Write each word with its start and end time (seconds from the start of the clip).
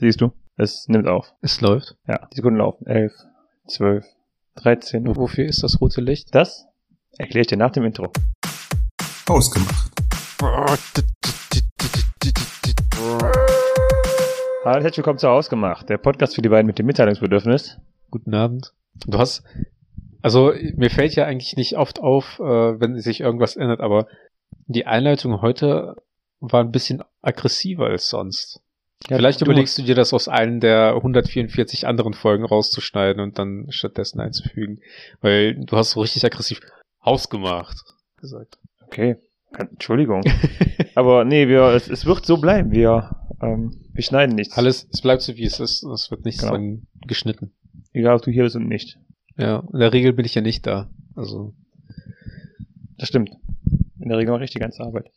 Siehst 0.00 0.20
du? 0.20 0.30
Es 0.56 0.86
nimmt 0.86 1.08
auf. 1.08 1.34
Es 1.42 1.60
läuft. 1.60 1.96
Ja, 2.06 2.24
die 2.30 2.36
Sekunden 2.36 2.60
laufen. 2.60 2.86
11, 2.86 3.12
12, 3.66 4.06
13. 4.54 5.16
Wofür 5.16 5.44
ist 5.44 5.64
das 5.64 5.80
rote 5.80 6.00
Licht? 6.00 6.32
Das 6.36 6.68
erkläre 7.18 7.40
ich 7.40 7.46
dir 7.48 7.56
nach 7.56 7.72
dem 7.72 7.84
Intro. 7.84 8.12
Ausgemacht. 9.28 9.90
Hallo, 14.64 14.82
herzlich 14.82 14.98
willkommen 14.98 15.18
zu 15.18 15.30
Ausgemacht, 15.30 15.88
der 15.88 15.98
Podcast 15.98 16.36
für 16.36 16.42
die 16.42 16.48
beiden 16.48 16.68
mit 16.68 16.78
dem 16.78 16.86
Mitteilungsbedürfnis. 16.86 17.78
Guten 18.12 18.34
Abend. 18.36 18.74
Du 19.04 19.18
hast, 19.18 19.42
also 20.22 20.52
mir 20.76 20.90
fällt 20.90 21.16
ja 21.16 21.24
eigentlich 21.24 21.56
nicht 21.56 21.76
oft 21.76 21.98
auf, 21.98 22.38
äh, 22.38 22.44
wenn 22.80 23.00
sich 23.00 23.18
irgendwas 23.18 23.56
ändert, 23.56 23.80
aber 23.80 24.06
die 24.66 24.86
Einleitung 24.86 25.42
heute 25.42 25.96
war 26.38 26.60
ein 26.60 26.70
bisschen 26.70 27.02
aggressiver 27.20 27.86
als 27.86 28.08
sonst. 28.08 28.62
Ja, 29.08 29.16
Vielleicht 29.16 29.40
überlegst 29.40 29.78
du 29.78 29.82
dir 29.82 29.94
das 29.94 30.12
aus 30.12 30.28
einem 30.28 30.60
der 30.60 30.94
144 30.96 31.86
anderen 31.86 32.14
Folgen 32.14 32.44
rauszuschneiden 32.44 33.22
und 33.22 33.38
dann 33.38 33.66
stattdessen 33.70 34.20
einzufügen. 34.20 34.80
Weil 35.20 35.54
du 35.54 35.76
hast 35.76 35.92
so 35.92 36.00
richtig 36.00 36.24
aggressiv 36.24 36.60
ausgemacht 36.98 37.76
gesagt. 38.16 38.58
Okay, 38.86 39.16
Entschuldigung. 39.56 40.22
Aber 40.94 41.24
nee, 41.24 41.46
wir, 41.48 41.62
es, 41.74 41.88
es 41.88 42.04
wird 42.06 42.26
so 42.26 42.38
bleiben. 42.38 42.72
Wir, 42.72 43.16
ähm, 43.40 43.80
wir 43.92 44.02
schneiden 44.02 44.34
nichts. 44.34 44.58
Alles, 44.58 44.88
es 44.92 45.00
bleibt 45.00 45.22
so 45.22 45.36
wie 45.36 45.44
es 45.44 45.60
ist. 45.60 45.84
Es 45.84 46.10
wird 46.10 46.24
nichts 46.24 46.42
Genau. 46.42 46.78
geschnitten. 47.06 47.52
Egal, 47.92 48.16
ob 48.16 48.22
du 48.22 48.30
hier 48.30 48.42
bist 48.42 48.56
und 48.56 48.66
nicht. 48.68 48.98
Ja, 49.36 49.62
in 49.72 49.78
der 49.78 49.92
Regel 49.92 50.12
bin 50.12 50.24
ich 50.26 50.34
ja 50.34 50.42
nicht 50.42 50.66
da. 50.66 50.90
Also, 51.14 51.54
Das 52.98 53.08
stimmt. 53.08 53.30
In 54.00 54.08
der 54.08 54.18
Regel 54.18 54.32
mache 54.34 54.44
ich 54.44 54.50
die 54.50 54.58
ganze 54.58 54.82
Arbeit. 54.82 55.10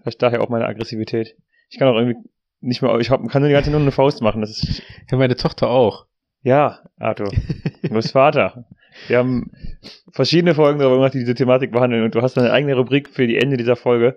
Vielleicht 0.00 0.22
daher 0.22 0.40
auch 0.40 0.48
meine 0.48 0.66
Aggressivität. 0.66 1.36
Ich 1.68 1.78
kann 1.78 1.88
auch 1.88 1.96
irgendwie 1.98 2.18
nicht 2.60 2.82
mehr, 2.82 2.98
ich 2.98 3.10
hab, 3.10 3.26
kann 3.28 3.42
nur 3.42 3.48
die 3.48 3.52
ganze 3.54 3.66
Zeit 3.70 3.72
nur 3.72 3.82
eine 3.82 3.92
Faust 3.92 4.22
machen. 4.22 4.40
Das 4.40 4.50
ist, 4.50 4.82
ja, 5.10 5.18
meine 5.18 5.36
Tochter 5.36 5.68
auch. 5.68 6.06
ja, 6.42 6.80
Arthur. 6.98 7.30
Du 7.82 7.88
bist 7.90 8.12
Vater. 8.12 8.64
Wir 9.08 9.18
haben 9.18 9.50
verschiedene 10.12 10.54
Folgen 10.54 10.78
darüber 10.78 10.96
gemacht, 10.96 11.14
die 11.14 11.18
diese 11.18 11.34
Thematik 11.34 11.70
behandeln 11.72 12.02
und 12.04 12.14
du 12.14 12.22
hast 12.22 12.38
eine 12.38 12.50
eigene 12.50 12.74
Rubrik 12.76 13.10
für 13.10 13.26
die 13.26 13.36
Ende 13.36 13.56
dieser 13.58 13.76
Folge, 13.76 14.16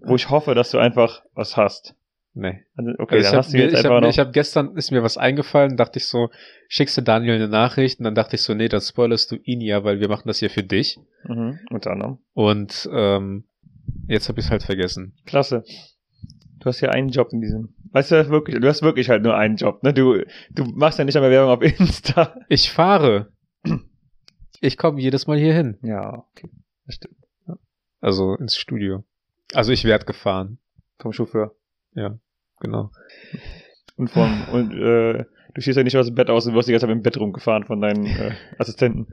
wo 0.00 0.14
ich 0.16 0.28
hoffe, 0.28 0.54
dass 0.54 0.70
du 0.70 0.78
einfach 0.78 1.22
was 1.34 1.56
hast. 1.56 1.94
Nee. 2.34 2.60
Also, 2.76 2.90
okay, 2.98 3.16
Also 3.16 3.22
dann 3.22 3.26
habe 3.32 3.36
hast 3.38 3.52
du 3.54 3.58
jetzt 3.58 3.72
ich 3.72 3.78
einfach 3.78 3.90
hab, 3.96 4.02
noch. 4.02 4.10
ich 4.10 4.18
hab 4.18 4.32
gestern 4.34 4.76
ist 4.76 4.90
mir 4.92 5.02
was 5.02 5.16
eingefallen, 5.16 5.76
dachte 5.78 5.98
ich 5.98 6.06
so, 6.06 6.28
schickst 6.68 6.96
du 6.98 7.00
Daniel 7.02 7.36
eine 7.36 7.48
Nachricht 7.48 7.98
und 8.00 8.04
dann 8.04 8.14
dachte 8.14 8.36
ich 8.36 8.42
so, 8.42 8.52
nee, 8.54 8.68
dann 8.68 8.82
spoilerst 8.82 9.32
du 9.32 9.36
ihn 9.42 9.60
ja, 9.62 9.82
weil 9.82 9.98
wir 9.98 10.08
machen 10.08 10.28
das 10.28 10.38
hier 10.40 10.50
für 10.50 10.62
dich. 10.62 10.98
mhm, 11.24 11.58
unter 11.70 11.90
anderem. 11.92 12.18
Und 12.34 12.88
ähm, 12.92 13.44
jetzt 14.08 14.28
habe 14.28 14.38
ich 14.40 14.44
es 14.46 14.50
halt 14.50 14.62
vergessen. 14.62 15.14
Klasse. 15.24 15.64
Du 16.60 16.66
hast 16.66 16.80
ja 16.80 16.90
einen 16.90 17.08
Job 17.08 17.28
in 17.32 17.40
diesem. 17.40 17.74
Weißt 17.92 18.10
du, 18.10 18.28
wirklich, 18.28 18.60
du 18.60 18.68
hast 18.68 18.82
wirklich 18.82 19.08
halt 19.08 19.22
nur 19.22 19.36
einen 19.36 19.56
Job, 19.56 19.82
ne? 19.82 19.92
Du, 19.94 20.22
du 20.50 20.64
machst 20.64 20.98
ja 20.98 21.04
nicht 21.04 21.16
einmal 21.16 21.30
Werbung 21.30 21.50
auf 21.50 21.62
Insta. 21.80 22.36
Ich 22.48 22.70
fahre. 22.70 23.32
Ich 24.60 24.76
komme 24.76 25.00
jedes 25.00 25.26
Mal 25.26 25.38
hier 25.38 25.54
hin. 25.54 25.78
Ja, 25.82 26.24
okay. 26.30 26.50
Das 26.86 26.96
stimmt. 26.96 27.16
Also 28.00 28.34
ins 28.36 28.56
Studio. 28.56 29.04
Also 29.54 29.72
ich 29.72 29.84
werd 29.84 30.06
gefahren. 30.06 30.58
Vom 30.98 31.12
Chauffeur. 31.12 31.54
Genau. 32.60 32.90
Und 33.96 34.10
vom, 34.10 34.48
und, 34.52 34.72
äh, 34.74 35.24
du 35.54 35.60
stehst 35.60 35.76
ja 35.76 35.84
nicht 35.84 35.96
aus 35.96 36.06
dem 36.06 36.14
Bett 36.14 36.30
aus 36.30 36.46
und 36.46 36.54
wirst 36.54 36.68
die 36.68 36.72
ganze 36.72 36.86
Zeit 36.86 36.94
im 36.94 37.02
Bett 37.02 37.18
rumgefahren 37.18 37.64
von 37.64 37.80
deinen 37.80 38.06
äh, 38.06 38.32
Assistenten. 38.58 39.08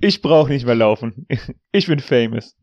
Ich 0.00 0.20
brauche 0.20 0.50
nicht 0.50 0.66
mehr 0.66 0.74
laufen. 0.74 1.26
Ich 1.72 1.86
bin 1.86 2.00
famous. 2.00 2.56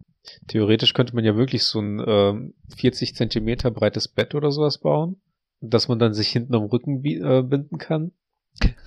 Theoretisch 0.47 0.93
könnte 0.93 1.15
man 1.15 1.25
ja 1.25 1.35
wirklich 1.35 1.63
so 1.63 1.79
ein 1.79 2.01
ähm, 2.05 2.53
40 2.77 3.15
Zentimeter 3.15 3.71
breites 3.71 4.07
Bett 4.07 4.35
oder 4.35 4.51
sowas 4.51 4.77
bauen, 4.77 5.17
dass 5.61 5.87
man 5.87 5.99
dann 5.99 6.13
sich 6.13 6.29
hinten 6.29 6.55
am 6.55 6.63
Rücken 6.63 7.03
äh, 7.05 7.41
binden 7.43 7.77
kann. 7.77 8.11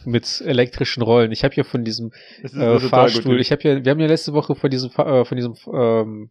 Mit 0.05 0.41
elektrischen 0.43 1.03
Rollen. 1.03 1.33
Ich 1.33 1.43
habe 1.45 1.55
ja 1.56 1.65
von 1.65 1.84
diesem 1.84 2.12
äh, 2.43 2.48
total 2.48 2.81
Fahrstuhl. 2.89 3.33
gut. 3.33 3.41
Ich 3.41 3.51
habe 3.53 3.62
ja, 3.69 3.84
wir 3.84 3.91
haben 3.91 3.98
ja 4.01 4.06
letzte 4.06 4.33
Woche 4.33 4.55
von 4.55 4.70
diesem, 4.70 4.91
Fa- 4.91 5.23
äh, 5.23 5.25
von 5.25 5.37
diesem 5.37 5.55
ähm, 5.73 6.31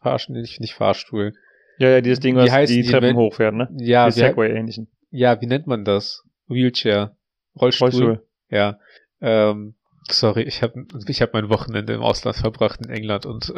Fahrstuhl, 0.00 0.40
nicht, 0.40 0.60
nicht 0.60 0.74
Fahrstuhl. 0.74 1.32
ja, 1.78 1.88
ja, 1.90 2.00
dieses 2.00 2.20
Ding, 2.20 2.36
Wie 2.36 2.40
was 2.40 2.52
heißen 2.52 2.76
die, 2.76 2.82
die, 2.82 2.88
Treppen 2.90 3.16
hochfährt, 3.16 3.54
ne? 3.54 3.68
Ja, 3.78 4.08
die 4.08 4.16
wir, 4.16 4.26
Segway-ähnlichen. 4.28 4.86
ja, 5.10 5.40
wie 5.40 5.46
nennt 5.46 5.66
man 5.66 5.84
das? 5.84 6.22
Wheelchair, 6.46 7.16
Rollstuhl. 7.60 7.88
Rollstuhl. 7.88 8.22
Ja. 8.50 8.78
Ähm, 9.20 9.74
sorry, 10.10 10.42
ich 10.42 10.62
habe 10.62 10.86
ich 11.06 11.22
hab 11.22 11.32
mein 11.32 11.48
Wochenende 11.48 11.92
im 11.92 12.02
Ausland 12.02 12.36
verbracht 12.36 12.80
in 12.84 12.90
England 12.90 13.26
und 13.26 13.52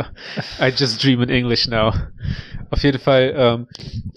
I 0.60 0.72
just 0.76 1.02
dream 1.02 1.20
in 1.22 1.28
English 1.28 1.68
now. 1.68 1.92
Auf 2.70 2.82
jeden 2.82 2.98
Fall 2.98 3.32
ähm, 3.36 3.68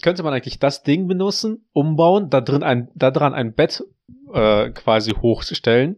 könnte 0.02 0.22
man 0.22 0.32
eigentlich 0.32 0.58
das 0.58 0.82
Ding 0.82 1.06
benutzen, 1.08 1.64
umbauen, 1.72 2.30
da 2.30 2.40
drin 2.40 2.62
ein, 2.62 2.88
da 2.94 3.10
dran 3.10 3.34
ein 3.34 3.54
Bett 3.54 3.82
äh, 4.32 4.70
quasi 4.70 5.12
hochstellen. 5.12 5.96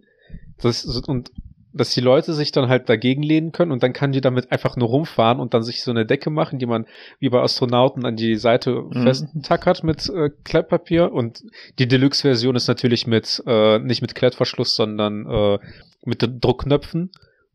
Das, 0.58 0.84
und 0.84 1.30
dass 1.74 1.94
die 1.94 2.00
Leute 2.00 2.32
sich 2.34 2.52
dann 2.52 2.68
halt 2.68 2.88
dagegen 2.88 3.22
lehnen 3.22 3.52
können 3.52 3.72
und 3.72 3.82
dann 3.82 3.92
kann 3.92 4.12
die 4.12 4.20
damit 4.20 4.52
einfach 4.52 4.76
nur 4.76 4.88
rumfahren 4.88 5.40
und 5.40 5.54
dann 5.54 5.62
sich 5.62 5.82
so 5.82 5.90
eine 5.90 6.04
Decke 6.06 6.30
machen, 6.30 6.58
die 6.58 6.66
man 6.66 6.86
wie 7.18 7.28
bei 7.28 7.40
Astronauten 7.40 8.04
an 8.04 8.16
die 8.16 8.36
Seite 8.36 8.82
Mhm. 8.82 9.02
festtackert 9.02 9.84
mit 9.84 10.08
äh, 10.08 10.30
Klettpapier 10.44 11.12
und 11.12 11.42
die 11.78 11.88
Deluxe-Version 11.88 12.56
ist 12.56 12.68
natürlich 12.68 13.06
mit 13.06 13.42
äh, 13.46 13.78
nicht 13.78 14.02
mit 14.02 14.14
Klettverschluss, 14.14 14.74
sondern 14.74 15.26
äh, 15.26 15.58
mit 16.04 16.18
Druckknöpfen 16.40 17.10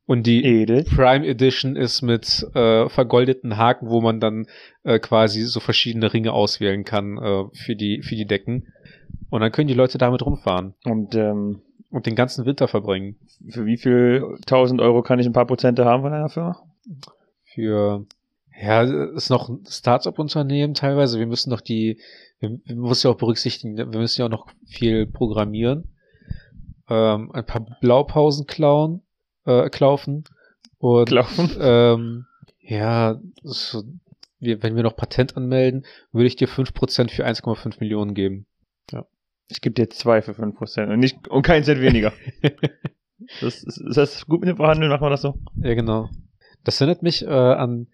und 0.06 0.25
die 0.25 0.45
Edel. 0.45 0.83
Prime 0.85 1.27
Edition 1.27 1.75
ist 1.75 2.01
mit 2.01 2.47
äh, 2.56 2.88
vergoldeten 2.89 3.57
Haken, 3.57 3.89
wo 3.89 4.00
man 4.01 4.19
dann 4.19 4.47
äh, 4.83 5.00
quasi 5.00 5.41
so 5.44 5.59
verschiedene 5.59 6.13
Ringe 6.13 6.31
auswählen 6.31 6.85
kann 6.85 7.17
äh, 7.17 7.44
für 7.53 7.75
die 7.75 8.01
für 8.01 8.16
die 8.16 8.25
Decken 8.25 8.67
und 9.29 9.41
dann 9.41 9.51
können 9.51 9.67
die 9.67 9.73
Leute 9.73 9.97
damit 9.97 10.22
rumfahren 10.25 10.73
Und 10.85 11.13
ähm, 11.16 11.61
und 11.89 12.05
den 12.05 12.15
ganzen 12.15 12.45
Winter 12.45 12.67
verbringen. 12.67 13.17
für 13.49 13.65
wie 13.65 13.77
viel 13.77 14.37
tausend 14.45 14.81
Euro 14.81 15.01
kann 15.01 15.19
ich 15.19 15.25
ein 15.25 15.33
paar 15.33 15.47
Prozente 15.47 15.85
haben 15.85 16.03
von 16.03 16.13
einer 16.13 16.29
Firma? 16.29 16.61
für 17.57 18.05
ja, 18.59 18.81
ist 18.81 19.29
noch 19.29 19.49
ein 19.49 19.65
Start-up-Unternehmen 19.67 20.73
teilweise. 20.73 21.19
Wir 21.19 21.27
müssen 21.27 21.49
noch 21.49 21.61
die, 21.61 21.99
wir, 22.39 22.59
wir 22.63 22.75
müssen 22.75 23.07
ja 23.07 23.13
auch 23.13 23.17
berücksichtigen, 23.17 23.77
wir 23.77 23.85
müssen 23.85 24.21
ja 24.21 24.25
auch 24.25 24.31
noch 24.31 24.47
viel 24.65 25.07
programmieren, 25.07 25.95
ähm, 26.89 27.31
ein 27.33 27.45
paar 27.45 27.65
Blaupausen 27.81 28.45
klauen, 28.45 29.01
äh, 29.45 29.69
klaufen 29.69 30.23
und 30.77 31.09
Laufen? 31.09 31.49
ähm, 31.59 32.25
ja, 32.59 33.19
so, 33.43 33.83
wir, 34.39 34.61
wenn 34.61 34.75
wir 34.75 34.83
noch 34.83 34.95
Patent 34.95 35.35
anmelden, 35.35 35.85
würde 36.11 36.27
ich 36.27 36.35
dir 36.35 36.47
5% 36.47 37.11
für 37.11 37.25
1,5 37.25 37.79
Millionen 37.79 38.13
geben. 38.13 38.45
Ich 39.49 39.61
gebe 39.61 39.73
dir 39.73 39.89
zwei 39.89 40.21
für 40.21 40.33
fünf 40.33 40.55
Prozent 40.55 40.91
und 40.91 40.99
nicht 40.99 41.27
und 41.27 41.41
keinen 41.41 41.63
Cent 41.63 41.81
weniger. 41.81 42.13
das, 43.41 43.63
ist, 43.63 43.77
ist 43.77 43.97
das 43.97 44.25
gut 44.25 44.41
mit 44.41 44.49
dem 44.49 44.57
Verhandeln? 44.57 44.91
Machen 44.91 45.03
wir 45.03 45.09
das 45.09 45.21
so? 45.21 45.35
Ja, 45.55 45.73
genau. 45.73 46.09
Das 46.63 46.81
erinnert 46.81 47.01
mich 47.01 47.23
äh, 47.23 47.29
an, 47.29 47.87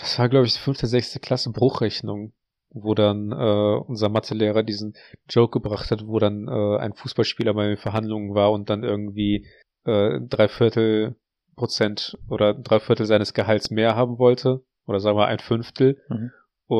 das 0.00 0.18
war, 0.18 0.28
glaube 0.28 0.46
ich, 0.46 0.54
fünfte, 0.54 0.86
sechste 0.86 1.20
Klasse 1.20 1.50
Bruchrechnung, 1.52 2.32
wo 2.70 2.94
dann 2.94 3.30
äh, 3.30 3.78
unser 3.86 4.08
Mathelehrer 4.08 4.62
diesen 4.62 4.94
Joke 5.30 5.60
gebracht 5.60 5.90
hat, 5.90 6.06
wo 6.06 6.18
dann 6.18 6.48
äh, 6.48 6.78
ein 6.78 6.94
Fußballspieler 6.94 7.56
in 7.70 7.76
Verhandlungen 7.76 8.34
war 8.34 8.50
und 8.50 8.68
dann 8.68 8.82
irgendwie 8.82 9.46
äh, 9.84 10.18
drei 10.28 10.48
Viertel 10.48 11.16
Prozent 11.54 12.18
oder 12.28 12.52
drei 12.52 12.80
Viertel 12.80 13.06
seines 13.06 13.32
Gehalts 13.32 13.70
mehr 13.70 13.94
haben 13.94 14.18
wollte. 14.18 14.64
Oder 14.86 15.00
sagen 15.00 15.16
wir 15.16 15.26
ein 15.26 15.38
Fünftel. 15.38 16.02
Mhm. 16.08 16.30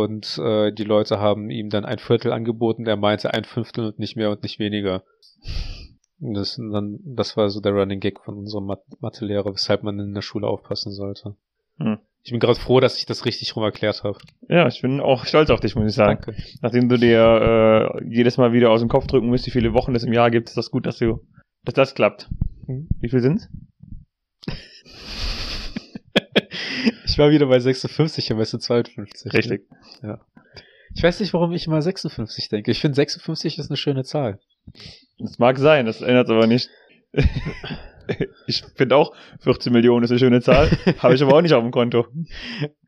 Und 0.03 0.39
äh, 0.39 0.73
die 0.73 0.85
Leute 0.85 1.19
haben 1.19 1.51
ihm 1.51 1.71
dann 1.71 1.85
ein 1.85 1.99
Viertel 1.99 2.33
angeboten, 2.33 2.87
er 2.87 2.97
meinte 2.97 3.33
ein 3.33 3.45
Fünftel 3.45 3.87
und 3.87 3.99
nicht 3.99 4.17
mehr 4.17 4.31
und 4.31 4.43
nicht 4.43 4.59
weniger. 4.59 5.03
Und 6.21 6.35
Das, 6.35 6.57
dann, 6.57 6.99
das 7.05 7.37
war 7.37 7.49
so 7.51 7.61
der 7.61 7.73
Running 7.73 8.01
Gag 8.01 8.21
von 8.21 8.37
unserem 8.39 8.67
Mat- 8.67 8.85
Mathelehrer, 9.01 9.53
weshalb 9.53 9.83
man 9.83 9.99
in 9.99 10.15
der 10.15 10.23
Schule 10.23 10.47
aufpassen 10.47 10.93
sollte. 10.93 11.37
Hm. 11.79 11.99
Ich 12.23 12.31
bin 12.31 12.41
gerade 12.41 12.59
froh, 12.59 12.81
dass 12.81 12.97
ich 12.99 13.05
das 13.05 13.27
richtig 13.27 13.55
rum 13.55 13.65
erklärt 13.65 14.03
habe. 14.03 14.17
Ja, 14.49 14.67
ich 14.67 14.81
bin 14.81 15.01
auch 15.01 15.27
stolz 15.27 15.51
auf 15.51 15.61
dich, 15.61 15.77
muss 15.77 15.91
ich 15.91 15.95
sagen. 15.95 16.21
Danke. 16.25 16.43
Nachdem 16.63 16.89
du 16.89 16.97
dir 16.97 17.99
äh, 18.01 18.05
jedes 18.09 18.39
Mal 18.39 18.53
wieder 18.55 18.71
aus 18.71 18.81
dem 18.81 18.89
Kopf 18.89 19.07
drücken 19.07 19.27
musst, 19.29 19.47
wie 19.47 19.51
viele 19.51 19.75
Wochen 19.75 19.95
es 19.95 20.05
im 20.05 20.13
Jahr 20.15 20.31
gibt, 20.31 20.49
ist 20.49 20.57
das 20.57 20.71
gut, 20.71 20.87
dass 20.87 20.97
du, 20.99 21.21
dass 21.65 21.75
das 21.75 21.95
klappt. 21.95 22.31
Hm. 22.67 22.89
Wie 23.01 23.09
viel 23.11 23.21
sind's? 23.21 23.49
Ich 27.15 27.19
war 27.19 27.31
wieder 27.31 27.47
bei 27.47 27.61
56, 27.61 28.33
aber 28.33 28.43
es 28.43 28.51
sind 28.51 28.61
52. 28.61 29.33
Richtig. 29.33 29.69
Ich 30.97 31.01
weiß 31.01 31.21
nicht, 31.21 31.33
warum 31.33 31.53
ich 31.53 31.65
immer 31.69 31.81
56 31.81 32.49
denke. 32.49 32.73
Ich 32.73 32.81
finde 32.81 32.97
56 32.97 33.57
ist 33.57 33.71
eine 33.71 33.77
schöne 33.77 34.03
Zahl. 34.03 34.41
Das 35.21 35.39
mag 35.39 35.57
sein, 35.61 35.87
das 35.87 36.01
ändert 36.03 36.29
aber 36.29 36.49
nicht. 36.49 36.71
ich 38.49 38.65
finde 38.75 38.97
auch 38.97 39.15
14 39.39 39.73
Millionen 39.73 40.03
ist 40.03 40.11
eine 40.11 40.19
schöne 40.19 40.41
Zahl, 40.41 40.69
habe 40.99 41.15
ich 41.15 41.23
aber 41.23 41.37
auch 41.37 41.41
nicht 41.41 41.55
auf 41.55 41.63
dem 41.63 41.71
Konto. 41.71 42.09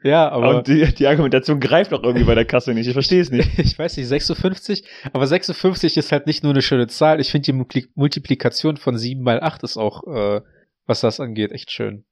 Ja, 0.03 0.29
aber 0.29 0.59
Und 0.59 0.67
die, 0.67 0.93
die 0.93 1.07
Argumentation 1.07 1.61
greift 1.61 1.95
auch 1.95 2.03
irgendwie 2.03 2.25
bei 2.25 2.35
der 2.35 2.47
Kasse 2.47 2.75
nicht. 2.75 2.89
Ich 2.89 2.95
verstehe 2.95 3.21
es 3.21 3.31
nicht. 3.31 3.49
ich 3.61 3.79
weiß 3.79 3.97
nicht, 3.97 4.09
56, 4.09 4.83
aber 5.13 5.29
56 5.29 5.97
ist 5.97 6.11
halt 6.11 6.27
nicht 6.27 6.43
nur 6.43 6.53
eine 6.53 6.63
schöne 6.63 6.89
Zahl. 6.89 7.21
Ich 7.21 7.31
finde 7.31 7.45
die 7.45 7.53
Multipli- 7.53 7.91
Multiplikation 7.95 8.77
von 8.77 8.99
7 8.99 9.23
mal 9.23 9.41
8 9.41 9.63
ist 9.63 9.77
auch, 9.77 10.03
äh, 10.13 10.41
was 10.85 11.01
das 11.03 11.21
angeht, 11.21 11.53
echt 11.53 11.71
schön. 11.71 12.05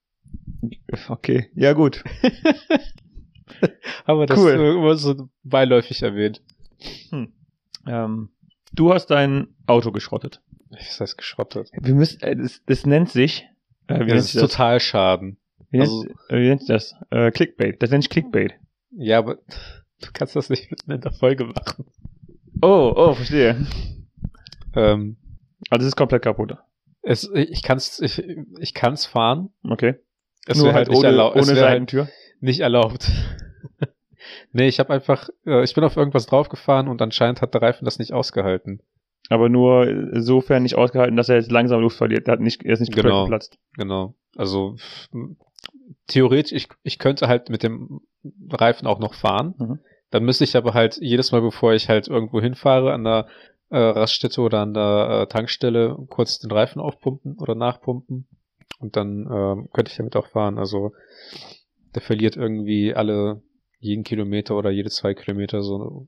Okay, 1.09 1.51
ja 1.55 1.73
gut. 1.73 2.03
Aber 4.05 4.27
das 4.27 4.39
Cool. 4.39 4.53
immer 4.53 4.97
so 4.97 5.29
beiläufig 5.43 6.03
erwähnt. 6.03 6.43
Ähm, 7.87 8.31
Du 8.73 8.93
hast 8.93 9.07
dein 9.07 9.55
Auto 9.67 9.93
geschrottet. 9.93 10.43
Was 10.71 11.01
heißt 11.01 11.17
geschrottet? 11.17 11.71
Wir 11.81 11.95
müssen, 11.95 12.21
äh, 12.23 12.35
das, 12.35 12.61
das 12.67 12.85
nennt 12.87 13.09
sich, 13.09 13.47
äh, 13.87 13.95
wie, 13.95 13.99
nennt 14.01 14.11
Das 14.13 14.25
ist 14.27 14.35
das? 14.35 14.51
total 14.51 14.81
Schaden. 14.81 15.37
wie, 15.71 15.79
nennt, 15.79 15.91
also- 15.91 16.07
äh, 16.29 16.41
wie 16.41 16.49
nennt 16.49 16.61
sich 16.63 16.69
das? 16.69 16.95
Äh, 17.11 17.31
Clickbait. 17.31 17.81
Das 17.81 17.91
nennt 17.91 18.03
sich 18.03 18.11
Clickbait. 18.11 18.55
Ja, 18.91 19.19
aber 19.19 19.37
du 19.37 20.09
kannst 20.13 20.35
das 20.35 20.51
nicht 20.51 20.71
mitten 20.73 20.91
in 20.91 21.01
der 21.01 21.13
Folge 21.13 21.45
machen. 21.45 21.85
Oh, 22.63 22.93
oh, 22.97 23.15
verstehe. 23.15 23.65
Ähm, 24.75 25.17
Also 25.71 25.83
es 25.85 25.89
ist 25.93 25.97
komplett 25.97 26.23
kaputt. 26.23 26.57
es, 27.03 27.31
ich 27.33 27.63
kann's, 27.63 28.01
ich, 28.01 28.19
ich 28.59 28.75
kann's 28.75 29.07
fahren. 29.07 29.51
Okay. 29.63 29.95
Es 30.47 30.59
Nur 30.59 30.73
halt 30.73 30.89
halt, 30.89 30.97
ohne, 30.99 31.07
erlau 31.09 31.31
ohne 31.33 31.47
wär 31.47 31.47
halt 31.47 31.57
Seitentür. 31.57 32.09
nicht 32.41 32.61
erlaubt. 32.61 33.11
nee, 34.53 34.69
ich 34.69 34.79
habe 34.79 34.93
einfach, 34.93 35.29
äh, 35.47 35.65
ich 35.65 35.75
bin 35.75 35.85
auf 35.85 35.97
irgendwas 35.97 36.27
draufgefahren 36.27 36.89
und 36.89 37.01
anscheinend 37.01 37.41
hat 37.41 37.55
der 37.55 37.63
Reifen 37.63 37.85
das 37.85 37.99
nicht 37.99 38.13
ausgehalten. 38.13 38.81
Aber 39.31 39.49
nur 39.49 39.89
insofern 39.89 40.63
nicht 40.65 40.75
ausgehalten, 40.77 41.17
dass 41.17 41.31
er 41.31 41.37
jetzt 41.37 41.51
langsam 41.51 41.81
Luft 41.81 41.97
verliert. 41.97 42.29
Er, 42.29 42.33
hat 42.33 42.41
nicht, 42.41 42.63
er 42.63 42.75
ist 42.75 42.81
nicht 42.81 42.95
Genau. 42.95 43.23
geplatzt. 43.25 43.59
Genau. 43.77 44.15
Also 44.37 44.77
theoretisch, 46.07 46.53
ich, 46.53 46.69
ich 46.83 46.99
könnte 46.99 47.29
halt 47.29 47.49
mit 47.49 47.63
dem 47.63 48.01
Reifen 48.51 48.87
auch 48.87 48.99
noch 48.99 49.15
fahren. 49.15 49.55
Mhm. 49.59 49.79
Dann 50.11 50.25
müsste 50.25 50.45
ich 50.45 50.57
aber 50.57 50.75
halt 50.75 50.99
jedes 51.01 51.33
Mal, 51.33 51.41
bevor 51.41 51.73
ich 51.73 51.89
halt 51.89 52.07
irgendwo 52.09 52.41
hinfahre, 52.41 52.93
an 52.93 53.05
der 53.05 53.27
äh, 53.71 53.79
Raststätte 53.79 54.41
oder 54.43 54.61
an 54.61 54.75
der 54.75 55.23
äh, 55.23 55.27
Tankstelle 55.27 55.97
kurz 56.09 56.39
den 56.39 56.51
Reifen 56.53 56.81
aufpumpen 56.81 57.37
oder 57.39 57.55
nachpumpen. 57.55 58.29
Und 58.79 58.97
dann 58.97 59.29
ähm, 59.31 59.69
könnte 59.73 59.91
ich 59.91 59.97
damit 59.97 60.17
auch 60.17 60.27
fahren. 60.29 60.59
Also 60.59 60.93
der 61.95 62.03
verliert 62.03 62.37
irgendwie 62.37 62.95
alle 62.95 63.43
jeden 63.79 64.05
Kilometer 64.05 64.57
oder 64.57 64.71
jede 64.71 64.91
zwei 64.91 65.15
Kilometer 65.15 65.63
so, 65.63 66.07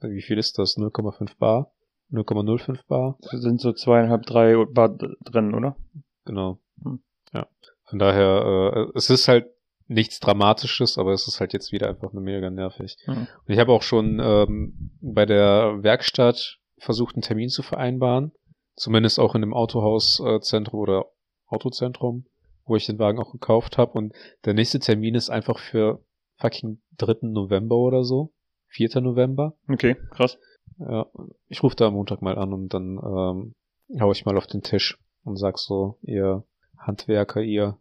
wie 0.00 0.22
viel 0.22 0.38
ist 0.38 0.58
das? 0.58 0.76
0,5 0.76 1.38
Bar? 1.38 1.72
0,05 2.12 2.80
Bar? 2.86 3.18
Das 3.20 3.40
sind 3.40 3.60
so 3.60 3.72
zweieinhalb, 3.72 4.24
drei 4.26 4.64
Bar 4.66 4.96
drin, 5.24 5.54
oder? 5.54 5.76
Genau. 6.24 6.58
Hm. 6.82 7.02
Ja. 7.32 7.46
Von 7.84 7.98
daher, 7.98 8.74
äh, 8.74 8.98
es 8.98 9.10
ist 9.10 9.28
halt 9.28 9.46
nichts 9.86 10.20
Dramatisches, 10.20 10.98
aber 10.98 11.12
es 11.12 11.26
ist 11.28 11.40
halt 11.40 11.52
jetzt 11.52 11.72
wieder 11.72 11.88
einfach 11.88 12.12
nur 12.12 12.22
mega 12.22 12.50
nervig. 12.50 12.96
Mhm. 13.06 13.26
Und 13.46 13.52
ich 13.52 13.58
habe 13.58 13.72
auch 13.72 13.82
schon 13.82 14.20
ähm, 14.22 14.92
bei 15.00 15.26
der 15.26 15.82
Werkstatt 15.82 16.58
versucht, 16.78 17.16
einen 17.16 17.22
Termin 17.22 17.48
zu 17.48 17.62
vereinbaren. 17.62 18.32
Zumindest 18.76 19.20
auch 19.20 19.34
in 19.34 19.40
dem 19.40 19.54
Autohauszentrum 19.54 20.80
oder 20.80 21.06
Autozentrum, 21.54 22.26
wo 22.66 22.76
ich 22.76 22.86
den 22.86 22.98
Wagen 22.98 23.18
auch 23.18 23.32
gekauft 23.32 23.78
habe. 23.78 23.92
Und 23.92 24.14
der 24.44 24.54
nächste 24.54 24.78
Termin 24.78 25.14
ist 25.14 25.30
einfach 25.30 25.58
für 25.58 26.02
fucking 26.38 26.80
3. 26.98 27.28
November 27.28 27.76
oder 27.76 28.04
so. 28.04 28.32
4. 28.68 29.00
November. 29.00 29.54
Okay, 29.68 29.96
krass. 30.10 30.38
Ja, 30.78 31.06
ich 31.48 31.62
rufe 31.62 31.76
da 31.76 31.86
am 31.86 31.94
Montag 31.94 32.22
mal 32.22 32.36
an 32.36 32.52
und 32.52 32.74
dann 32.74 32.98
ähm, 32.98 33.54
hau 34.00 34.10
ich 34.10 34.24
mal 34.24 34.36
auf 34.36 34.46
den 34.46 34.62
Tisch 34.62 34.98
und 35.22 35.36
sag 35.36 35.58
so, 35.58 35.98
ihr 36.02 36.44
Handwerker, 36.78 37.40
ihr, 37.40 37.78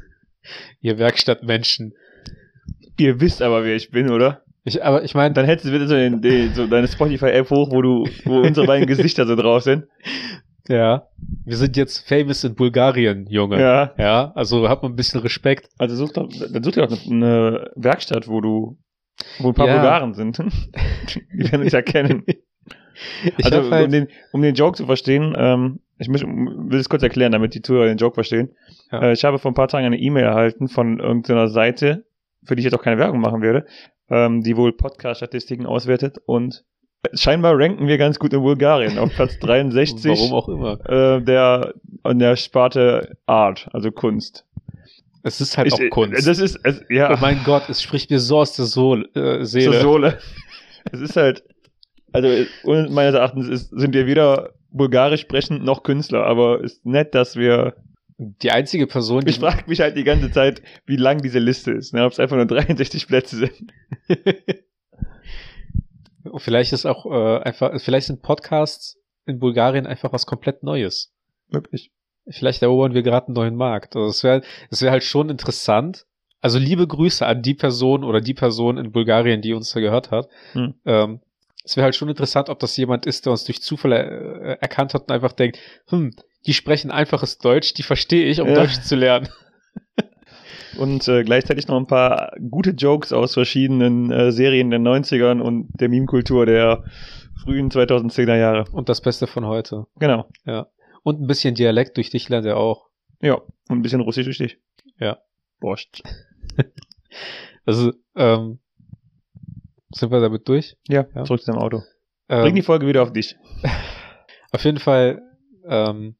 ihr 0.80 0.98
Werkstattmenschen. 0.98 1.94
Ihr 2.98 3.20
wisst 3.20 3.40
aber, 3.40 3.64
wer 3.64 3.74
ich 3.74 3.90
bin, 3.90 4.10
oder? 4.10 4.42
Ich, 4.64 4.84
aber 4.84 5.02
ich 5.02 5.14
meine, 5.14 5.34
Dann 5.34 5.46
hättest 5.46 5.66
du 5.66 5.72
bitte 5.72 5.88
so, 5.88 5.94
den, 5.94 6.20
den, 6.20 6.54
so 6.54 6.66
deine 6.66 6.86
Spotify-App 6.86 7.50
hoch, 7.50 7.70
wo 7.72 7.82
du, 7.82 8.06
wo 8.24 8.40
unsere 8.40 8.66
beiden 8.66 8.86
Gesichter 8.86 9.26
so 9.26 9.34
drauf 9.34 9.62
sind. 9.62 9.86
Ja, 10.68 11.08
wir 11.44 11.56
sind 11.56 11.76
jetzt 11.76 12.06
famous 12.08 12.44
in 12.44 12.54
Bulgarien, 12.54 13.26
Junge. 13.28 13.60
Ja. 13.60 13.92
Ja, 13.98 14.32
also 14.34 14.68
hab 14.68 14.82
mal 14.82 14.88
ein 14.88 14.96
bisschen 14.96 15.20
Respekt. 15.20 15.68
Also 15.78 15.96
such 15.96 16.12
doch, 16.12 16.28
dann 16.28 16.62
such 16.62 16.72
dir 16.72 16.86
doch 16.86 17.06
eine, 17.06 17.70
Werkstatt, 17.74 18.28
wo 18.28 18.40
du, 18.40 18.78
wo 19.38 19.48
ein 19.48 19.54
paar 19.54 19.66
Ja. 19.66 19.74
Bulgaren 19.74 20.14
sind. 20.14 20.38
Die 21.32 21.50
werden 21.50 21.62
uns 21.62 21.72
ja 21.72 21.82
kennen. 21.82 22.24
Ich 23.38 23.46
also, 23.46 23.70
halt, 23.70 23.86
um, 23.86 23.90
den, 23.90 24.08
um 24.32 24.42
den 24.42 24.54
Joke 24.54 24.76
zu 24.76 24.86
verstehen, 24.86 25.34
ähm, 25.36 25.80
ich 25.98 26.08
muss, 26.08 26.22
will 26.22 26.78
es 26.78 26.88
kurz 26.88 27.02
erklären, 27.02 27.32
damit 27.32 27.54
die 27.54 27.62
Zuhörer 27.62 27.86
den 27.86 27.96
Joke 27.96 28.14
verstehen. 28.14 28.50
Ja. 28.92 29.02
Äh, 29.02 29.12
ich 29.12 29.24
habe 29.24 29.38
vor 29.38 29.50
ein 29.50 29.54
paar 29.54 29.66
Tagen 29.68 29.86
eine 29.86 29.98
E-Mail 29.98 30.24
erhalten 30.24 30.68
von 30.68 31.00
irgendeiner 31.00 31.48
Seite, 31.48 32.04
für 32.44 32.54
die 32.54 32.60
ich 32.60 32.64
jetzt 32.64 32.74
auch 32.74 32.82
keine 32.82 32.98
Werbung 32.98 33.20
machen 33.20 33.40
werde, 33.40 33.66
ähm, 34.10 34.42
die 34.42 34.56
wohl 34.56 34.72
Podcast-Statistiken 34.72 35.66
auswertet 35.66 36.18
und 36.26 36.64
scheinbar 37.14 37.58
ranken 37.58 37.86
wir 37.86 37.98
ganz 37.98 38.18
gut 38.18 38.32
in 38.32 38.40
Bulgarien 38.42 38.98
auf 38.98 39.12
Platz 39.14 39.38
63 39.40 40.10
warum 40.10 40.32
auch 40.32 40.48
immer. 40.48 40.90
äh, 40.90 41.22
der 41.22 41.74
an 42.02 42.18
der 42.18 42.36
Sparte 42.36 43.16
Art, 43.26 43.68
also 43.72 43.90
Kunst. 43.90 44.44
Es 45.22 45.40
ist 45.40 45.56
halt 45.56 45.68
Ich- 45.68 45.74
auch 45.74 45.90
Kunst. 45.90 46.26
Das 46.26 46.38
ist, 46.38 46.58
es, 46.64 46.82
ja, 46.90 47.12
oh 47.14 47.18
mein 47.20 47.40
Gott, 47.44 47.68
es 47.68 47.80
spricht 47.82 48.10
mir 48.10 48.18
so 48.18 48.38
aus 48.38 48.56
der 48.56 48.64
Sohl, 48.64 49.08
äh, 49.14 49.44
Seele. 49.44 49.72
zur 49.72 49.80
Sohle. 49.80 50.18
Es 50.90 51.00
ist 51.00 51.16
halt, 51.16 51.44
also 52.12 52.28
und 52.64 52.90
meines 52.90 53.14
Erachtens 53.14 53.48
ist, 53.48 53.70
sind 53.70 53.94
wir 53.94 54.06
weder 54.06 54.50
bulgarisch 54.70 55.20
sprechend 55.20 55.62
noch 55.64 55.82
Künstler, 55.84 56.24
aber 56.24 56.60
ist 56.62 56.84
nett, 56.84 57.14
dass 57.14 57.36
wir. 57.36 57.74
Die 58.18 58.50
einzige 58.52 58.86
Person, 58.86 59.22
Ich 59.26 59.38
frage 59.40 59.64
mich 59.66 59.80
halt 59.80 59.96
die 59.96 60.04
ganze 60.04 60.30
Zeit, 60.30 60.62
wie 60.86 60.96
lang 60.96 61.18
diese 61.22 61.38
Liste 61.40 61.72
ist, 61.72 61.92
ne, 61.94 62.04
ob 62.04 62.12
es 62.12 62.20
einfach 62.20 62.36
nur 62.36 62.46
63 62.46 63.06
Plätze 63.08 63.36
sind. 63.36 63.72
Vielleicht 66.36 66.72
ist 66.72 66.86
auch 66.86 67.06
äh, 67.06 67.42
einfach, 67.42 67.72
vielleicht 67.80 68.06
sind 68.06 68.22
Podcasts 68.22 68.98
in 69.26 69.38
Bulgarien 69.38 69.86
einfach 69.86 70.12
was 70.12 70.26
komplett 70.26 70.62
Neues. 70.62 71.12
Wirklich. 71.48 71.90
Vielleicht 72.28 72.62
erobern 72.62 72.94
wir 72.94 73.02
gerade 73.02 73.26
einen 73.26 73.34
neuen 73.34 73.56
Markt. 73.56 73.96
Also 73.96 74.08
es 74.08 74.22
wäre 74.22 74.42
es 74.70 74.82
wär 74.82 74.92
halt 74.92 75.04
schon 75.04 75.28
interessant. 75.28 76.06
Also 76.40 76.58
liebe 76.58 76.86
Grüße 76.86 77.26
an 77.26 77.42
die 77.42 77.54
Person 77.54 78.04
oder 78.04 78.20
die 78.20 78.34
Person 78.34 78.78
in 78.78 78.92
Bulgarien, 78.92 79.42
die 79.42 79.54
uns 79.54 79.72
da 79.72 79.80
gehört 79.80 80.10
hat. 80.10 80.28
Hm. 80.52 80.74
Ähm, 80.84 81.20
es 81.64 81.76
wäre 81.76 81.84
halt 81.84 81.94
schon 81.94 82.08
interessant, 82.08 82.48
ob 82.48 82.58
das 82.58 82.76
jemand 82.76 83.06
ist, 83.06 83.24
der 83.26 83.32
uns 83.32 83.44
durch 83.44 83.62
Zufall 83.62 83.92
äh, 83.92 84.56
erkannt 84.60 84.94
hat 84.94 85.02
und 85.02 85.12
einfach 85.12 85.32
denkt, 85.32 85.58
hm, 85.88 86.14
die 86.46 86.54
sprechen 86.54 86.90
einfaches 86.90 87.38
Deutsch, 87.38 87.74
die 87.74 87.84
verstehe 87.84 88.26
ich, 88.26 88.40
um 88.40 88.48
Ja. 88.48 88.54
Deutsch 88.54 88.80
zu 88.80 88.96
lernen. 88.96 89.28
Und 90.78 91.06
äh, 91.08 91.22
gleichzeitig 91.24 91.68
noch 91.68 91.76
ein 91.76 91.86
paar 91.86 92.32
gute 92.50 92.70
Jokes 92.70 93.12
aus 93.12 93.34
verschiedenen 93.34 94.10
äh, 94.10 94.32
Serien 94.32 94.70
der 94.70 94.80
90ern 94.80 95.40
und 95.40 95.68
der 95.80 95.88
Meme-Kultur 95.88 96.46
der 96.46 96.84
frühen 97.42 97.70
2010er 97.70 98.36
Jahre. 98.36 98.64
Und 98.72 98.88
das 98.88 99.00
Beste 99.00 99.26
von 99.26 99.46
heute. 99.46 99.86
Genau. 99.98 100.26
Und 101.02 101.20
ein 101.20 101.26
bisschen 101.26 101.54
Dialekt 101.54 101.96
durch 101.96 102.10
dich 102.10 102.28
lernt 102.28 102.46
er 102.46 102.56
auch. 102.56 102.88
Ja. 103.20 103.34
Und 103.34 103.78
ein 103.78 103.82
bisschen 103.82 104.00
Russisch 104.00 104.24
durch 104.24 104.38
dich. 104.38 104.58
Ja. 104.98 105.18
Borscht. 105.60 106.02
Also, 107.64 107.92
ähm, 108.16 108.58
sind 109.94 110.10
wir 110.10 110.20
damit 110.20 110.48
durch? 110.48 110.76
Ja, 110.88 111.06
Ja. 111.14 111.24
zurück 111.24 111.42
zu 111.42 111.52
deinem 111.52 111.60
Auto. 111.62 111.82
Ähm, 112.28 112.42
Bring 112.42 112.54
die 112.56 112.62
Folge 112.62 112.86
wieder 112.88 113.02
auf 113.02 113.12
dich. 113.12 113.36
Auf 114.52 114.64
jeden 114.64 114.78
Fall 114.78 115.22
ähm, 115.68 116.16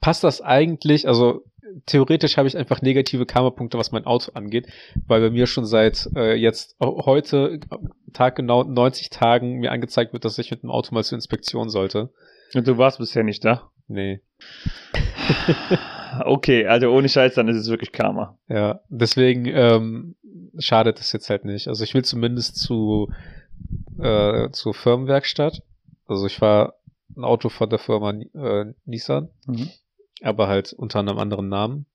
passt 0.00 0.24
das 0.24 0.40
eigentlich, 0.40 1.06
also 1.06 1.44
theoretisch 1.86 2.36
habe 2.36 2.48
ich 2.48 2.56
einfach 2.56 2.82
negative 2.82 3.26
Karma-Punkte, 3.26 3.78
was 3.78 3.92
mein 3.92 4.06
Auto 4.06 4.32
angeht, 4.34 4.66
weil 5.06 5.20
bei 5.20 5.30
mir 5.30 5.46
schon 5.46 5.66
seit 5.66 6.08
äh, 6.14 6.34
jetzt 6.34 6.76
heute 6.80 7.60
taggenau 8.12 8.64
90 8.64 9.10
Tagen 9.10 9.58
mir 9.58 9.72
angezeigt 9.72 10.12
wird, 10.12 10.24
dass 10.24 10.38
ich 10.38 10.50
mit 10.50 10.62
dem 10.62 10.70
Auto 10.70 10.94
mal 10.94 11.04
zur 11.04 11.16
Inspektion 11.16 11.68
sollte. 11.68 12.10
Und 12.54 12.66
du 12.66 12.78
warst 12.78 12.98
bisher 12.98 13.24
nicht 13.24 13.44
da. 13.44 13.70
Nee. 13.88 14.20
Okay, 16.24 16.66
also 16.66 16.88
ohne 16.90 17.08
Scheiß, 17.08 17.34
dann 17.34 17.48
ist 17.48 17.56
es 17.56 17.68
wirklich 17.68 17.92
Karma. 17.92 18.38
Ja, 18.48 18.80
deswegen 18.88 19.46
ähm, 19.46 20.14
schadet 20.58 21.00
es 21.00 21.12
jetzt 21.12 21.28
halt 21.30 21.44
nicht. 21.44 21.68
Also 21.68 21.84
ich 21.84 21.94
will 21.94 22.04
zumindest 22.04 22.56
zu 22.56 23.12
äh, 23.98 24.50
zur 24.50 24.74
Firmenwerkstatt. 24.74 25.62
Also 26.06 26.26
ich 26.26 26.40
war 26.40 26.74
ein 27.16 27.24
Auto 27.24 27.48
von 27.48 27.68
der 27.68 27.78
Firma 27.78 28.10
äh, 28.12 28.72
Nissan. 28.84 29.28
Mhm. 29.46 29.70
Aber 30.22 30.48
halt 30.48 30.72
unter 30.72 30.98
einem 31.00 31.18
anderen 31.18 31.48
Namen. 31.48 31.86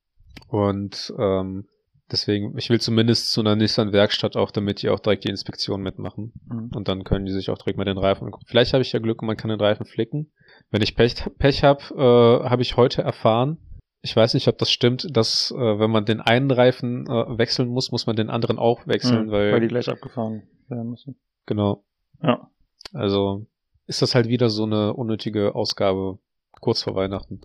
Und 0.48 1.13
ähm, 1.18 1.68
deswegen, 2.12 2.58
ich 2.58 2.70
will 2.70 2.80
zumindest 2.80 3.32
zu 3.32 3.42
einer 3.42 3.56
Nissan-Werkstatt 3.56 4.36
auch, 4.36 4.51
damit 4.51 4.82
die 4.82 4.90
auch 4.90 5.00
direkt 5.00 5.24
die 5.24 5.30
Inspektion 5.30 5.82
mitmachen. 5.82 6.34
Mhm. 6.46 6.72
Und 6.75 6.88
dann 6.88 7.04
können 7.04 7.25
die 7.25 7.32
sich 7.32 7.50
auch 7.50 7.58
direkt 7.58 7.78
mal 7.78 7.86
den 7.86 7.98
Reifen 7.98 8.25
angucken. 8.25 8.46
Vielleicht 8.48 8.74
habe 8.74 8.82
ich 8.82 8.92
ja 8.92 9.00
Glück 9.00 9.22
und 9.22 9.28
man 9.28 9.38
kann 9.38 9.50
den 9.50 9.60
Reifen 9.60 9.86
flicken. 9.86 10.32
Wenn 10.70 10.82
ich 10.82 10.96
Pech, 10.96 11.16
Pech 11.38 11.63
habe, 11.63 11.82
äh, 11.96 12.50
habe 12.50 12.62
ich 12.62 12.78
heute 12.78 13.01
erfahren, 13.01 13.58
ich 14.04 14.16
weiß 14.16 14.34
nicht, 14.34 14.48
ob 14.48 14.58
das 14.58 14.72
stimmt, 14.72 15.16
dass 15.16 15.51
äh, 15.51 15.80
wenn 15.80 15.92
man 15.92 16.06
den 16.06 16.22
einen 16.22 16.50
Reifen 16.50 17.06
äh, 17.08 17.38
wechseln 17.38 17.70
muss, 17.70 17.92
muss 17.92 18.08
man 18.08 18.16
den 18.16 18.30
anderen 18.32 18.58
auch 18.58 18.88
wechseln, 18.88 19.28
Mhm, 19.28 19.32
weil, 19.32 19.51
weil 19.54 19.60
die 19.62 19.68
gleich 19.68 19.90
abgefahren 19.90 20.44
werden 20.70 20.90
müssen. 20.90 21.20
genau. 21.46 21.84
Ja. 22.24 22.50
Also 22.94 23.46
ist 23.88 24.01
das 24.01 24.16
halt 24.16 24.28
wieder 24.28 24.50
so 24.50 24.63
eine 24.63 24.94
unnötige 24.94 25.54
Ausgabe 25.54 26.18
kurz 26.62 26.82
vor 26.84 26.96
Weihnachten. 26.96 27.42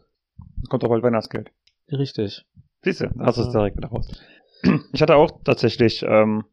Kommt 0.69 0.85
auch 0.85 0.89
bald 0.89 1.03
Weihnachtsgeld. 1.03 1.53
Richtig. 1.91 2.45
Siehst 2.83 3.01
du, 3.01 3.11
hast 3.19 3.39
du 3.39 3.43
es 3.43 3.53
direkt 3.53 3.77
wieder 3.77 3.89
raus. 3.89 4.09
Ich 4.93 5.03
hatte 5.03 5.17
auch 5.17 5.43
tatsächlich 5.45 6.03
ähm, 6.09 6.45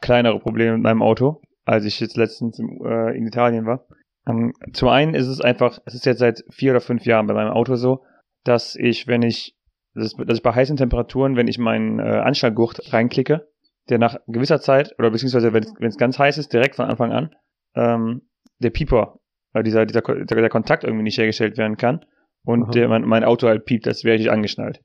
kleinere 0.00 0.38
Probleme 0.38 0.74
mit 0.74 0.82
meinem 0.82 1.02
Auto, 1.02 1.40
als 1.64 1.84
ich 1.84 1.98
jetzt 1.98 2.16
letztens 2.16 2.58
im, 2.58 2.84
äh, 2.84 3.16
in 3.16 3.26
Italien 3.26 3.64
war. 3.64 3.86
Ähm, 4.28 4.52
zum 4.72 4.88
einen 4.88 5.14
ist 5.14 5.26
es 5.26 5.40
einfach, 5.40 5.78
es 5.86 5.94
ist 5.94 6.06
jetzt 6.06 6.18
seit 6.18 6.44
vier 6.50 6.72
oder 6.72 6.80
fünf 6.80 7.04
Jahren 7.04 7.26
bei 7.26 7.34
meinem 7.34 7.50
Auto 7.50 7.74
so, 7.76 8.04
dass 8.44 8.76
ich, 8.76 9.08
wenn 9.08 9.22
ich, 9.22 9.56
dass, 9.94 10.14
ich 10.18 10.42
bei 10.42 10.52
heißen 10.52 10.76
Temperaturen, 10.76 11.36
wenn 11.36 11.48
ich 11.48 11.58
meinen 11.58 11.98
äh, 11.98 12.02
Anschlaggurt 12.02 12.92
reinklicke, 12.92 13.48
der 13.88 13.98
nach 13.98 14.18
gewisser 14.28 14.60
Zeit, 14.60 14.94
oder 14.98 15.10
beziehungsweise 15.10 15.52
wenn 15.52 15.64
es 15.80 15.96
ganz 15.96 16.18
heiß 16.18 16.38
ist, 16.38 16.52
direkt 16.52 16.76
von 16.76 16.86
Anfang 16.86 17.12
an, 17.12 17.34
ähm, 17.74 18.22
der 18.58 18.70
Pieper 18.70 19.18
weil 19.52 19.62
dieser, 19.62 19.86
dieser, 19.86 20.02
der 20.02 20.48
Kontakt 20.48 20.84
irgendwie 20.84 21.04
nicht 21.04 21.18
hergestellt 21.18 21.58
werden 21.58 21.76
kann 21.76 22.04
und 22.44 22.64
Aha. 22.64 22.70
der, 22.72 22.88
mein, 22.88 23.02
mein 23.02 23.24
Auto 23.24 23.46
halt 23.48 23.64
piept, 23.64 23.86
als 23.88 24.04
wäre 24.04 24.16
ich 24.16 24.30
angeschnallt. 24.30 24.80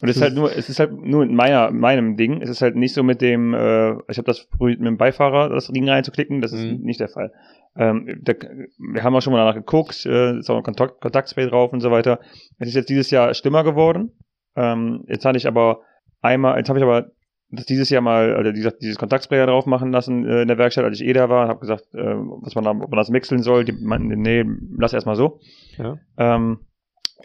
Und 0.00 0.08
es 0.08 0.16
ist 0.16 0.22
halt 0.22 0.34
nur, 0.34 0.54
es 0.56 0.68
ist 0.68 0.78
halt 0.78 0.92
nur 0.92 1.24
in 1.24 1.34
meiner, 1.34 1.70
meinem 1.72 2.16
Ding. 2.16 2.40
Es 2.40 2.48
ist 2.50 2.62
halt 2.62 2.76
nicht 2.76 2.94
so 2.94 3.02
mit 3.02 3.20
dem, 3.20 3.52
äh, 3.54 3.92
ich 4.08 4.18
habe 4.18 4.24
das 4.24 4.46
probiert 4.46 4.78
mit 4.78 4.86
dem 4.86 4.96
Beifahrer, 4.96 5.48
das 5.48 5.68
Ding 5.68 5.88
reinzuklicken, 5.88 6.40
das 6.40 6.52
ist 6.52 6.64
Mhm. 6.64 6.82
nicht 6.84 7.00
der 7.00 7.08
Fall. 7.08 7.32
Ähm, 7.74 8.20
da, 8.22 8.34
wir 8.78 9.02
haben 9.02 9.16
auch 9.16 9.22
schon 9.22 9.32
mal 9.32 9.38
danach 9.38 9.54
geguckt, 9.54 10.04
äh, 10.06 10.38
ist 10.38 10.50
auch 10.50 10.58
ein 10.58 10.62
Kontakt, 10.62 11.00
Kontaktspray 11.00 11.48
drauf 11.48 11.72
und 11.72 11.80
so 11.80 11.90
weiter. 11.90 12.20
Es 12.58 12.68
ist 12.68 12.74
jetzt 12.74 12.90
dieses 12.90 13.10
Jahr 13.10 13.32
schlimmer 13.34 13.64
geworden. 13.64 14.12
Ähm, 14.54 15.04
jetzt 15.08 15.24
hatte 15.24 15.38
ich 15.38 15.48
aber 15.48 15.80
einmal, 16.20 16.58
jetzt 16.58 16.68
habe 16.68 16.78
ich 16.78 16.84
aber 16.84 17.06
das 17.50 17.66
dieses 17.66 17.90
Jahr 17.90 18.02
mal, 18.02 18.34
also 18.36 18.52
dieses, 18.52 18.78
dieses 18.78 18.98
Kontaktspray 18.98 19.38
da 19.38 19.46
drauf 19.46 19.66
machen 19.66 19.90
lassen 19.90 20.26
äh, 20.26 20.42
in 20.42 20.48
der 20.48 20.58
Werkstatt, 20.58 20.84
als 20.84 21.00
ich 21.00 21.06
eh 21.06 21.12
da 21.12 21.28
war, 21.28 21.48
habe 21.48 21.60
gesagt, 21.60 21.86
äh, 21.94 21.98
was 22.14 22.54
man 22.54 22.64
da, 22.64 22.70
ob 22.70 22.90
man 22.90 22.96
das 22.98 23.12
wechseln 23.12 23.42
soll. 23.42 23.64
Die 23.64 23.72
meinten, 23.72 24.08
nee, 24.20 24.44
lass 24.78 24.92
erstmal 24.92 25.16
so. 25.16 25.40
Ja. 25.78 25.96
Ähm, 26.18 26.60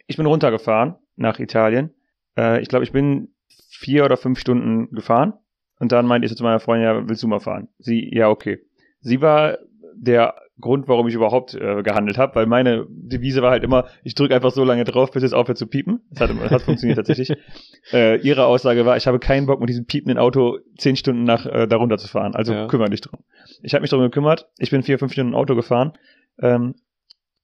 ich 0.08 0.18
bin 0.18 0.26
runtergefahren 0.26 0.96
nach 1.16 1.40
Italien. 1.40 1.94
Äh, 2.38 2.62
ich 2.62 2.68
glaube, 2.70 2.84
ich 2.84 2.92
bin 2.92 3.30
vier 3.70 4.06
oder 4.06 4.18
fünf 4.18 4.40
Stunden 4.40 4.94
gefahren. 4.94 5.34
Und 5.80 5.92
dann 5.92 6.06
meinte 6.08 6.26
ich 6.26 6.30
so 6.32 6.36
zu 6.36 6.44
meiner 6.44 6.60
Freundin, 6.60 6.86
ja, 6.88 7.08
willst 7.08 7.24
du 7.24 7.28
mal 7.28 7.40
fahren? 7.40 7.68
Sie, 7.78 8.10
ja, 8.14 8.30
okay. 8.30 8.60
Sie 9.00 9.22
war 9.22 9.58
der 9.96 10.36
Grund, 10.60 10.88
warum 10.88 11.08
ich 11.08 11.14
überhaupt 11.14 11.54
äh, 11.54 11.84
gehandelt 11.84 12.18
habe, 12.18 12.34
weil 12.34 12.48
meine 12.48 12.88
Devise 12.90 13.44
war 13.44 13.52
halt 13.52 13.64
immer, 13.64 13.86
ich 14.04 14.16
drücke 14.16 14.34
einfach 14.34 14.50
so 14.52 14.64
lange 14.64 14.86
drauf, 14.86 15.12
bis 15.12 15.22
es 15.22 15.34
aufhört 15.34 15.60
zu 15.60 15.68
piepen. 15.68 16.02
Das 16.10 16.22
hat, 16.22 16.36
das 16.42 16.52
hat 16.52 16.62
funktioniert 16.64 16.98
tatsächlich. 16.98 17.34
Äh, 17.94 18.18
ihre 18.18 18.48
Aussage 18.48 18.86
war, 18.86 18.98
ich 18.98 19.08
habe 19.08 19.18
keinen 19.18 19.46
Bock 19.46 19.62
mit 19.62 19.70
diesem 19.70 19.86
piependen 19.86 20.18
Auto 20.18 20.58
zehn 20.78 20.98
Stunden 20.98 21.24
nach 21.24 21.46
äh, 21.46 21.68
darunter 21.68 21.98
zu 21.98 22.10
fahren. 22.10 22.36
Also 22.36 22.52
Ja. 22.52 22.68
kümmere 22.68 22.90
dich 22.90 23.00
drum. 23.00 23.22
Ich 23.62 23.74
habe 23.74 23.82
mich 23.82 23.90
darum 23.92 24.04
gekümmert. 24.04 24.50
Ich 24.58 24.72
bin 24.72 24.84
vier, 24.84 25.00
fünf 25.00 25.14
Stunden 25.14 25.34
Auto 25.34 25.56
gefahren. 25.56 25.94
Ähm, 26.42 26.76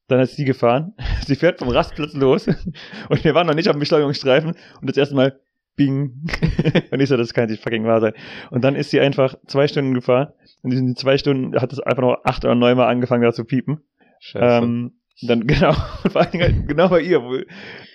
dann 0.08 0.20
ist 0.20 0.36
sie 0.36 0.46
gefahren. 0.46 0.94
Sie 1.26 1.36
fährt 1.36 1.60
vom 1.60 1.70
Rastplatz 1.70 2.14
los 2.14 2.48
und 2.48 3.24
wir 3.24 3.34
waren 3.34 3.48
noch 3.48 3.56
nicht 3.56 3.70
auf 3.70 3.76
dem 3.76 3.80
Beschleunigungsstreifen 3.80 4.52
und 4.82 4.90
das 4.90 4.98
erste 4.98 5.16
Mal 5.16 5.40
Bing. 5.76 6.26
und 6.92 7.00
ich 7.00 7.10
so, 7.10 7.18
das 7.18 7.34
kann 7.34 7.50
nicht 7.50 7.64
fucking 7.64 7.86
wahr 7.86 8.02
sein. 8.02 8.14
Und 8.52 8.64
dann 8.64 8.76
ist 8.76 8.92
sie 8.92 9.00
einfach 9.00 9.36
zwei 9.48 9.68
Stunden 9.68 9.94
gefahren. 9.94 10.30
Und 10.62 10.72
in 10.72 10.82
diesen 10.82 10.96
zwei 10.96 11.18
Stunden 11.18 11.60
hat 11.60 11.74
es 11.74 11.80
einfach 11.80 12.04
noch 12.04 12.18
acht 12.24 12.46
oder 12.46 12.56
neun 12.56 12.78
Mal 12.78 12.88
angefangen, 12.88 13.24
da 13.24 13.32
zu 13.32 13.44
piepen. 13.44 13.82
Scheiße. 14.20 14.64
Ähm, 14.64 14.92
dann 15.22 15.48
genau, 15.48 15.74
vor 15.74 16.22
allen 16.22 16.32
Dingen 16.32 16.44
halt 16.44 16.68
genau 16.68 16.90
bei 16.90 17.02
ihr. 17.02 17.22
Wo, 17.22 17.40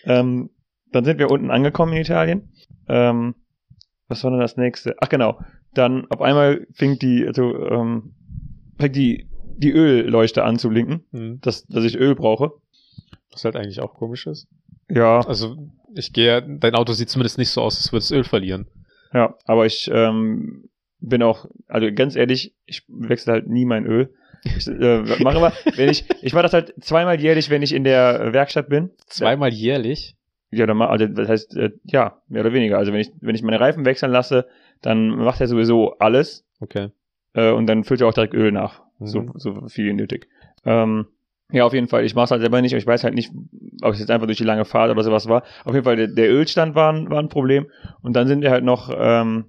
ähm, 0.05 0.51
dann 0.93 1.05
sind 1.05 1.19
wir 1.19 1.31
unten 1.31 1.51
angekommen 1.51 1.93
in 1.93 2.01
Italien. 2.01 2.53
Ähm, 2.89 3.35
was 4.09 4.25
war 4.25 4.31
denn 4.31 4.41
das 4.41 4.57
nächste? 4.57 4.97
Ach 5.01 5.09
genau. 5.09 5.41
Dann 5.75 6.07
auf 6.11 6.21
einmal 6.21 6.67
fing 6.73 6.99
die, 6.99 7.27
also 7.27 7.55
ähm, 7.69 8.15
fängt 8.79 8.97
die 8.97 9.29
die 9.59 9.73
Ölleuchte 9.73 10.45
an 10.45 10.59
zu 10.59 10.69
blinken, 10.71 11.05
Hm. 11.13 11.41
dass, 11.41 11.67
dass 11.67 11.85
ich 11.85 11.97
Öl 11.99 12.15
brauche. 12.15 12.53
Was 13.33 13.45
halt 13.45 13.57
eigentlich 13.57 13.81
auch 13.81 13.95
komisch 13.95 14.27
ist. 14.27 14.49
Ja, 14.91 15.21
Also, 15.21 15.57
ich 15.95 16.13
gehe, 16.13 16.43
dein 16.43 16.75
Auto 16.75 16.93
sieht 16.93 17.11
zumindest 17.11 17.39
nicht 17.39 17.51
so 17.51 17.61
aus, 17.63 17.77
als 17.77 17.93
würde 17.93 18.03
es 18.03 18.11
Öl 18.11 18.25
verlieren. 18.25 18.67
ja, 19.13 19.35
aber 19.45 19.67
ich 19.67 19.91
ähm, 19.93 20.69
bin 21.01 21.23
auch, 21.23 21.47
also 21.69 21.89
ganz 21.93 22.17
ehrlich, 22.17 22.55
ich 22.67 22.85
wechsle 22.89 23.33
halt 23.35 23.49
nie 23.49 23.65
mein 23.65 23.85
Öl. 23.87 24.13
Ich 24.45 24.67
äh, 24.67 25.03
mache 25.23 25.37
immer, 25.39 25.53
wenn 25.77 25.89
ich, 25.91 26.05
ich 26.23 26.33
mache 26.33 26.45
das 26.45 26.53
halt 26.55 26.75
zweimal 26.81 27.21
jährlich, 27.21 27.51
wenn 27.51 27.63
ich 27.63 27.73
in 27.75 27.85
der 27.85 28.33
Werkstatt 28.33 28.69
bin. 28.69 28.91
Zweimal 29.07 29.53
jährlich. 29.53 30.17
Ja, 30.51 30.65
dann 30.67 30.79
ma- 30.79 30.89
also 30.89 31.07
das 31.07 31.29
heißt, 31.29 31.57
äh, 31.57 31.71
ja, 31.85 32.23
mehr 32.29 32.41
oder 32.43 32.53
weniger. 32.55 32.79
Also 32.79 32.93
wenn 32.93 33.01
ich, 33.01 33.11
wenn 33.21 33.35
ich 33.35 33.43
meine 33.43 33.61
Reifen 33.61 33.85
wechseln 33.85 34.11
lasse, 34.13 34.47
dann 34.81 35.09
macht 35.11 35.41
er 35.43 35.49
sowieso 35.49 35.99
alles 35.99 36.47
Okay. 36.61 36.89
äh, 37.35 37.51
und 37.51 37.67
dann 37.67 37.85
füllt 37.85 38.01
er 38.01 38.07
auch 38.09 38.15
direkt 38.15 38.33
Öl 38.35 38.53
nach. 38.53 38.83
Mhm. 38.99 39.07
So, 39.07 39.27
so 39.37 39.69
viel 39.69 39.93
nötig. 39.95 40.29
Ähm, 40.65 41.07
ja, 41.51 41.65
auf 41.65 41.73
jeden 41.73 41.89
Fall. 41.89 42.05
Ich 42.05 42.15
mache 42.15 42.25
es 42.25 42.31
halt 42.31 42.41
selber 42.43 42.61
nicht 42.61 42.73
und 42.73 42.79
ich 42.79 42.87
weiß 42.87 43.05
halt 43.05 43.15
nicht, 43.15 43.33
ob 43.83 43.95
es 43.95 44.01
jetzt 44.01 44.11
einfach 44.11 44.27
durch 44.27 44.37
die 44.39 44.45
lange 44.45 44.65
Fahrt 44.67 44.91
oder 44.91 45.03
sowas 45.03 45.29
war. 45.29 45.45
Auf 45.65 45.73
jeden 45.73 45.85
Fall, 45.85 45.97
der, 45.97 46.09
der 46.09 46.31
Ölstand 46.31 46.75
war, 46.75 46.93
ein- 46.93 47.09
war 47.11 47.19
ein 47.21 47.29
Problem. 47.31 47.69
Und 48.03 48.15
dann 48.15 48.27
sind 48.29 48.43
wir 48.43 48.51
halt 48.51 48.65
noch 48.65 48.91
ähm, 48.95 49.47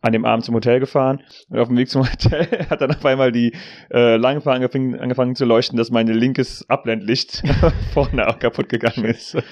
an 0.00 0.12
dem 0.12 0.24
Abend 0.24 0.44
zum 0.44 0.54
Hotel 0.56 0.80
gefahren. 0.80 1.20
Und 1.48 1.58
auf 1.60 1.68
dem 1.68 1.76
Weg 1.76 1.88
zum 1.90 2.02
Hotel 2.10 2.46
hat 2.70 2.80
dann 2.80 2.90
auf 2.90 3.04
einmal 3.04 3.30
die 3.30 3.52
äh, 3.92 4.16
Langfahrt 4.16 4.56
angefangen, 4.56 4.98
angefangen 4.98 5.34
zu 5.36 5.44
leuchten, 5.44 5.76
dass 5.76 5.90
mein 5.90 6.08
linkes 6.08 6.68
Abblendlicht 6.68 7.42
vorne 7.92 8.26
auch 8.26 8.38
kaputt 8.40 8.68
gegangen 8.68 9.04
ist. 9.04 9.34
Und 9.34 9.44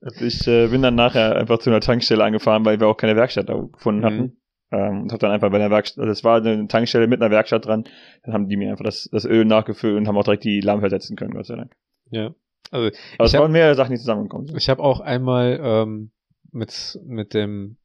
ich 0.22 0.46
äh, 0.46 0.68
bin 0.68 0.80
dann 0.82 0.94
nachher 0.94 1.36
einfach 1.36 1.58
zu 1.58 1.68
einer 1.70 1.80
Tankstelle 1.80 2.24
angefahren, 2.24 2.64
weil 2.64 2.80
wir 2.80 2.86
auch 2.88 2.96
keine 2.96 3.16
Werkstatt 3.16 3.48
gefunden 3.74 4.04
hatten. 4.04 4.36
Ähm, 4.76 5.02
und 5.02 5.12
hab 5.12 5.20
dann 5.20 5.30
einfach 5.30 5.50
bei 5.50 5.58
der 5.58 5.70
Werkstatt, 5.70 6.00
also 6.02 6.10
es 6.12 6.24
war 6.24 6.36
eine 6.38 6.66
Tankstelle 6.68 7.06
mit 7.06 7.22
einer 7.22 7.30
Werkstatt 7.30 7.64
dran, 7.66 7.84
dann 8.24 8.34
haben 8.34 8.48
die 8.48 8.56
mir 8.56 8.70
einfach 8.70 8.84
das, 8.84 9.08
das 9.12 9.24
Öl 9.24 9.44
nachgefüllt 9.44 9.96
und 9.96 10.06
haben 10.08 10.16
auch 10.18 10.24
direkt 10.24 10.44
die 10.44 10.60
Lampe 10.60 10.84
ersetzen 10.86 11.16
können, 11.16 11.34
Gott 11.34 11.46
sei 11.46 11.56
Dank. 11.56 11.74
Ja. 12.10 12.34
Also, 12.70 12.90
Aber 13.18 13.26
es 13.26 13.34
hab- 13.34 13.40
waren 13.42 13.52
mehrere 13.52 13.74
Sachen, 13.76 13.92
die 13.92 13.98
zusammengekommen 13.98 14.46
sind. 14.48 14.56
Ich 14.56 14.68
habe 14.68 14.82
auch 14.82 15.00
einmal 15.00 15.60
ähm, 15.62 16.10
mit, 16.52 16.98
mit 17.06 17.32
dem 17.32 17.76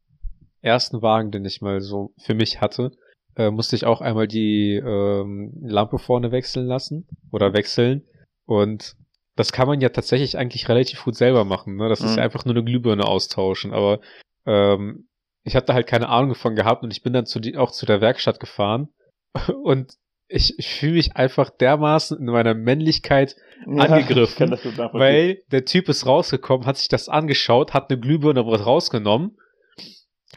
ersten 0.62 1.02
Wagen, 1.02 1.32
den 1.32 1.46
ich 1.46 1.62
mal 1.62 1.82
so 1.82 2.14
für 2.18 2.34
mich 2.34 2.62
hatte, 2.62 2.92
äh, 3.36 3.50
musste 3.52 3.76
ich 3.76 3.86
auch 3.86 4.02
einmal 4.02 4.28
die 4.28 4.76
ähm, 4.76 5.54
Lampe 5.62 5.98
vorne 6.00 6.32
wechseln 6.32 6.66
lassen 6.66 7.08
oder 7.32 7.54
wechseln. 7.54 8.04
Und 8.46 8.96
das 9.36 9.52
kann 9.54 9.68
man 9.68 9.80
ja 9.82 9.90
tatsächlich 9.90 10.38
eigentlich 10.38 10.68
relativ 10.68 11.04
gut 11.04 11.16
selber 11.16 11.46
machen. 11.46 11.78
Ne? 11.78 11.88
Das 11.88 12.02
ist 12.02 12.12
Mhm. 12.14 12.18
ja 12.18 12.24
einfach 12.24 12.44
nur 12.46 12.54
eine 12.56 12.64
Glühbirne 12.64 13.06
austauschen. 13.06 13.72
Aber 13.74 14.00
ähm, 14.46 15.08
ich 15.44 15.56
hatte 15.56 15.74
halt 15.74 15.88
keine 15.88 16.10
Ahnung 16.10 16.30
davon 16.30 16.56
gehabt 16.56 16.84
und 16.84 16.92
ich 16.92 17.04
bin 17.04 17.14
dann 17.14 17.26
zu 17.26 17.40
die, 17.40 17.58
auch 17.58 17.72
zu 17.72 17.86
der 17.86 18.02
Werkstatt 18.02 18.40
gefahren. 18.40 18.90
Und 19.64 19.94
ich, 20.28 20.58
ich 20.58 20.68
fühle 20.68 20.94
mich 20.94 21.16
einfach 21.18 21.50
dermaßen 21.50 22.18
in 22.18 22.26
meiner 22.26 22.54
Männlichkeit 22.54 23.36
angegriffen, 23.66 24.52
gut 24.52 24.78
nachvollziehen. 24.78 25.00
weil 25.00 25.42
der 25.52 25.66
Typ 25.66 25.90
ist 25.90 26.06
rausgekommen, 26.06 26.66
hat 26.66 26.78
sich 26.78 26.88
das 26.88 27.10
angeschaut, 27.10 27.74
hat 27.74 27.90
eine 27.90 28.00
Glühbirne 28.00 28.40
rausgenommen, 28.40 29.38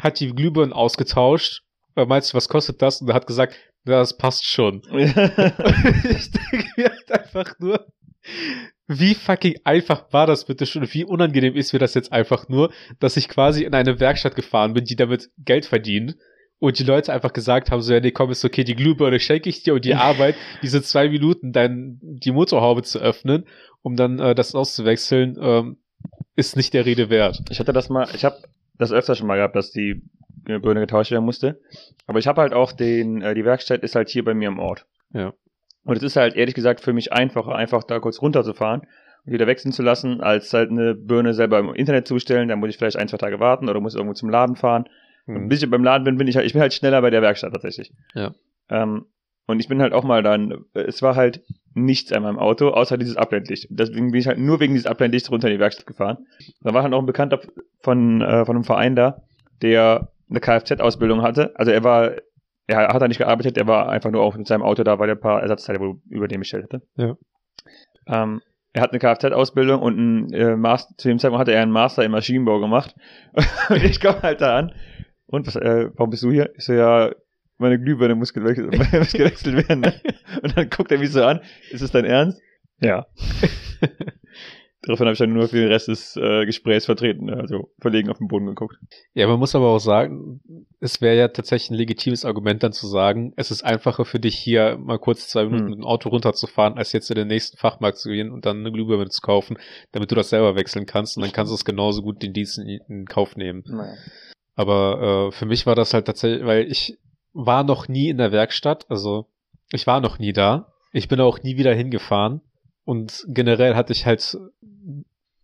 hat 0.01 0.19
die 0.19 0.35
Glühbirne 0.35 0.75
ausgetauscht, 0.75 1.63
äh, 1.95 2.07
meinst 2.07 2.33
du, 2.33 2.37
was 2.37 2.49
kostet 2.49 2.83
das? 2.83 3.01
Und 3.01 3.09
er 3.09 3.15
hat 3.15 3.29
gesagt, 3.29 3.55
ja, 3.87 3.99
das 3.99 4.17
passt 4.17 4.47
schon. 4.47 4.83
ich 4.91 6.31
denke 6.33 6.69
mir 6.77 6.91
halt 6.91 7.13
einfach 7.13 7.55
nur, 7.61 7.87
wie 8.87 9.15
fucking 9.15 9.61
einfach 9.65 10.13
war 10.13 10.27
das 10.27 10.45
bitte 10.45 10.67
schon? 10.67 10.87
Wie 10.93 11.05
unangenehm 11.05 11.57
ist 11.57 11.73
mir 11.73 11.79
das 11.79 11.95
jetzt 11.95 12.13
einfach 12.13 12.49
nur, 12.49 12.73
dass 13.01 13.17
ich 13.17 13.29
quasi 13.29 13.65
in 13.65 13.75
eine 13.75 14.01
Werkstatt 14.01 14.37
gefahren 14.37 14.75
bin, 14.75 14.85
die 14.85 14.97
damit 14.97 15.31
Geld 15.39 15.67
verdient 15.67 16.17
und 16.59 16.79
die 16.79 16.85
Leute 16.85 17.13
einfach 17.13 17.33
gesagt 17.33 17.71
haben, 17.71 17.83
so, 17.83 17.93
ja, 17.93 18.01
nee, 18.01 18.11
komm, 18.11 18.31
ist 18.31 18.45
okay, 18.45 18.65
die 18.65 18.75
Glühbirne 18.75 19.21
schenke 19.21 19.49
ich 19.49 19.63
dir 19.63 19.75
und 19.75 19.85
die 19.85 19.95
Arbeit, 19.95 20.37
diese 20.63 20.83
zwei 20.83 21.09
Minuten, 21.09 21.53
dein, 21.53 21.99
die 22.01 22.33
Motorhaube 22.33 22.83
zu 22.83 22.99
öffnen, 22.99 23.45
um 23.83 23.97
dann 23.97 24.19
äh, 24.19 24.35
das 24.35 24.55
auszuwechseln, 24.55 25.39
ähm, 25.41 25.77
ist 26.37 26.57
nicht 26.57 26.75
der 26.75 26.87
Rede 26.87 27.11
wert. 27.11 27.43
Ich 27.51 27.61
hatte 27.61 27.73
das 27.73 27.89
mal, 27.89 28.09
ich 28.15 28.25
habe 28.25 28.37
das 28.79 28.93
öfter 28.93 29.15
schon 29.15 29.27
mal 29.27 29.37
gehabt, 29.37 29.57
dass 29.57 29.71
die 29.71 30.03
Birne 30.45 30.81
getauscht 30.81 31.11
werden 31.11 31.25
musste. 31.25 31.61
Aber 32.07 32.19
ich 32.19 32.27
habe 32.27 32.41
halt 32.41 32.53
auch 32.53 32.73
den, 32.73 33.23
äh, 33.23 33.35
die 33.35 33.45
Werkstatt 33.45 33.83
ist 33.83 33.95
halt 33.95 34.09
hier 34.09 34.25
bei 34.25 34.35
mir 34.35 34.49
im 34.49 34.59
Ort. 34.59 34.87
Ja. 35.13 35.33
Und 35.85 35.97
es 35.97 36.03
ist 36.03 36.17
halt 36.17 36.35
ehrlich 36.35 36.55
gesagt 36.55 36.81
für 36.81 36.93
mich 36.93 37.13
einfacher, 37.13 37.55
einfach 37.55 37.85
da 37.85 38.01
kurz 38.01 38.21
runterzufahren 38.23 38.83
und 39.27 39.33
wieder 39.33 39.47
wechseln 39.47 39.73
zu 39.73 39.83
lassen, 39.83 40.21
als 40.21 40.53
halt 40.53 40.71
eine 40.71 40.95
Birne 40.95 41.35
selber 41.35 41.59
im 41.59 41.75
Internet 41.75 42.07
zu 42.09 42.15
bestellen. 42.15 42.49
Da 42.49 42.57
muss 42.57 42.71
ich 42.71 42.79
vielleicht 42.79 42.97
ein, 42.97 43.09
zwei 43.09 43.19
Tage 43.19 43.41
warten 43.41 43.69
oder 43.69 43.81
muss 43.81 43.95
irgendwo 43.95 44.15
zum 44.15 44.31
Laden 44.31 44.57
fahren. 44.57 44.85
Und 45.27 45.35
Hm. 45.37 45.49
bis 45.49 45.63
ich 45.63 45.71
beim 45.71 45.85
Laden 45.85 46.05
bin, 46.05 46.19
bin 46.19 46.29
ich 46.29 46.37
halt, 46.37 46.47
ich 46.47 46.53
bin 46.53 46.63
halt 46.63 46.75
schneller 46.75 47.01
bei 47.01 47.11
der 47.11 47.23
Werkstatt 47.23 47.53
tatsächlich. 47.53 47.93
Ja. 48.15 48.33
Ähm, 48.69 49.07
und 49.47 49.61
ich 49.61 49.69
bin 49.69 49.83
halt 49.83 49.93
auch 49.93 50.05
mal 50.05 50.23
dann, 50.23 50.65
es 50.73 51.03
war 51.03 51.17
halt 51.17 51.43
nichts 51.75 52.13
an 52.13 52.23
meinem 52.23 52.39
Auto, 52.39 52.69
außer 52.69 52.97
dieses 52.97 53.17
Abblendlicht. 53.17 53.67
Deswegen 53.71 54.11
bin 54.11 54.21
ich 54.21 54.27
halt 54.27 54.39
nur 54.39 54.61
wegen 54.61 54.73
dieses 54.75 54.87
Abblendlichts 54.87 55.31
runter 55.31 55.49
in 55.49 55.55
die 55.55 55.61
Werkstatt 55.61 55.87
gefahren. 55.87 56.27
Da 56.63 56.73
war 56.73 56.83
halt 56.83 56.91
noch 56.93 57.01
ein 57.01 57.07
Bekannter 57.07 57.41
von, 57.81 58.23
äh, 58.23 58.45
von 58.47 58.57
einem 58.57 58.65
Verein 58.65 58.97
da, 58.97 59.23
der 59.61 60.09
eine 60.31 60.41
Kfz-Ausbildung 60.41 61.21
hatte. 61.23 61.53
Also 61.57 61.73
er 61.73 61.85
war, 61.85 62.13
er 62.67 62.89
hat 62.89 63.03
da 63.03 63.09
nicht 63.09 63.19
gearbeitet, 63.19 63.59
er 63.59 63.67
war 63.67 63.89
einfach 63.89 64.11
nur 64.11 64.23
auch 64.23 64.37
mit 64.37 64.47
seinem 64.47 64.63
Auto 64.63 64.85
da, 64.85 64.99
weil 64.99 65.09
er 65.09 65.17
ein 65.17 65.21
paar 65.21 65.43
Ersatzteile 65.43 65.81
wohl 65.81 66.01
über 66.09 66.29
den 66.29 66.41
bestellt 66.41 66.65
hatte. 66.65 66.83
Ja. 66.97 67.17
Ähm, 68.07 68.41
er 68.73 68.83
hat 68.83 68.91
eine 68.91 68.99
Kfz-Ausbildung 68.99 69.83
und 69.83 69.99
ein, 69.99 70.33
äh, 70.33 70.57
Master, 70.57 70.95
zu 70.97 71.09
dem 71.09 71.19
Zeitpunkt 71.19 71.41
hatte 71.41 71.53
er 71.53 71.63
einen 71.63 71.71
Master 71.73 72.05
im 72.05 72.11
Maschinenbau 72.11 72.59
gemacht. 72.59 72.95
und 73.69 73.85
ich 73.85 74.01
komme 74.01 74.21
halt 74.23 74.41
da 74.41 74.59
an. 74.59 74.73
Und 75.27 75.47
was, 75.47 75.57
äh, 75.57 75.91
warum 75.95 76.11
bist 76.11 76.23
du 76.23 76.31
hier? 76.31 76.51
Ich 76.57 76.65
so, 76.65 76.73
ja, 76.73 77.11
meine 77.59 77.79
Glühbirne 77.79 78.15
muss 78.15 78.33
gewechselt, 78.33 78.73
muss 78.93 79.13
gewechselt 79.13 79.69
werden. 79.69 79.81
Ne? 79.81 79.95
Und 80.43 80.57
dann 80.57 80.69
guckt 80.71 80.91
er 80.91 80.99
mich 80.99 81.13
so 81.13 81.25
an. 81.25 81.41
Ist 81.71 81.83
es 81.83 81.93
dein 81.93 82.05
Ernst? 82.05 82.41
Ja. 82.81 83.07
Daraufhin 84.87 85.07
habe 85.07 85.13
ich 85.15 85.19
dann 85.19 85.33
nur 85.33 85.49
für 85.49 85.57
den 85.61 85.69
Rest 85.69 85.89
des 85.89 86.17
äh, 86.17 86.45
Gesprächs 86.45 86.85
vertreten, 86.85 87.31
also 87.31 87.71
verlegen 87.81 88.11
auf 88.11 88.19
den 88.19 88.29
Boden 88.29 88.47
geguckt. 88.47 88.77
Ja, 89.15 89.27
man 89.27 89.39
muss 89.39 89.55
aber 89.55 89.69
auch 89.69 89.79
sagen, 89.79 90.41
es 90.81 91.01
wäre 91.01 91.17
ja 91.17 91.29
tatsächlich 91.29 91.71
ein 91.71 91.77
legitimes 91.77 92.25
Argument 92.25 92.63
dann 92.63 92.73
zu 92.73 92.87
sagen, 92.87 93.33
es 93.37 93.51
ist 93.51 93.65
einfacher 93.65 94.05
für 94.05 94.21
dich 94.21 94.37
hier 94.37 94.77
mal 94.79 94.99
kurz 94.99 95.29
zwei 95.29 95.45
Minuten 95.45 95.65
Hm. 95.65 95.71
mit 95.71 95.79
dem 95.79 95.85
Auto 95.85 96.11
runterzufahren, 96.11 96.77
als 96.77 96.93
jetzt 96.93 97.11
in 97.11 97.17
den 97.17 97.29
nächsten 97.29 97.57
Fachmarkt 97.57 97.99
zu 97.99 98.11
gehen 98.11 98.31
und 98.31 98.45
dann 98.45 98.59
eine 98.59 98.73
Glühbirne 98.73 99.09
zu 99.09 99.23
kaufen, 99.23 99.57
damit 99.93 100.11
du 100.11 100.15
das 100.15 100.29
selber 100.31 100.55
wechseln 100.57 100.85
kannst 100.85 101.17
und 101.17 101.23
dann 101.23 101.33
kannst 101.33 101.51
du 101.51 101.55
es 101.55 101.65
genauso 101.65 102.03
gut 102.03 102.23
den 102.23 102.33
Dienst 102.33 102.59
in, 102.59 102.81
in 102.89 103.07
Kauf 103.07 103.37
nehmen. 103.37 103.65
Naja. 103.67 103.95
Aber 104.55 105.29
äh, 105.29 105.33
für 105.33 105.47
mich 105.47 105.67
war 105.67 105.75
das 105.75 105.95
halt 105.95 106.07
tatsächlich, 106.07 106.45
weil 106.45 106.71
ich 106.71 106.99
war 107.33 107.65
noch 107.65 107.89
nie 107.89 108.09
in 108.11 108.19
der 108.19 108.33
Werkstatt, 108.33 108.87
also 108.91 109.27
ich 109.73 109.87
war 109.87 110.01
noch 110.01 110.19
nie 110.19 110.33
da. 110.33 110.73
Ich 110.93 111.09
bin 111.09 111.21
auch 111.21 111.43
nie 111.43 111.57
wieder 111.57 111.75
hingefahren. 111.75 112.41
Und 112.85 113.25
generell 113.29 113.75
hatte 113.75 113.93
ich 113.93 114.07
halt 114.07 114.39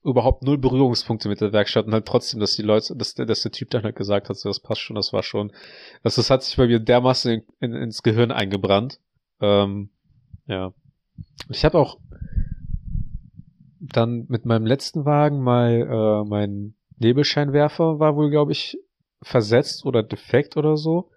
überhaupt 0.03 0.43
null 0.43 0.59
Berührungspunkte 0.59 1.29
mit 1.29 1.41
der 1.41 1.53
Werkstatt 1.53 1.87
und 1.87 1.93
halt 1.93 2.07
trotzdem, 2.07 2.41
dass 2.41 2.57
die 2.57 2.63
Leute, 2.63 2.97
dass 2.97 3.15
der, 3.15 3.27
dass 3.27 3.43
der 3.43 3.53
Typ 3.53 3.71
dann 3.71 3.83
halt 3.83 3.97
gesagt 3.97 4.29
hat, 4.29 4.37
so, 4.37 4.49
das 4.49 4.61
passt 4.61 4.81
schon, 4.81 4.97
das 4.97 5.13
war 5.13 5.23
schon, 5.23 5.53
das, 6.03 6.15
das 6.15 6.31
hat 6.31 6.43
sich 6.43 6.57
bei 6.57 6.67
mir 6.67 6.81
dermaßen 6.81 7.33
in, 7.33 7.45
in, 7.61 7.75
ins 7.75 8.03
Gehirn 8.03 8.31
eingebrannt. 8.31 8.99
Ähm, 9.41 9.91
ja. 10.47 10.73
Ich 11.49 11.65
habe 11.65 11.79
auch 11.79 11.99
dann 13.81 14.27
mit 14.29 14.47
meinem 14.47 14.67
letzten 14.67 15.05
Wagen 15.05 15.43
mal 15.43 16.23
äh, 16.25 16.29
mein 16.29 16.75
Nebelscheinwerfer 16.99 17.99
war 17.99 18.17
wohl, 18.17 18.31
glaube 18.31 18.53
ich, 18.53 18.79
versetzt 19.23 19.85
oder 19.85 20.03
defekt 20.03 20.57
oder 20.57 20.77
so. 20.77 21.11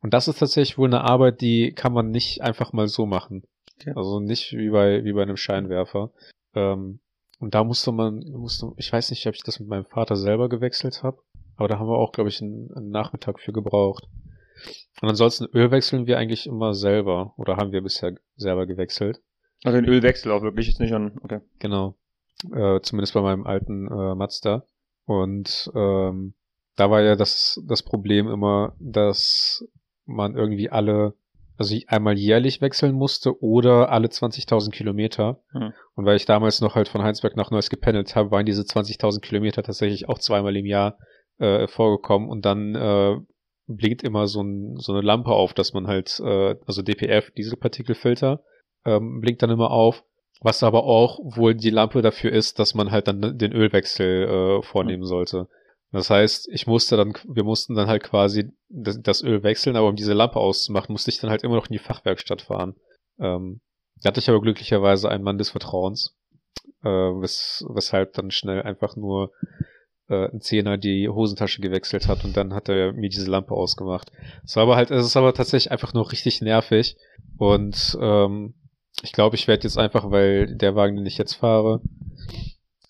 Und 0.00 0.14
das 0.14 0.28
ist 0.28 0.38
tatsächlich 0.38 0.78
wohl 0.78 0.88
eine 0.88 1.02
Arbeit, 1.02 1.40
die 1.40 1.72
kann 1.72 1.92
man 1.92 2.10
nicht 2.10 2.42
einfach 2.42 2.72
mal 2.72 2.88
so 2.88 3.06
machen. 3.06 3.42
Okay. 3.80 3.92
Also 3.96 4.20
nicht 4.20 4.52
wie 4.52 4.70
bei, 4.70 5.04
wie 5.04 5.12
bei 5.12 5.22
einem 5.22 5.36
Scheinwerfer. 5.36 6.12
Ähm, 6.54 7.00
und 7.38 7.54
da 7.54 7.64
musste 7.64 7.92
man, 7.92 8.20
musste, 8.30 8.72
ich 8.76 8.92
weiß 8.92 9.10
nicht, 9.10 9.26
ob 9.26 9.34
ich 9.34 9.42
das 9.42 9.60
mit 9.60 9.68
meinem 9.68 9.84
Vater 9.84 10.16
selber 10.16 10.48
gewechselt 10.48 11.02
habe, 11.02 11.18
aber 11.56 11.68
da 11.68 11.78
haben 11.78 11.88
wir 11.88 11.98
auch, 11.98 12.12
glaube 12.12 12.28
ich, 12.28 12.40
einen, 12.40 12.72
einen 12.74 12.90
Nachmittag 12.90 13.40
für 13.40 13.52
gebraucht. 13.52 14.04
Und 15.02 15.08
ansonsten 15.08 15.46
Öl 15.52 15.70
wechseln 15.70 16.06
wir 16.06 16.18
eigentlich 16.18 16.46
immer 16.46 16.74
selber 16.74 17.34
oder 17.36 17.56
haben 17.56 17.72
wir 17.72 17.82
bisher 17.82 18.14
selber 18.36 18.66
gewechselt. 18.66 19.20
Also 19.64 19.80
den 19.80 19.88
Ölwechsel 19.88 20.30
auch 20.30 20.42
wirklich, 20.42 20.68
ist 20.68 20.80
nicht 20.80 20.90
schon, 20.90 21.18
okay. 21.22 21.40
Genau. 21.58 21.96
Äh, 22.52 22.80
zumindest 22.80 23.14
bei 23.14 23.22
meinem 23.22 23.46
alten 23.46 23.88
äh, 23.88 24.14
Mazda. 24.14 24.64
Und 25.06 25.70
ähm, 25.74 26.34
da 26.76 26.90
war 26.90 27.02
ja 27.02 27.16
das, 27.16 27.60
das 27.66 27.82
Problem 27.82 28.28
immer, 28.28 28.74
dass 28.78 29.66
man 30.06 30.36
irgendwie 30.36 30.70
alle, 30.70 31.14
also 31.56 31.76
einmal 31.86 32.18
jährlich 32.18 32.60
wechseln 32.60 32.94
musste 32.94 33.40
oder 33.42 33.90
alle 33.90 34.08
20.000 34.08 34.70
Kilometer. 34.70 35.40
Hm. 35.52 35.72
Und 35.94 36.04
weil 36.04 36.16
ich 36.16 36.26
damals 36.26 36.60
noch 36.60 36.74
halt 36.74 36.88
von 36.88 37.02
Heinsberg 37.02 37.36
nach 37.36 37.50
Neuss 37.50 37.70
gependelt 37.70 38.16
habe, 38.16 38.30
waren 38.30 38.46
diese 38.46 38.62
20.000 38.62 39.20
Kilometer 39.20 39.62
tatsächlich 39.62 40.08
auch 40.08 40.18
zweimal 40.18 40.56
im 40.56 40.66
Jahr 40.66 40.98
äh, 41.38 41.66
vorgekommen. 41.68 42.28
Und 42.28 42.44
dann 42.44 42.74
äh, 42.74 43.16
blinkt 43.66 44.02
immer 44.02 44.26
so, 44.26 44.42
ein, 44.42 44.76
so 44.78 44.92
eine 44.92 45.02
Lampe 45.02 45.30
auf, 45.30 45.54
dass 45.54 45.72
man 45.72 45.86
halt, 45.86 46.20
äh, 46.20 46.56
also 46.66 46.82
DPF, 46.82 47.30
Dieselpartikelfilter, 47.32 48.42
ähm, 48.84 49.20
blinkt 49.20 49.42
dann 49.42 49.50
immer 49.50 49.70
auf. 49.70 50.04
Was 50.40 50.62
aber 50.62 50.84
auch 50.84 51.20
wohl 51.22 51.54
die 51.54 51.70
Lampe 51.70 52.02
dafür 52.02 52.32
ist, 52.32 52.58
dass 52.58 52.74
man 52.74 52.90
halt 52.90 53.08
dann 53.08 53.38
den 53.38 53.52
Ölwechsel 53.52 54.58
äh, 54.58 54.62
vornehmen 54.62 55.04
sollte. 55.04 55.48
Das 55.94 56.10
heißt, 56.10 56.48
ich 56.48 56.66
musste 56.66 56.96
dann, 56.96 57.12
wir 57.24 57.44
mussten 57.44 57.76
dann 57.76 57.86
halt 57.86 58.02
quasi 58.02 58.50
das, 58.68 59.00
das 59.00 59.22
Öl 59.22 59.44
wechseln, 59.44 59.76
aber 59.76 59.88
um 59.88 59.94
diese 59.94 60.12
Lampe 60.12 60.40
auszumachen, 60.40 60.92
musste 60.92 61.12
ich 61.12 61.20
dann 61.20 61.30
halt 61.30 61.44
immer 61.44 61.54
noch 61.54 61.68
in 61.68 61.72
die 61.72 61.78
Fachwerkstatt 61.78 62.42
fahren. 62.42 62.74
Ähm, 63.20 63.60
da 64.02 64.08
hatte 64.08 64.18
ich 64.18 64.28
aber 64.28 64.40
glücklicherweise 64.40 65.08
einen 65.08 65.22
Mann 65.22 65.38
des 65.38 65.50
Vertrauens, 65.50 66.16
äh, 66.82 66.88
wes, 66.88 67.64
weshalb 67.68 68.12
dann 68.14 68.32
schnell 68.32 68.62
einfach 68.62 68.96
nur 68.96 69.30
äh, 70.08 70.32
ein 70.32 70.40
Zehner 70.40 70.78
die 70.78 71.08
Hosentasche 71.08 71.62
gewechselt 71.62 72.08
hat 72.08 72.24
und 72.24 72.36
dann 72.36 72.54
hat 72.54 72.68
er 72.68 72.92
mir 72.92 73.08
diese 73.08 73.30
Lampe 73.30 73.54
ausgemacht. 73.54 74.10
Es 74.44 74.56
war 74.56 74.64
aber 74.64 74.74
halt, 74.74 74.90
es 74.90 75.06
ist 75.06 75.16
aber 75.16 75.32
tatsächlich 75.32 75.70
einfach 75.70 75.94
nur 75.94 76.10
richtig 76.10 76.40
nervig 76.40 76.96
und 77.38 77.96
ähm, 78.00 78.54
ich 79.02 79.12
glaube, 79.12 79.36
ich 79.36 79.46
werde 79.46 79.62
jetzt 79.62 79.78
einfach, 79.78 80.10
weil 80.10 80.56
der 80.56 80.74
Wagen, 80.74 80.96
den 80.96 81.06
ich 81.06 81.18
jetzt 81.18 81.34
fahre, 81.34 81.80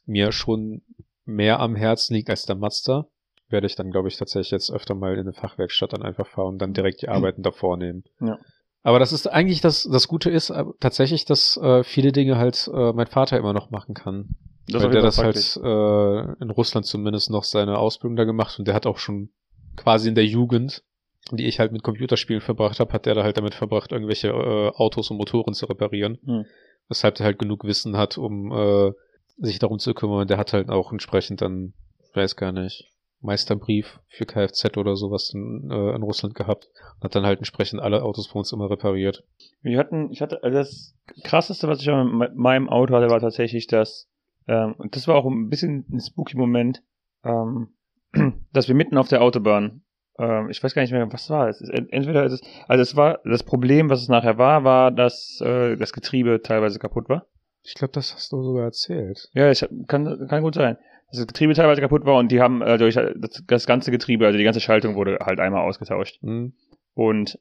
mir 0.06 0.32
schon 0.32 0.80
mehr 1.24 1.60
am 1.60 1.76
Herzen 1.76 2.14
liegt 2.14 2.30
als 2.30 2.46
der 2.46 2.56
Mazda, 2.56 3.06
werde 3.48 3.66
ich 3.66 3.76
dann, 3.76 3.90
glaube 3.90 4.08
ich, 4.08 4.16
tatsächlich 4.16 4.50
jetzt 4.50 4.70
öfter 4.70 4.94
mal 4.94 5.14
in 5.14 5.20
eine 5.20 5.32
Fachwerkstatt 5.32 5.92
dann 5.92 6.02
einfach 6.02 6.26
fahren 6.26 6.54
und 6.54 6.58
dann 6.58 6.72
direkt 6.72 7.02
die 7.02 7.08
Arbeiten 7.08 7.42
davor 7.42 7.76
nehmen. 7.76 8.04
Ja. 8.20 8.38
Aber 8.82 8.98
das 8.98 9.12
ist 9.12 9.26
eigentlich 9.26 9.62
das, 9.62 9.88
das 9.90 10.08
Gute 10.08 10.30
ist 10.30 10.50
äh, 10.50 10.64
tatsächlich, 10.78 11.24
dass 11.24 11.56
äh, 11.56 11.82
viele 11.84 12.12
Dinge 12.12 12.36
halt 12.36 12.70
äh, 12.72 12.92
mein 12.92 13.06
Vater 13.06 13.38
immer 13.38 13.54
noch 13.54 13.70
machen 13.70 13.94
kann. 13.94 14.36
Das 14.68 14.82
weil 14.82 14.90
der 14.90 15.02
das 15.02 15.18
halt 15.18 15.36
äh, 15.56 16.42
in 16.42 16.50
Russland 16.50 16.86
zumindest 16.86 17.30
noch 17.30 17.44
seine 17.44 17.78
Ausbildung 17.78 18.16
da 18.16 18.24
gemacht 18.24 18.58
und 18.58 18.66
der 18.66 18.74
hat 18.74 18.86
auch 18.86 18.98
schon 18.98 19.30
quasi 19.76 20.08
in 20.08 20.14
der 20.14 20.26
Jugend, 20.26 20.82
die 21.30 21.46
ich 21.46 21.60
halt 21.60 21.72
mit 21.72 21.82
Computerspielen 21.82 22.42
verbracht 22.42 22.80
habe, 22.80 22.92
hat 22.92 23.06
der 23.06 23.14
da 23.14 23.22
halt 23.22 23.36
damit 23.36 23.54
verbracht, 23.54 23.92
irgendwelche 23.92 24.28
äh, 24.28 24.70
Autos 24.74 25.10
und 25.10 25.16
Motoren 25.16 25.54
zu 25.54 25.66
reparieren. 25.66 26.18
Hm. 26.24 26.44
Weshalb 26.88 27.14
der 27.14 27.24
halt 27.26 27.38
genug 27.38 27.64
Wissen 27.64 27.96
hat, 27.96 28.18
um 28.18 28.52
äh, 28.52 28.92
sich 29.36 29.58
darum 29.58 29.78
zu 29.78 29.94
kümmern. 29.94 30.28
Der 30.28 30.38
hat 30.38 30.52
halt 30.52 30.68
auch 30.68 30.92
entsprechend 30.92 31.42
dann, 31.42 31.74
weiß 32.14 32.36
gar 32.36 32.52
nicht, 32.52 32.90
Meisterbrief 33.20 34.00
für 34.08 34.26
Kfz 34.26 34.76
oder 34.76 34.96
sowas 34.96 35.32
in, 35.34 35.70
äh, 35.70 35.94
in 35.94 36.02
Russland 36.02 36.34
gehabt. 36.34 36.68
Und 36.96 37.04
hat 37.04 37.14
dann 37.14 37.24
halt 37.24 37.38
entsprechend 37.38 37.80
alle 37.80 38.02
Autos 38.02 38.28
bei 38.28 38.38
uns 38.38 38.52
immer 38.52 38.70
repariert. 38.70 39.24
Wir 39.62 39.78
hatten, 39.78 40.10
ich 40.12 40.20
hatte, 40.20 40.42
also 40.42 40.56
das 40.56 40.94
krasseste, 41.24 41.66
was 41.66 41.80
ich 41.80 41.86
mit 41.88 42.36
meinem 42.36 42.68
Auto 42.68 42.94
hatte, 42.94 43.10
war 43.10 43.20
tatsächlich 43.20 43.66
das, 43.66 44.08
ähm, 44.46 44.74
und 44.76 44.94
das 44.94 45.08
war 45.08 45.16
auch 45.16 45.26
ein 45.26 45.48
bisschen 45.48 45.86
ein 45.90 46.00
spooky 46.00 46.36
Moment, 46.36 46.82
ähm, 47.24 47.68
dass 48.52 48.68
wir 48.68 48.74
mitten 48.74 48.98
auf 48.98 49.08
der 49.08 49.22
Autobahn, 49.22 49.82
ähm, 50.18 50.50
ich 50.50 50.62
weiß 50.62 50.74
gar 50.74 50.82
nicht 50.82 50.92
mehr, 50.92 51.10
was 51.12 51.30
war 51.30 51.48
es. 51.48 51.60
Entweder 51.60 52.24
ist 52.24 52.34
es, 52.34 52.42
also 52.68 52.82
es 52.82 52.94
war, 52.94 53.20
das 53.24 53.42
Problem, 53.42 53.88
was 53.88 54.02
es 54.02 54.08
nachher 54.08 54.38
war, 54.38 54.64
war, 54.64 54.90
dass 54.90 55.40
äh, 55.40 55.76
das 55.76 55.92
Getriebe 55.92 56.42
teilweise 56.42 56.78
kaputt 56.78 57.08
war. 57.08 57.26
Ich 57.64 57.74
glaube, 57.74 57.92
das 57.92 58.14
hast 58.14 58.30
du 58.32 58.42
sogar 58.42 58.64
erzählt. 58.64 59.28
Ja, 59.32 59.50
ich 59.50 59.66
kann, 59.88 60.28
kann 60.28 60.42
gut 60.42 60.54
sein. 60.54 60.76
Dass 61.08 61.18
das 61.18 61.26
Getriebe 61.26 61.54
teilweise 61.54 61.80
kaputt 61.80 62.04
war 62.04 62.18
und 62.18 62.30
die 62.30 62.40
haben 62.40 62.60
äh, 62.62 62.76
durch 62.76 62.94
das, 62.94 63.42
das 63.46 63.66
ganze 63.66 63.90
Getriebe, 63.90 64.26
also 64.26 64.36
die 64.38 64.44
ganze 64.44 64.60
Schaltung 64.60 64.96
wurde 64.96 65.18
halt 65.20 65.40
einmal 65.40 65.62
ausgetauscht. 65.62 66.20
Hm. 66.22 66.52
Und 66.94 67.38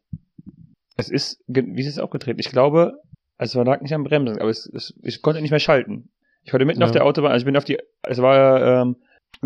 es 0.95 1.09
ist, 1.09 1.43
wie 1.47 1.81
ist 1.81 1.87
es 1.87 1.99
aufgetreten? 1.99 2.39
Ich 2.39 2.49
glaube, 2.49 2.93
es 3.37 3.55
war 3.55 3.65
lag 3.65 3.81
nicht 3.81 3.93
am 3.93 4.03
Bremsen, 4.03 4.39
aber 4.39 4.49
es, 4.49 4.65
es, 4.73 4.93
ich 5.01 5.21
konnte 5.21 5.41
nicht 5.41 5.51
mehr 5.51 5.59
schalten. 5.59 6.09
Ich 6.43 6.51
konnte 6.51 6.65
mitten 6.65 6.81
Ja. 6.81 6.85
auf 6.85 6.91
der 6.91 7.05
Autobahn, 7.05 7.31
also 7.31 7.43
ich 7.43 7.45
bin 7.45 7.57
auf 7.57 7.63
die, 7.65 7.79
es 8.03 8.21
war, 8.21 8.81
ähm, 8.83 8.97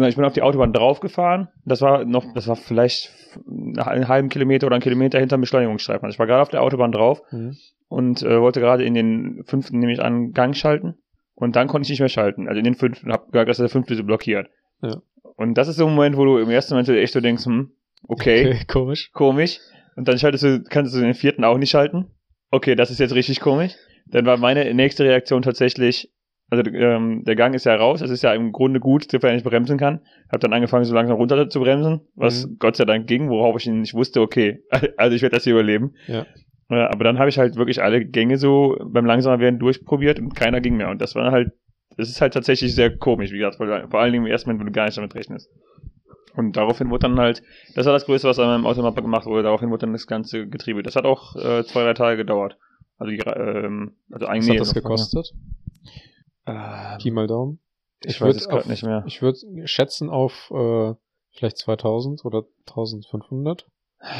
ich 0.05 0.15
bin 0.15 0.25
auf 0.25 0.33
die 0.33 0.41
Autobahn 0.41 0.73
draufgefahren. 0.73 1.47
Das 1.65 1.81
war 1.81 2.05
noch, 2.05 2.33
das 2.33 2.47
war 2.47 2.55
vielleicht 2.55 3.11
einen 3.47 4.07
halben 4.07 4.29
Kilometer 4.29 4.67
oder 4.67 4.75
einen 4.75 4.83
Kilometer 4.83 5.19
hinterm 5.19 5.41
Beschleunigungsstreifen. 5.41 6.05
Also 6.05 6.15
ich 6.15 6.19
war 6.19 6.27
gerade 6.27 6.41
auf 6.41 6.49
der 6.49 6.61
Autobahn 6.61 6.91
drauf 6.91 7.21
Hm. 7.29 7.55
und 7.89 8.21
äh, 8.23 8.39
wollte 8.41 8.59
gerade 8.59 8.83
in 8.85 8.93
den 8.93 9.43
fünften, 9.45 9.79
nämlich 9.79 10.01
an, 10.01 10.31
Gang 10.33 10.55
schalten. 10.55 10.95
Und 11.35 11.55
dann 11.55 11.67
konnte 11.67 11.85
ich 11.85 11.89
nicht 11.89 11.99
mehr 11.99 12.09
schalten. 12.09 12.47
Also 12.47 12.57
in 12.57 12.63
den 12.63 12.75
fünften, 12.75 13.11
hab 13.11 13.31
gehört, 13.31 13.49
dass 13.49 13.57
der 13.57 13.69
fünfte 13.69 13.95
so 13.95 14.03
blockiert. 14.03 14.49
Ja. 14.81 15.01
Und 15.35 15.55
das 15.55 15.67
ist 15.67 15.75
so 15.77 15.85
ein 15.87 15.93
Moment, 15.95 16.17
wo 16.17 16.25
du 16.25 16.37
im 16.39 16.49
ersten 16.49 16.73
Moment 16.73 16.89
echt 16.89 17.13
so 17.13 17.21
denkst, 17.21 17.45
hm, 17.45 17.71
okay, 18.07 18.59
komisch. 18.67 19.11
komisch. 19.13 19.59
Und 19.95 20.07
dann 20.07 20.17
schaltest 20.17 20.43
du, 20.43 20.63
kannst 20.63 20.95
du 20.95 20.99
den 20.99 21.13
vierten 21.13 21.43
auch 21.43 21.57
nicht 21.57 21.69
schalten. 21.71 22.07
Okay, 22.51 22.75
das 22.75 22.89
ist 22.91 22.99
jetzt 22.99 23.13
richtig 23.13 23.39
komisch. 23.39 23.73
Dann 24.07 24.25
war 24.25 24.37
meine 24.37 24.73
nächste 24.73 25.03
Reaktion 25.03 25.41
tatsächlich, 25.41 26.09
also 26.49 26.63
ähm, 26.71 27.23
der 27.25 27.35
Gang 27.35 27.53
ist 27.55 27.65
ja 27.65 27.75
raus, 27.75 28.01
es 28.01 28.09
ist 28.09 28.21
ja 28.23 28.33
im 28.33 28.51
Grunde 28.51 28.79
gut, 28.79 29.09
sofern 29.11 29.35
ich 29.35 29.43
bremsen 29.43 29.77
kann. 29.77 30.01
Hab 30.31 30.39
dann 30.39 30.53
angefangen, 30.53 30.85
so 30.85 30.93
langsam 30.95 31.17
runter 31.17 31.49
zu 31.49 31.59
bremsen, 31.59 32.01
was 32.15 32.47
Mhm. 32.47 32.57
Gott 32.59 32.75
sei 32.77 32.85
Dank 32.85 33.07
ging, 33.07 33.29
worauf 33.29 33.57
ich 33.59 33.67
nicht 33.67 33.93
wusste, 33.93 34.21
okay, 34.21 34.63
also 34.97 35.15
ich 35.15 35.21
werde 35.21 35.35
das 35.35 35.43
hier 35.43 35.53
überleben. 35.53 35.93
Ja. 36.07 36.25
Ja, 36.69 36.89
aber 36.89 37.05
dann 37.05 37.17
habe 37.17 37.29
ich 37.29 37.37
halt 37.39 37.55
wirklich 37.55 37.81
alle 37.81 38.03
Gänge 38.05 38.37
so 38.37 38.77
beim 38.83 39.05
langsamer 39.05 39.39
werden 39.39 39.57
durchprobiert 39.57 40.19
und 40.19 40.35
keiner 40.35 40.59
ging 40.59 40.75
mehr. 40.75 40.89
Und 40.89 41.01
das 41.01 41.15
war 41.15 41.31
halt, 41.31 41.51
das 41.95 42.09
ist 42.09 42.19
halt 42.19 42.33
tatsächlich 42.33 42.75
sehr 42.75 42.95
komisch, 42.97 43.31
wie 43.31 43.37
gesagt, 43.37 43.55
vor 43.55 43.99
allen 43.99 44.11
Dingen 44.11 44.25
im 44.25 44.31
ersten 44.31 44.49
Moment, 44.49 44.59
wenn 44.65 44.73
du 44.73 44.77
gar 44.77 44.85
nicht 44.85 44.97
damit 44.97 45.15
rechnest. 45.15 45.49
Und 46.35 46.57
daraufhin 46.57 46.89
wurde 46.89 47.07
dann 47.07 47.19
halt, 47.19 47.41
das 47.75 47.85
war 47.85 47.93
das 47.93 48.05
Größte, 48.05 48.27
was 48.27 48.37
an 48.37 48.47
meinem 48.47 48.65
Automapper 48.65 49.01
gemacht 49.01 49.25
wurde, 49.25 49.43
daraufhin 49.43 49.69
wurde 49.69 49.85
dann 49.85 49.93
das 49.93 50.07
ganze 50.07 50.45
Getriebe. 50.47 50.83
Das 50.83 50.95
hat 50.97 51.05
auch 51.05 51.35
äh, 51.37 51.63
zwei, 51.63 51.83
drei 51.83 51.93
Tage 51.93 52.17
gedauert. 52.17 52.57
Also, 52.99 53.11
die, 53.11 53.17
ähm, 53.19 53.93
also 54.11 54.25
Was 54.25 54.29
eigentlich. 54.29 54.49
hat 54.59 54.59
das 54.67 54.73
gekostet? 54.73 55.31
Äh, 56.47 56.97
Pi 56.97 57.11
mal 57.11 57.27
Daumen. 57.27 57.59
ich, 58.03 58.15
ich 58.15 58.21
weiß 58.21 58.35
es 58.35 58.49
gerade 58.49 58.67
nicht 58.69 58.83
mehr. 58.83 59.03
Ich 59.05 59.21
würde 59.21 59.39
schätzen 59.67 60.09
auf 60.09 60.49
äh, 60.51 60.93
vielleicht 61.31 61.57
2000 61.57 62.25
oder 62.25 62.43
1500. 62.67 63.67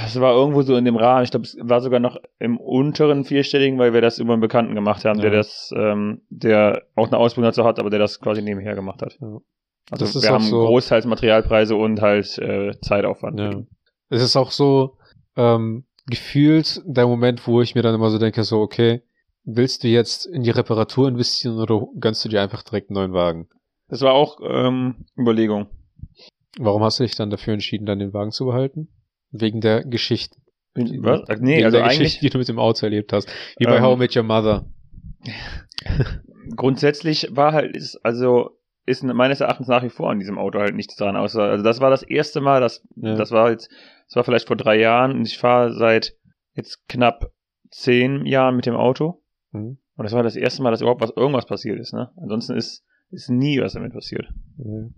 Es 0.06 0.20
war 0.20 0.34
irgendwo 0.34 0.64
so 0.64 0.76
in 0.76 0.86
dem 0.86 0.96
Rahmen. 0.96 1.24
Ich 1.24 1.30
glaube, 1.32 1.46
es 1.46 1.56
war 1.62 1.82
sogar 1.82 2.00
noch 2.00 2.18
im 2.40 2.58
unteren 2.60 3.24
vierstelligen, 3.26 3.78
weil 3.78 3.94
wir 3.94 4.02
das 4.02 4.18
über 4.18 4.34
einen 4.34 4.42
Bekannten 4.42 4.74
gemacht 4.76 5.06
haben, 5.06 5.20
der 5.22 5.32
Ja. 5.32 5.38
das, 5.38 5.72
ähm, 5.76 6.22
der 6.30 6.84
auch 6.96 7.08
eine 7.08 7.18
Ausbildung 7.18 7.50
dazu 7.50 7.64
hat, 7.64 7.78
aber 7.80 7.90
der 7.92 8.00
das 8.00 8.20
quasi 8.20 8.42
nebenher 8.42 8.74
gemacht 8.76 9.02
hat. 9.04 9.18
Ja. 9.22 9.38
Also 9.92 10.04
Das 10.06 10.16
ist 10.16 10.24
wir 10.24 10.32
haben 10.32 10.44
so- 10.44 10.66
großteils 10.66 11.06
Materialpreise 11.06 11.76
und 11.76 12.02
halt 12.02 12.38
äh, 12.40 12.72
Zeitaufwand. 12.82 13.40
Ja. 13.40 13.62
Es 14.10 14.22
ist 14.24 14.36
auch 14.36 14.50
so 14.52 14.98
ähm, 15.36 15.86
gefühlt 16.08 16.82
der 16.86 17.06
Moment, 17.06 17.46
wo 17.48 17.62
ich 17.62 17.76
mir 17.76 17.84
dann 17.84 17.94
immer 17.96 18.10
so 18.10 18.18
denke, 18.18 18.44
so, 18.44 18.60
okay, 18.62 19.02
willst 19.48 19.84
du 19.84 19.88
jetzt 19.88 20.26
in 20.26 20.44
die 20.44 20.52
Reparatur 20.52 21.08
investieren 21.08 21.58
oder 21.58 21.88
gönnst 22.00 22.24
du 22.26 22.30
dir 22.30 22.42
einfach 22.42 22.64
direkt 22.64 22.90
einen 22.90 22.96
neuen 22.96 23.14
Wagen? 23.14 23.48
Das 23.88 24.02
war 24.02 24.14
auch 24.14 24.40
ähm, 24.44 25.06
Überlegung. 25.18 25.68
Warum 26.60 26.84
hast 26.84 27.00
du 27.00 27.04
dich 27.04 27.16
dann 27.16 27.30
dafür 27.30 27.54
entschieden, 27.54 27.86
dann 27.86 28.00
den 28.00 28.14
Wagen 28.14 28.32
zu 28.32 28.46
behalten? 28.46 28.90
Wegen 29.32 29.62
der 29.62 29.84
Geschichte. 29.84 30.36
Was? 30.76 31.22
Ach, 31.30 31.38
nee, 31.40 31.56
Wegen 31.58 31.66
also 31.66 31.78
der 31.78 31.86
eigentlich 31.86 32.00
Geschichte, 32.00 32.26
die 32.26 32.30
du 32.32 32.38
mit 32.38 32.48
dem 32.50 32.60
Auto 32.60 32.86
erlebt 32.86 33.14
hast. 33.14 33.30
Wie 33.58 33.66
bei 33.66 33.78
Ähm, 33.78 33.84
How 33.84 33.96
I 33.96 34.00
Met 34.00 34.16
Your 34.16 34.24
Mother. 34.24 34.66
grundsätzlich 36.56 37.28
war 37.32 37.54
halt, 37.54 37.76
ist, 37.76 38.00
also 38.04 38.52
ist 38.86 39.04
meines 39.04 39.42
Erachtens 39.42 39.68
nach 39.68 39.84
wie 39.84 39.90
vor 39.90 40.12
an 40.12 40.20
diesem 40.20 40.38
Auto 40.38 40.60
halt 40.60 40.76
nichts 40.76 40.96
dran, 40.96 41.18
außer, 41.18 41.42
also 41.42 41.64
das 41.64 41.82
war 41.82 41.90
das 41.90 42.04
erste 42.04 42.40
Mal, 42.40 42.62
das, 42.62 42.86
Ja. 42.96 43.16
das 43.16 43.32
war 43.32 43.52
jetzt, 43.52 43.70
das 44.08 44.16
war 44.16 44.24
vielleicht 44.24 44.48
vor 44.48 44.56
drei 44.56 44.80
Jahren 44.80 45.12
und 45.12 45.28
ich 45.28 45.38
fahre 45.38 45.74
seit 45.74 46.14
jetzt 46.56 46.88
knapp 46.88 47.32
zehn 47.70 48.26
Jahren 48.26 48.56
mit 48.56 48.66
dem 48.66 48.76
Auto. 48.76 49.22
Mhm. 49.58 49.78
Und 49.96 50.04
das 50.04 50.14
war 50.14 50.24
das 50.24 50.36
erste 50.36 50.62
Mal, 50.62 50.72
dass 50.72 50.82
überhaupt 50.82 51.02
was, 51.02 51.12
irgendwas 51.16 51.46
passiert 51.46 51.80
ist, 51.80 51.94
ne? 51.94 52.12
Ansonsten 52.18 52.56
ist, 52.56 52.84
ist 53.12 53.30
nie 53.30 53.60
was 53.60 53.74
damit 53.74 53.94
passiert. 53.94 54.28
Ja. 54.58 54.90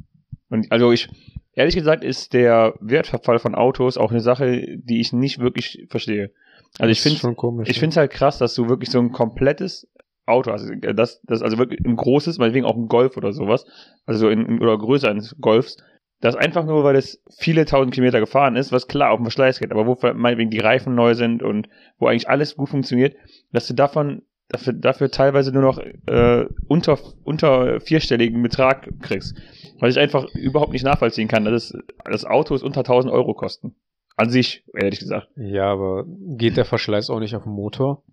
Und 0.49 0.71
also 0.71 0.91
ich, 0.91 1.09
ehrlich 1.53 1.75
gesagt, 1.75 2.03
ist 2.03 2.33
der 2.33 2.73
Wertverfall 2.79 3.39
von 3.39 3.55
Autos 3.55 3.97
auch 3.97 4.11
eine 4.11 4.19
Sache, 4.19 4.77
die 4.77 4.99
ich 4.99 5.13
nicht 5.13 5.39
wirklich 5.39 5.85
verstehe. 5.89 6.31
Also 6.77 6.91
ich 6.91 7.01
finde 7.01 7.17
ich 7.63 7.75
ja. 7.75 7.79
finde 7.79 7.93
es 7.93 7.97
halt 7.97 8.11
krass, 8.11 8.37
dass 8.37 8.53
du 8.55 8.67
wirklich 8.67 8.89
so 8.89 8.99
ein 8.99 9.11
komplettes 9.11 9.87
Auto 10.25 10.51
hast. 10.51 10.61
Also 10.61 10.73
das, 10.93 11.21
das 11.23 11.41
also 11.41 11.57
wirklich 11.57 11.83
ein 11.85 11.95
großes, 11.95 12.37
meinetwegen 12.37 12.65
auch 12.65 12.77
ein 12.77 12.87
Golf 12.87 13.17
oder 13.17 13.33
sowas, 13.33 13.65
also 14.05 14.19
so 14.19 14.29
in, 14.29 14.45
in, 14.45 14.61
oder 14.61 14.77
größer 14.77 15.09
eines 15.09 15.35
Golfs, 15.39 15.77
das 16.21 16.35
einfach 16.35 16.65
nur, 16.65 16.83
weil 16.83 16.95
es 16.95 17.23
viele 17.37 17.65
tausend 17.65 17.93
Kilometer 17.93 18.19
gefahren 18.19 18.55
ist, 18.55 18.71
was 18.71 18.87
klar 18.87 19.11
auf 19.11 19.19
den 19.19 19.25
Verschleiß 19.25 19.59
geht, 19.59 19.71
aber 19.71 19.87
wo 19.87 19.97
meinetwegen 20.13 20.51
die 20.51 20.59
Reifen 20.59 20.93
neu 20.93 21.13
sind 21.13 21.41
und 21.41 21.69
wo 21.97 22.07
eigentlich 22.07 22.29
alles 22.29 22.55
gut 22.55 22.69
funktioniert, 22.69 23.15
dass 23.51 23.67
du 23.67 23.73
davon 23.73 24.23
dafür, 24.49 24.73
dafür 24.73 25.12
teilweise 25.12 25.51
nur 25.51 25.62
noch 25.62 25.77
äh, 25.77 26.45
unter, 26.67 26.99
unter 27.23 27.79
vierstelligen 27.79 28.41
Betrag 28.41 28.89
kriegst. 29.01 29.35
Weil 29.79 29.91
ich 29.91 29.99
einfach 29.99 30.25
überhaupt 30.33 30.73
nicht 30.73 30.83
nachvollziehen 30.83 31.27
kann, 31.27 31.45
dass 31.45 31.71
es, 31.71 31.77
dass 32.03 32.25
Autos 32.25 32.63
unter 32.63 32.81
1000 32.81 33.13
Euro 33.13 33.33
kosten. 33.33 33.75
An 34.17 34.29
sich, 34.29 34.65
ehrlich 34.73 34.99
gesagt. 34.99 35.29
ja, 35.38 35.71
aber 35.71 36.03
geht 36.05 36.57
der 36.57 36.65
Verschleiß 36.65 37.09
auch 37.09 37.21
nicht 37.21 37.35
auf 37.35 37.43
dem 37.43 37.53
Motor? 37.53 38.03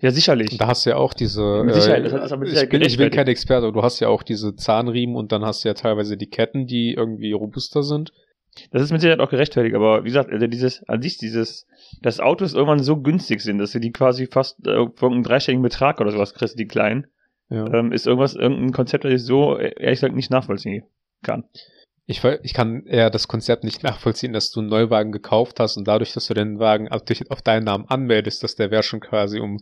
Ja, 0.00 0.10
sicherlich. 0.10 0.58
Da 0.58 0.66
hast 0.66 0.84
du 0.84 0.90
ja 0.90 0.96
auch 0.96 1.14
diese. 1.14 1.62
Mit 1.64 1.74
Sicherheit, 1.74 2.04
das 2.04 2.12
ist 2.12 2.32
aber 2.32 2.44
mit 2.44 2.52
ich, 2.52 2.68
bin, 2.68 2.82
ich 2.82 2.96
bin 2.98 3.10
kein 3.10 3.26
Experte, 3.26 3.66
aber 3.66 3.72
du 3.72 3.82
hast 3.82 4.00
ja 4.00 4.08
auch 4.08 4.22
diese 4.22 4.54
Zahnriemen 4.54 5.16
und 5.16 5.32
dann 5.32 5.44
hast 5.44 5.64
du 5.64 5.68
ja 5.68 5.74
teilweise 5.74 6.16
die 6.18 6.28
Ketten, 6.28 6.66
die 6.66 6.92
irgendwie 6.92 7.32
robuster 7.32 7.82
sind. 7.82 8.12
Das 8.70 8.82
ist 8.82 8.90
mit 8.92 9.00
Sicherheit 9.00 9.20
auch 9.20 9.30
gerechtfertigt, 9.30 9.74
aber 9.74 10.02
wie 10.04 10.08
gesagt, 10.08 10.30
also 10.30 10.46
dieses, 10.46 10.82
an 10.88 11.02
sich 11.02 11.18
dieses, 11.18 11.66
dass 12.02 12.20
Autos 12.20 12.54
irgendwann 12.54 12.82
so 12.82 13.00
günstig 13.00 13.40
sind, 13.42 13.58
dass 13.58 13.72
du 13.72 13.80
die 13.80 13.92
quasi 13.92 14.26
fast 14.26 14.66
äh, 14.66 14.86
für 14.94 15.06
einen 15.06 15.22
dreistelligen 15.22 15.62
Betrag 15.62 16.00
oder 16.00 16.10
sowas 16.10 16.34
kriegst, 16.34 16.58
die 16.58 16.66
kleinen, 16.66 17.06
Ja. 17.50 17.66
ähm, 17.72 17.92
ist 17.92 18.06
irgendwas, 18.06 18.34
irgendein 18.34 18.72
Konzept, 18.72 19.04
das 19.04 19.12
ich 19.12 19.22
so 19.24 19.56
äh, 19.56 19.74
ehrlich 19.78 20.00
gesagt 20.00 20.14
nicht 20.14 20.30
nachvollziehen 20.30 20.84
kann. 21.22 21.44
Ich, 22.08 22.22
ich 22.24 22.54
kann 22.54 22.86
eher 22.86 23.10
das 23.10 23.26
Konzept 23.26 23.64
nicht 23.64 23.82
nachvollziehen, 23.82 24.32
dass 24.32 24.50
du 24.50 24.60
einen 24.60 24.68
Neuwagen 24.68 25.10
gekauft 25.10 25.58
hast 25.58 25.76
und 25.76 25.88
dadurch, 25.88 26.12
dass 26.12 26.28
du 26.28 26.34
den 26.34 26.60
Wagen 26.60 26.88
auf 26.88 27.42
deinen 27.42 27.64
Namen 27.64 27.86
anmeldest, 27.88 28.44
dass 28.44 28.54
der 28.54 28.70
Wert 28.70 28.84
schon 28.84 29.00
quasi 29.00 29.40
um 29.40 29.58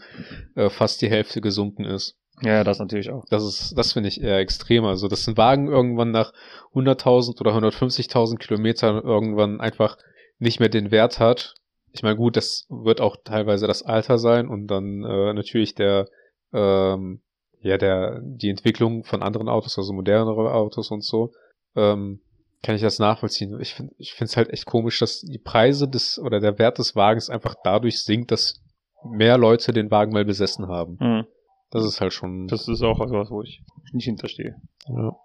äh, 0.55 0.69
fast 0.69 1.01
die 1.01 1.09
Hälfte 1.09 1.41
gesunken 1.41 1.85
ist. 1.85 2.19
Ja, 2.43 2.65
das 2.65 2.79
natürlich 2.79 3.11
auch. 3.11 3.25
Das 3.31 3.45
ist, 3.45 3.79
das 3.79 3.93
finde 3.93 4.09
ich 4.09 4.21
eher 4.21 4.39
extremer. 4.39 4.89
Also, 4.89 5.09
dass 5.09 5.27
ein 5.29 5.37
Wagen 5.37 5.69
irgendwann 5.69 6.11
nach 6.11 6.33
100.000 6.75 7.41
oder 7.41 7.53
150.000 7.53 8.39
Kilometern 8.39 9.03
irgendwann 9.03 9.61
einfach 9.61 9.97
nicht 10.39 10.61
mehr 10.61 10.69
den 10.69 10.91
Wert 10.91 11.21
hat. 11.21 11.55
Ich 11.93 12.03
meine, 12.03 12.17
gut, 12.17 12.37
das 12.37 12.67
wird 12.69 13.01
auch 13.01 13.17
teilweise 13.23 13.67
das 13.67 13.85
Alter 13.85 14.19
sein 14.19 14.49
und 14.49 14.67
dann 14.67 15.05
äh, 15.05 15.33
natürlich 15.33 15.77
der, 15.77 16.09
ähm, 16.53 17.23
ja, 17.61 17.79
der, 17.79 18.21
die 18.21 18.51
Entwicklung 18.51 19.05
von 19.05 19.23
anderen 19.23 19.49
Autos, 19.49 19.79
also 19.79 19.93
modernere 19.93 20.53
Autos 20.53 20.91
und 20.91 21.05
so, 21.05 21.33
ähm, 21.77 22.21
kann 22.65 22.75
ich 22.75 22.83
das 22.83 22.99
nachvollziehen. 22.99 23.61
Ich 23.61 23.75
finde, 23.75 23.95
ich 23.99 24.15
finde 24.15 24.31
es 24.31 24.37
halt 24.37 24.51
echt 24.51 24.67
komisch, 24.67 24.99
dass 24.99 25.21
die 25.21 25.39
Preise 25.39 25.87
des 25.87 26.19
oder 26.19 26.41
der 26.41 26.59
Wert 26.59 26.79
des 26.79 26.97
Wagens 26.97 27.31
einfach 27.31 27.55
dadurch 27.63 28.03
sinkt, 28.03 28.33
dass 28.33 28.61
mehr 29.05 29.39
Leute 29.39 29.73
den 29.73 29.91
Wagen 29.91 30.13
mal 30.13 30.25
besessen 30.25 30.67
haben. 30.67 30.97
Mhm. 30.99 31.27
Das 31.75 31.85
ist 31.85 32.01
halt 32.01 32.13
schon. 32.13 32.47
Das 32.47 32.69
ist 32.69 32.83
auch 32.83 33.01
was, 33.01 33.31
wo 33.31 33.43
ich 33.43 33.65
nicht 33.93 34.05
hinterstehe. 34.05 34.55
Ja. 34.87 35.17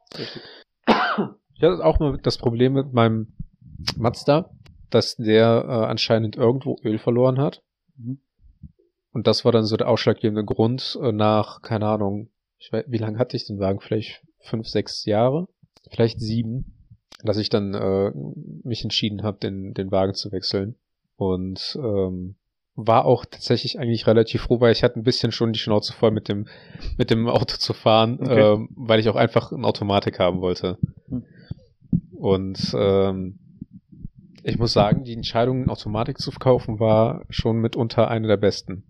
Ich 1.54 1.62
hatte 1.62 1.86
auch 1.86 2.00
mal 2.00 2.18
das 2.18 2.40
Problem 2.40 2.74
mit 2.74 2.92
meinem 2.92 3.34
Mazda, 3.96 4.50
dass 4.90 5.16
der 5.16 5.66
äh, 5.68 5.86
anscheinend 5.86 6.38
irgendwo 6.38 6.78
Öl 6.84 6.98
verloren 6.98 7.38
hat. 7.38 7.62
Mhm. 7.96 8.20
Und 9.12 9.28
das 9.28 9.46
war 9.46 9.52
dann 9.52 9.66
so 9.66 9.78
der 9.78 9.90
ausschlaggebende 9.90 10.44
Grund 10.44 10.98
äh, 11.02 11.12
nach, 11.12 11.62
keine 11.62 11.88
Ahnung, 11.88 12.30
ich 12.58 12.74
weiß, 12.74 12.86
wie 12.88 12.98
lange 12.98 13.20
hatte 13.20 13.38
ich 13.38 13.46
den 13.46 13.60
Wagen? 13.60 13.80
Vielleicht 13.80 14.24
fünf, 14.40 14.68
sechs 14.68 15.06
Jahre? 15.06 15.48
Vielleicht 15.92 16.20
sieben, 16.20 16.88
dass 17.24 17.38
ich 17.38 17.50
dann 17.50 17.76
äh, 17.76 18.12
mich 18.64 18.84
entschieden 18.84 19.22
habe, 19.22 19.38
den, 19.38 19.76
den 19.76 19.92
Wagen 19.92 20.16
zu 20.16 20.32
wechseln. 20.32 20.78
Und 21.16 21.78
ähm, 21.80 22.38
war 22.88 23.06
auch 23.06 23.26
tatsächlich 23.26 23.80
eigentlich 23.80 24.08
relativ 24.08 24.44
froh, 24.44 24.60
weil 24.60 24.72
ich 24.72 24.84
hatte 24.84 25.00
ein 25.00 25.04
bisschen 25.04 25.32
schon 25.32 25.54
die 25.54 25.60
Schnauze 25.60 25.94
voll 25.94 26.12
mit 26.12 26.30
dem, 26.30 26.48
mit 26.98 27.12
dem 27.12 27.28
Auto 27.28 27.58
zu 27.58 27.74
fahren, 27.74 28.20
Okay. 28.22 28.54
ähm, 28.54 28.70
weil 28.76 29.00
ich 29.00 29.10
auch 29.10 29.16
einfach 29.16 29.52
eine 29.52 29.68
Automatik 29.68 30.20
haben 30.20 30.42
wollte. 30.42 30.78
Hm. 31.10 31.24
Und 32.12 32.76
ähm, 32.78 33.40
ich 34.44 34.58
muss 34.58 34.74
sagen, 34.74 35.04
die 35.04 35.14
Entscheidung, 35.14 35.64
eine 35.64 35.72
Automatik 35.72 36.18
zu 36.18 36.32
kaufen, 36.32 36.80
war 36.80 37.24
schon 37.30 37.58
mitunter 37.58 38.10
eine 38.10 38.28
der 38.28 38.38
besten. 38.38 38.84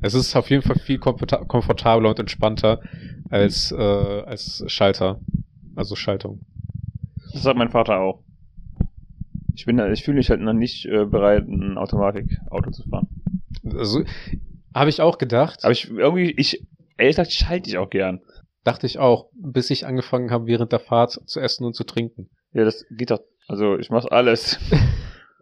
Es 0.00 0.14
ist 0.14 0.34
auf 0.36 0.48
jeden 0.50 0.62
Fall 0.62 0.76
viel 0.76 0.98
komforta 0.98 1.44
komfortabler 1.44 2.10
und 2.10 2.18
entspannter 2.18 2.80
als, 3.30 3.72
äh, 3.72 3.76
als 3.76 4.64
Schalter. 4.66 5.20
Also 5.74 5.96
Schaltung. 5.96 6.40
Das 7.32 7.42
sagt 7.42 7.58
mein 7.58 7.70
Vater 7.70 8.00
auch. 8.00 8.20
Ich 9.54 9.66
bin, 9.66 9.78
ich 9.92 10.04
fühle 10.04 10.18
mich 10.18 10.30
halt 10.30 10.40
noch 10.40 10.52
nicht 10.52 10.86
äh, 10.86 11.04
bereit, 11.04 11.48
ein 11.48 11.76
Automatikauto 11.78 12.70
zu 12.70 12.88
fahren. 12.88 13.08
Also, 13.76 14.04
habe 14.74 14.90
ich 14.90 15.00
auch 15.00 15.18
gedacht. 15.18 15.60
Aber 15.64 15.72
ich 15.72 15.88
irgendwie, 15.90 16.30
ich, 16.32 16.64
ehrlich 16.96 17.16
gesagt, 17.16 17.32
schalte 17.32 17.68
ich 17.68 17.78
auch 17.78 17.90
gern. 17.90 18.20
dachte 18.64 18.86
ich 18.86 18.98
auch, 18.98 19.30
bis 19.34 19.70
ich 19.70 19.86
angefangen 19.86 20.30
habe, 20.30 20.46
während 20.46 20.72
der 20.72 20.80
Fahrt 20.80 21.12
zu 21.26 21.40
essen 21.40 21.64
und 21.64 21.74
zu 21.74 21.84
trinken. 21.84 22.28
Ja, 22.52 22.64
das 22.64 22.84
geht 22.90 23.10
doch. 23.10 23.20
Also 23.46 23.78
ich 23.78 23.90
mache 23.90 24.10
alles. 24.12 24.58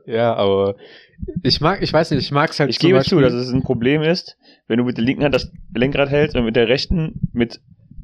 Ja, 0.09 0.35
aber 0.37 0.77
ich 1.43 1.61
mag, 1.61 1.83
ich 1.83 1.93
weiß 1.93 2.13
nicht, 2.13 2.21
ich 2.21 2.31
mag's 2.31 2.61
halt 2.61 2.71
Ich 2.71 2.79
gebe 2.79 2.99
Beispiel- 2.99 3.19
zu, 3.19 3.21
dass 3.23 3.33
es 3.33 3.51
ein 3.53 3.65
Problem 3.65 4.03
ist, 4.03 4.37
wenn 4.69 4.79
du 4.79 4.85
mit 4.85 4.97
der 4.99 5.03
linken 5.05 5.25
Hand 5.25 5.35
das 5.35 5.51
Lenkrad 5.75 6.11
hältst 6.11 6.37
und 6.37 6.45
mit 6.45 6.55
der 6.55 6.69
rechten 6.69 7.29
mit 7.33 7.61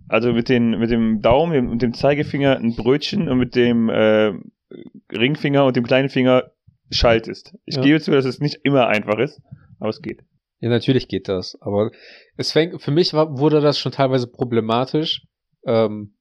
also 0.08 0.32
mit 0.32 0.48
den 0.48 0.70
mit 0.80 0.90
dem 0.90 1.22
Daumen 1.22 1.68
und 1.68 1.80
dem 1.80 1.94
Zeigefinger 1.94 2.56
ein 2.56 2.74
Brötchen 2.74 3.28
und 3.28 3.38
mit 3.38 3.54
dem 3.54 3.88
äh, 3.88 4.32
Ringfinger 5.12 5.64
und 5.64 5.76
dem 5.76 5.84
kleinen 5.86 6.08
Finger 6.08 6.50
schaltest. 6.90 7.54
Ich 7.66 7.76
Ja. 7.76 7.82
gebe 7.82 8.00
zu, 8.00 8.10
dass 8.10 8.24
es 8.24 8.40
nicht 8.40 8.56
immer 8.64 8.88
einfach 8.88 9.18
ist, 9.18 9.40
aber 9.82 9.90
es 9.90 10.00
geht. 10.00 10.20
Ja, 10.60 10.68
natürlich 10.68 11.08
geht 11.08 11.28
das. 11.28 11.58
Aber 11.60 11.90
es 12.36 12.52
fängt, 12.52 12.80
für 12.80 12.92
mich 12.92 13.12
war, 13.14 13.36
wurde 13.36 13.60
das 13.60 13.78
schon 13.80 13.90
teilweise 13.90 14.28
problematisch, 14.28 15.26
ähm, 15.66 16.14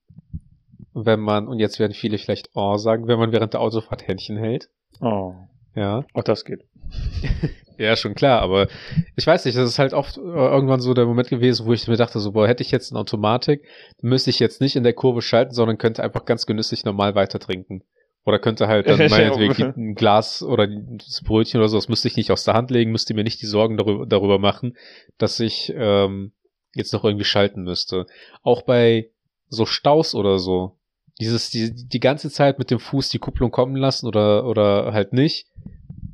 wenn 0.93 1.19
man, 1.19 1.47
und 1.47 1.59
jetzt 1.59 1.79
werden 1.79 1.93
viele 1.93 2.17
vielleicht 2.17 2.49
oh 2.55 2.75
sagen, 2.77 3.07
wenn 3.07 3.19
man 3.19 3.31
während 3.31 3.53
der 3.53 3.61
Autofahrt 3.61 4.07
Händchen 4.07 4.37
hält. 4.37 4.69
Oh, 4.99 5.35
Ja. 5.75 6.03
auch 6.13 6.23
das 6.23 6.43
geht. 6.43 6.65
Ja, 7.77 7.95
schon 7.95 8.13
klar, 8.13 8.41
aber 8.41 8.67
ich 9.15 9.25
weiß 9.25 9.45
nicht, 9.45 9.57
das 9.57 9.67
ist 9.67 9.79
halt 9.79 9.93
oft 9.95 10.15
äh, 10.17 10.21
irgendwann 10.21 10.81
so 10.81 10.93
der 10.93 11.07
Moment 11.07 11.29
gewesen, 11.29 11.65
wo 11.65 11.73
ich 11.73 11.87
mir 11.87 11.97
dachte, 11.97 12.19
so, 12.19 12.33
boah, 12.33 12.47
hätte 12.47 12.61
ich 12.61 12.69
jetzt 12.69 12.91
eine 12.91 12.99
Automatik, 12.99 13.63
müsste 14.03 14.29
ich 14.29 14.37
jetzt 14.37 14.61
nicht 14.61 14.75
in 14.75 14.83
der 14.83 14.93
Kurve 14.93 15.23
schalten, 15.23 15.55
sondern 15.55 15.79
könnte 15.79 16.03
einfach 16.03 16.25
ganz 16.25 16.45
genüsslich 16.45 16.85
normal 16.85 17.15
weiter 17.15 17.39
trinken. 17.39 17.81
Oder 18.23 18.39
könnte 18.39 18.67
halt 18.67 18.87
dann 18.87 19.09
meinetwegen 19.09 19.73
ein 19.75 19.95
Glas 19.95 20.43
oder 20.43 20.67
das 20.67 21.21
Brötchen 21.23 21.59
oder 21.59 21.69
so, 21.69 21.77
das 21.77 21.89
müsste 21.89 22.07
ich 22.07 22.17
nicht 22.17 22.31
aus 22.31 22.43
der 22.43 22.53
Hand 22.53 22.71
legen, 22.71 22.91
müsste 22.91 23.13
mir 23.13 23.23
nicht 23.23 23.41
die 23.41 23.47
Sorgen 23.47 23.77
darüber, 23.77 24.05
darüber 24.05 24.39
machen, 24.39 24.77
dass 25.17 25.39
ich 25.39 25.73
ähm, 25.75 26.31
jetzt 26.73 26.93
noch 26.93 27.03
irgendwie 27.03 27.25
schalten 27.25 27.63
müsste. 27.63 28.05
Auch 28.43 28.61
bei 28.63 29.09
so 29.49 29.65
Staus 29.65 30.15
oder 30.15 30.39
so, 30.39 30.77
dieses, 31.19 31.49
die, 31.49 31.73
die 31.73 31.99
ganze 31.99 32.29
Zeit 32.29 32.57
mit 32.59 32.71
dem 32.71 32.79
Fuß 32.79 33.09
die 33.09 33.19
Kupplung 33.19 33.51
kommen 33.51 33.75
lassen 33.75 34.07
oder, 34.07 34.45
oder 34.45 34.93
halt 34.93 35.13
nicht, 35.13 35.47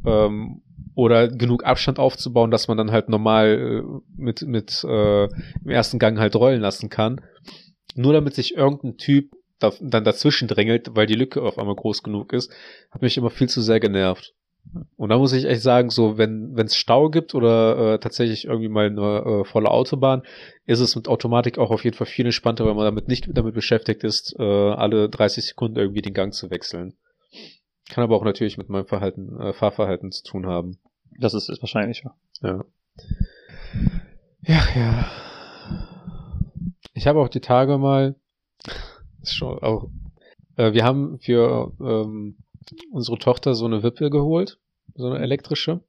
ähm, 0.06 0.62
oder 0.96 1.28
genug 1.28 1.64
Abstand 1.64 2.00
aufzubauen, 2.00 2.50
dass 2.50 2.68
man 2.68 2.78
dann 2.78 2.92
halt 2.92 3.08
normal 3.08 3.84
äh, 3.86 4.02
mit, 4.16 4.42
mit 4.42 4.84
äh, 4.84 5.26
im 5.26 5.70
ersten 5.70 6.00
Gang 6.00 6.18
halt 6.18 6.36
rollen 6.36 6.60
lassen 6.60 6.90
kann. 6.90 7.22
Nur 7.96 8.14
damit 8.14 8.34
sich 8.34 8.56
irgendein 8.56 8.98
Typ 8.98 9.37
da, 9.60 9.74
dann 9.82 10.04
dazwischen 10.04 10.48
drängelt, 10.48 10.96
weil 10.96 11.08
die 11.08 11.16
Lücke 11.16 11.42
auf 11.42 11.58
einmal 11.58 11.76
groß 11.76 12.04
genug 12.04 12.34
ist, 12.34 12.52
hat 12.92 13.02
mich 13.02 13.18
immer 13.18 13.30
viel 13.30 13.50
zu 13.50 13.62
sehr 13.62 13.80
genervt. 13.80 14.34
Und 14.98 15.10
da 15.10 15.18
muss 15.18 15.34
ich 15.34 15.46
echt 15.46 15.62
sagen, 15.62 15.90
so 15.90 16.18
wenn 16.18 16.58
es 16.58 16.76
Stau 16.76 17.10
gibt 17.10 17.34
oder 17.36 17.94
äh, 17.94 18.00
tatsächlich 18.00 18.46
irgendwie 18.46 18.68
mal 18.68 18.88
eine 18.88 19.42
äh, 19.42 19.44
volle 19.46 19.72
Autobahn, 19.72 20.24
ist 20.66 20.82
es 20.82 20.96
mit 20.96 21.08
Automatik 21.08 21.58
auch 21.58 21.72
auf 21.72 21.86
jeden 21.86 21.96
Fall 21.96 22.08
viel 22.08 22.26
entspannter, 22.26 22.66
weil 22.66 22.74
man 22.74 22.84
damit 22.84 23.08
nicht 23.08 23.30
damit 23.32 23.54
beschäftigt 23.54 24.04
ist, 24.04 24.36
äh, 24.38 24.44
alle 24.44 25.10
30 25.10 25.46
Sekunden 25.46 25.78
irgendwie 25.78 26.02
den 26.02 26.14
Gang 26.14 26.34
zu 26.34 26.50
wechseln. 26.52 26.96
Kann 27.90 28.04
aber 28.04 28.18
auch 28.18 28.26
natürlich 28.26 28.58
mit 28.58 28.68
meinem 28.68 28.86
Verhalten, 28.86 29.40
äh, 29.40 29.54
Fahrverhalten 29.54 30.12
zu 30.12 30.24
tun 30.24 30.48
haben. 30.48 30.80
Das 31.18 31.34
ist 31.34 31.50
es 31.50 31.62
wahrscheinlich. 31.62 32.04
ja. 32.04 32.14
Ja. 32.42 32.66
Ja, 34.42 34.64
ja. 34.76 35.12
Ich 36.94 37.08
habe 37.08 37.20
auch 37.20 37.30
die 37.30 37.42
Tage 37.42 37.78
mal, 37.78 38.16
ist 39.28 39.36
schon 39.36 39.60
auch, 39.60 39.90
äh, 40.56 40.74
wir 40.74 40.84
haben 40.84 41.20
für 41.20 41.74
ähm, 41.80 42.38
unsere 42.92 43.18
Tochter 43.18 43.54
so 43.56 43.66
eine 43.66 43.84
Wippe 43.84 44.10
geholt, 44.10 44.60
so 44.96 45.08
eine 45.08 45.20
elektrische, 45.20 45.82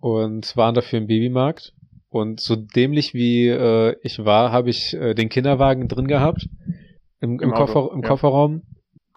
und 0.00 0.56
waren 0.56 0.74
dafür 0.74 0.98
im 0.98 1.06
Babymarkt. 1.06 1.72
Und 2.08 2.40
so 2.40 2.56
dämlich 2.56 3.14
wie 3.14 3.48
äh, 3.48 3.96
ich 4.02 4.24
war, 4.24 4.52
habe 4.52 4.70
ich 4.70 4.94
äh, 4.94 5.14
den 5.14 5.28
Kinderwagen 5.28 5.88
drin 5.88 6.06
gehabt, 6.06 6.48
im, 7.20 7.40
im, 7.40 7.40
Im 7.40 7.52
Koffer, 7.52 7.90
im 7.92 8.02
ja. 8.02 8.08
Kofferraum. 8.08 8.62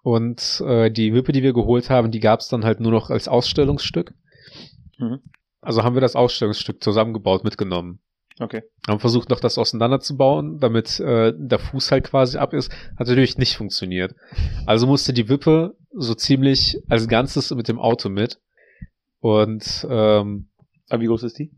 Und 0.01 0.63
äh, 0.65 0.89
die 0.89 1.13
Wippe, 1.13 1.31
die 1.31 1.43
wir 1.43 1.53
geholt 1.53 1.89
haben, 1.89 2.11
die 2.11 2.19
gab 2.19 2.39
es 2.39 2.47
dann 2.47 2.63
halt 2.65 2.79
nur 2.79 2.91
noch 2.91 3.09
als 3.09 3.27
Ausstellungsstück. 3.27 4.13
Mhm. 4.97 5.19
Also 5.61 5.83
haben 5.83 5.95
wir 5.95 6.01
das 6.01 6.15
Ausstellungsstück 6.15 6.81
zusammengebaut, 6.81 7.43
mitgenommen. 7.43 7.99
Okay. 8.39 8.63
Haben 8.87 8.99
versucht 8.99 9.29
noch 9.29 9.41
das 9.41 9.57
auseinanderzubauen, 9.57 10.59
damit 10.59 10.99
äh, 10.99 11.33
der 11.35 11.59
Fuß 11.59 11.91
halt 11.91 12.05
quasi 12.05 12.37
ab 12.37 12.53
ist. 12.53 12.71
Hat 12.97 13.07
natürlich 13.07 13.37
nicht 13.37 13.57
funktioniert. 13.57 14.15
Also 14.65 14.87
musste 14.87 15.11
die 15.13 15.27
Wippe 15.27 15.75
so 15.91 16.13
ziemlich 16.15 16.77
als 16.87 17.07
Ganzes 17.07 17.51
mit 17.51 17.67
dem 17.67 17.79
Auto 17.79 18.07
mit. 18.09 18.39
Und 19.19 19.85
ähm, 19.89 20.49
Aber 20.89 21.01
wie 21.01 21.07
groß 21.07 21.23
ist 21.23 21.37
die? 21.37 21.51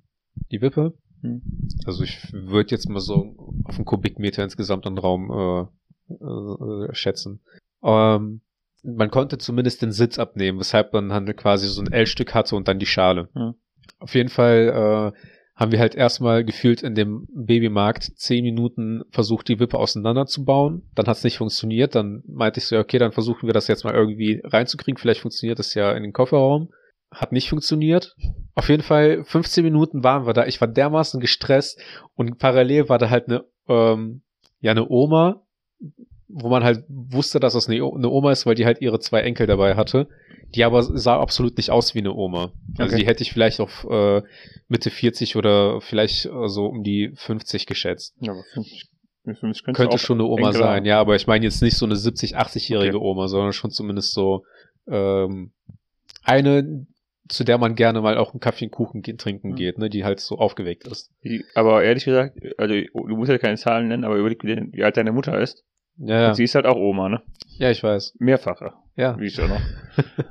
die 0.52 0.62
Wippe, 0.62 0.94
Hm. 1.22 1.42
also 1.86 2.04
ich 2.04 2.34
würde 2.34 2.72
jetzt 2.72 2.90
mal 2.90 3.00
so 3.00 3.36
auf 3.66 3.76
einen 3.76 3.86
Kubikmeter 3.86 4.44
insgesamt 4.44 4.88
an 4.88 4.98
Raum 4.98 5.70
äh, 6.10 6.14
äh, 6.14 6.96
schätzen. 6.96 7.42
Ähm, 7.84 8.42
man 8.84 9.12
konnte 9.12 9.38
zumindest 9.38 9.84
den 9.84 9.92
Sitz 9.92 10.18
abnehmen, 10.18 10.60
weshalb 10.60 10.94
man 10.94 11.10
dann 11.10 11.36
quasi 11.36 11.68
so 11.68 11.82
ein 11.82 11.92
L-Stück 11.92 12.34
hatte 12.34 12.56
und 12.56 12.68
dann 12.68 12.80
die 12.80 12.88
Schale. 12.88 13.30
Hm. 13.34 13.54
Auf 14.00 14.16
jeden 14.16 14.30
Fall 14.30 15.14
äh, 15.14 15.20
haben 15.62 15.72
wir 15.72 15.80
halt 15.80 15.94
erstmal 15.94 16.44
gefühlt 16.44 16.82
in 16.82 16.96
dem 16.96 17.28
Babymarkt 17.36 18.14
zehn 18.16 18.44
Minuten 18.44 19.04
versucht, 19.12 19.48
die 19.48 19.60
Wippe 19.60 19.78
auseinanderzubauen. 19.78 20.90
Dann 20.96 21.06
hat 21.06 21.18
es 21.18 21.24
nicht 21.24 21.38
funktioniert. 21.38 21.94
Dann 21.94 22.24
meinte 22.26 22.60
ich 22.60 22.66
so, 22.66 22.80
okay, 22.80 22.98
dann 22.98 23.12
versuchen 23.12 23.46
wir 23.48 23.54
das 23.54 23.68
jetzt 23.68 23.84
mal 23.84 23.94
irgendwie 23.94 24.42
reinzukriegen. 24.44 24.98
Vielleicht 24.98 25.22
funktioniert 25.22 25.60
das 25.60 25.76
ja 25.76 25.92
in 25.92 26.02
den 26.02 26.14
Kofferraum. 26.14 26.72
Hat 27.12 27.32
nicht 27.32 27.48
funktioniert. 27.48 28.16
Auf 28.56 28.70
jeden 28.70 28.82
Fall 28.82 29.24
15 29.24 29.64
Minuten 29.64 30.04
waren 30.04 30.26
wir 30.26 30.34
da. 30.34 30.48
Ich 30.48 30.60
war 30.62 30.68
dermaßen 30.68 31.20
gestresst 31.20 31.80
und 32.16 32.40
parallel 32.40 32.90
war 32.90 32.98
da 32.98 33.12
halt 33.12 33.28
eine, 33.28 33.46
ähm, 33.68 34.24
ja, 34.62 34.72
eine 34.72 34.90
Oma, 34.90 35.44
wo 36.34 36.50
man 36.50 36.64
halt 36.64 36.84
wusste, 36.88 37.40
dass 37.40 37.54
das 37.54 37.68
eine, 37.70 37.84
Oma 37.84 38.32
ist, 38.32 38.46
weil 38.46 38.56
die 38.56 38.66
halt 38.66 38.82
ihre 38.82 39.00
zwei 39.00 39.22
Enkel 39.22 39.48
dabei 39.48 39.76
hatte. 39.76 40.08
Die 40.56 40.64
aber 40.66 40.84
sah 40.84 41.18
absolut 41.20 41.56
nicht 41.58 41.70
aus 41.72 41.96
wie 41.96 42.00
eine 42.00 42.14
Oma. 42.14 42.52
Also 42.78 42.94
Okay. 42.94 43.02
die 43.04 43.08
hätte 43.08 43.24
ich 43.24 43.32
vielleicht 43.32 43.60
auf 43.62 43.88
äh, 43.90 44.22
Mitte 44.68 44.90
40 44.90 45.36
oder 45.38 45.80
vielleicht 45.82 46.26
äh, 46.26 46.48
so 46.48 46.66
um 46.66 46.84
die 46.84 47.12
50 47.16 47.66
geschätzt. 47.68 48.16
Ja, 48.20 48.34
aber 48.34 48.44
50, 48.54 48.90
50 49.26 49.64
könnte, 49.64 49.78
Könnte 49.82 49.98
schon 49.98 50.20
eine 50.20 50.28
Oma 50.28 50.48
Enkel 50.48 50.54
sein, 50.60 50.78
haben. 50.78 50.86
ja, 50.86 51.00
aber 51.00 51.16
ich 51.16 51.26
meine 51.28 51.46
jetzt 51.46 51.62
nicht 51.62 51.78
so 51.78 51.86
eine 51.86 51.96
70, 51.96 52.38
80-jährige 52.38 52.98
Okay. 52.98 53.06
Oma, 53.06 53.28
sondern 53.30 53.54
schon 53.54 53.72
zumindest 53.72 54.12
so 54.14 54.44
ähm, 54.90 55.52
eine, 56.24 56.86
zu 57.30 57.44
der 57.46 57.58
man 57.58 57.76
gerne 57.76 58.02
mal 58.02 58.18
auch 58.18 58.34
einen 58.34 58.40
Kaffee 58.42 58.66
und 58.66 58.72
Kuchen 58.72 59.04
trinken 59.04 59.56
geht, 59.56 59.78
ne, 59.78 59.90
die 59.90 60.04
halt 60.04 60.20
so 60.20 60.38
aufgeweckt 60.38 60.86
ist. 60.88 61.12
Aber 61.56 61.82
ehrlich 61.84 62.04
gesagt, 62.04 62.38
also 62.58 62.74
du 62.74 63.16
musst 63.16 63.32
ja 63.32 63.38
keine 63.38 63.56
Zahlen 63.58 63.88
nennen, 63.88 64.04
aber 64.04 64.16
überleg, 64.18 64.44
wie 64.44 64.58
wie 64.74 64.84
alt 64.84 64.98
deine 64.98 65.12
Mutter 65.14 65.40
ist. 65.40 65.64
Ja, 66.04 66.22
ja, 66.22 66.28
Und 66.30 66.36
sie 66.36 66.44
ist 66.44 66.56
halt 66.56 66.66
auch 66.66 66.76
Oma, 66.78 67.10
ne? 67.10 67.22
ja 67.58 67.70
ich 67.70 67.84
weiß. 67.84 68.16
Mehrfache, 68.20 68.74
Ja, 68.96 69.20
wie 69.20 69.30
schon 69.30 69.50
noch. 69.50 69.62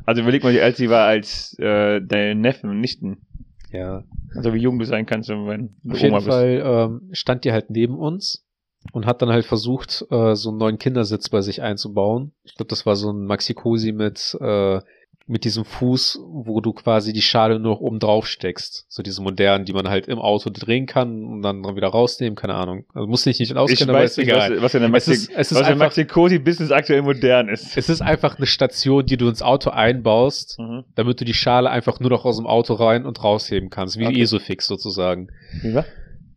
also 0.07 0.23
überleg 0.23 0.43
mal, 0.43 0.53
wie 0.53 0.61
alt 0.61 0.77
sie 0.77 0.91
war 0.91 1.07
als 1.07 1.57
äh, 1.59 2.01
deine 2.01 2.35
Neffen 2.35 2.71
und 2.71 2.81
Nichten. 2.81 3.23
ja. 3.71 4.05
Also 4.35 4.55
wie 4.55 4.59
jung 4.59 4.79
du 4.79 4.85
sein 4.85 5.07
kannst, 5.07 5.29
wenn 5.29 5.75
du 5.83 5.93
Auf 5.95 5.99
Oma 6.05 6.19
jeden 6.19 6.21
Fall 6.21 6.63
ähm, 6.65 7.09
stand 7.13 7.45
die 7.45 7.51
halt 7.53 7.69
neben 7.71 7.99
uns 7.99 8.47
und 8.93 9.05
hat 9.05 9.23
dann 9.23 9.31
halt 9.31 9.45
versucht, 9.45 10.07
äh, 10.11 10.35
so 10.37 10.51
einen 10.51 10.59
neuen 10.59 10.79
Kindersitz 10.79 11.29
bei 11.29 11.41
sich 11.41 11.63
einzubauen. 11.63 12.33
Ich 12.45 12.55
glaube, 12.55 12.69
das 12.69 12.87
war 12.87 12.95
so 12.95 13.11
ein 13.13 13.27
Maxi-Cosi 13.27 13.91
mit, 13.93 14.37
äh, 14.41 14.81
mit 15.27 15.45
diesem 15.45 15.65
Fuß, 15.65 16.19
wo 16.27 16.61
du 16.61 16.73
quasi 16.73 17.13
die 17.13 17.23
Schale 17.23 17.61
nur 17.61 17.75
noch 17.75 17.81
oben 17.81 18.01
drauf 18.01 18.27
steckst. 18.27 18.85
So 18.89 19.01
diese 19.05 19.23
modernen, 19.23 19.65
die 19.65 19.73
man 19.73 19.89
halt 19.89 20.09
im 20.09 20.19
Auto 20.19 20.51
drehen 20.51 20.87
kann 20.87 21.25
und 21.25 21.43
dann 21.43 21.63
wieder 21.77 21.87
rausnehmen, 21.87 22.35
keine 22.35 22.55
Ahnung. 22.55 22.85
Also 22.95 23.07
muss 23.07 23.25
ich 23.27 23.39
nicht 23.39 23.55
auskennen, 23.55 23.91
Ich 23.91 23.95
aber 23.95 24.03
ist 24.03 24.19
nicht, 24.19 24.27
egal. 24.27 24.57
was, 24.57 24.63
was 24.63 24.75
in 24.75 24.81
der 24.81 24.89
Es 24.89 24.93
Maxi, 25.07 25.13
ist, 25.13 25.31
es 25.31 25.53
ist 25.53 25.59
was 25.61 25.69
in 25.71 25.79
der 25.79 25.87
einfach, 25.87 26.09
Cosi 26.13 26.39
Business 26.41 26.73
aktuell 26.73 27.03
modern 27.03 27.49
ist. 27.49 27.77
es 27.77 27.89
ist 27.89 28.01
einfach 28.01 28.39
eine 28.39 28.47
Station, 28.47 29.07
die 29.07 29.17
du 29.17 29.29
ins 29.29 29.41
Auto 29.41 29.71
einbaust, 29.71 30.59
Mhm. 30.59 30.83
damit 30.97 31.21
du 31.21 31.25
die 31.25 31.35
Schale 31.35 31.71
einfach 31.71 32.01
nur 32.01 32.11
noch 32.11 32.25
aus 32.25 32.37
dem 32.39 32.49
Auto 32.49 32.75
rein 32.75 33.07
und 33.07 33.23
rausheben 33.23 33.71
kannst, 33.71 33.99
wie 33.99 34.07
Okay. 34.09 34.21
Isofix 34.23 34.67
sozusagen. 34.67 35.29
Wie 35.63 35.75
war? 35.75 35.85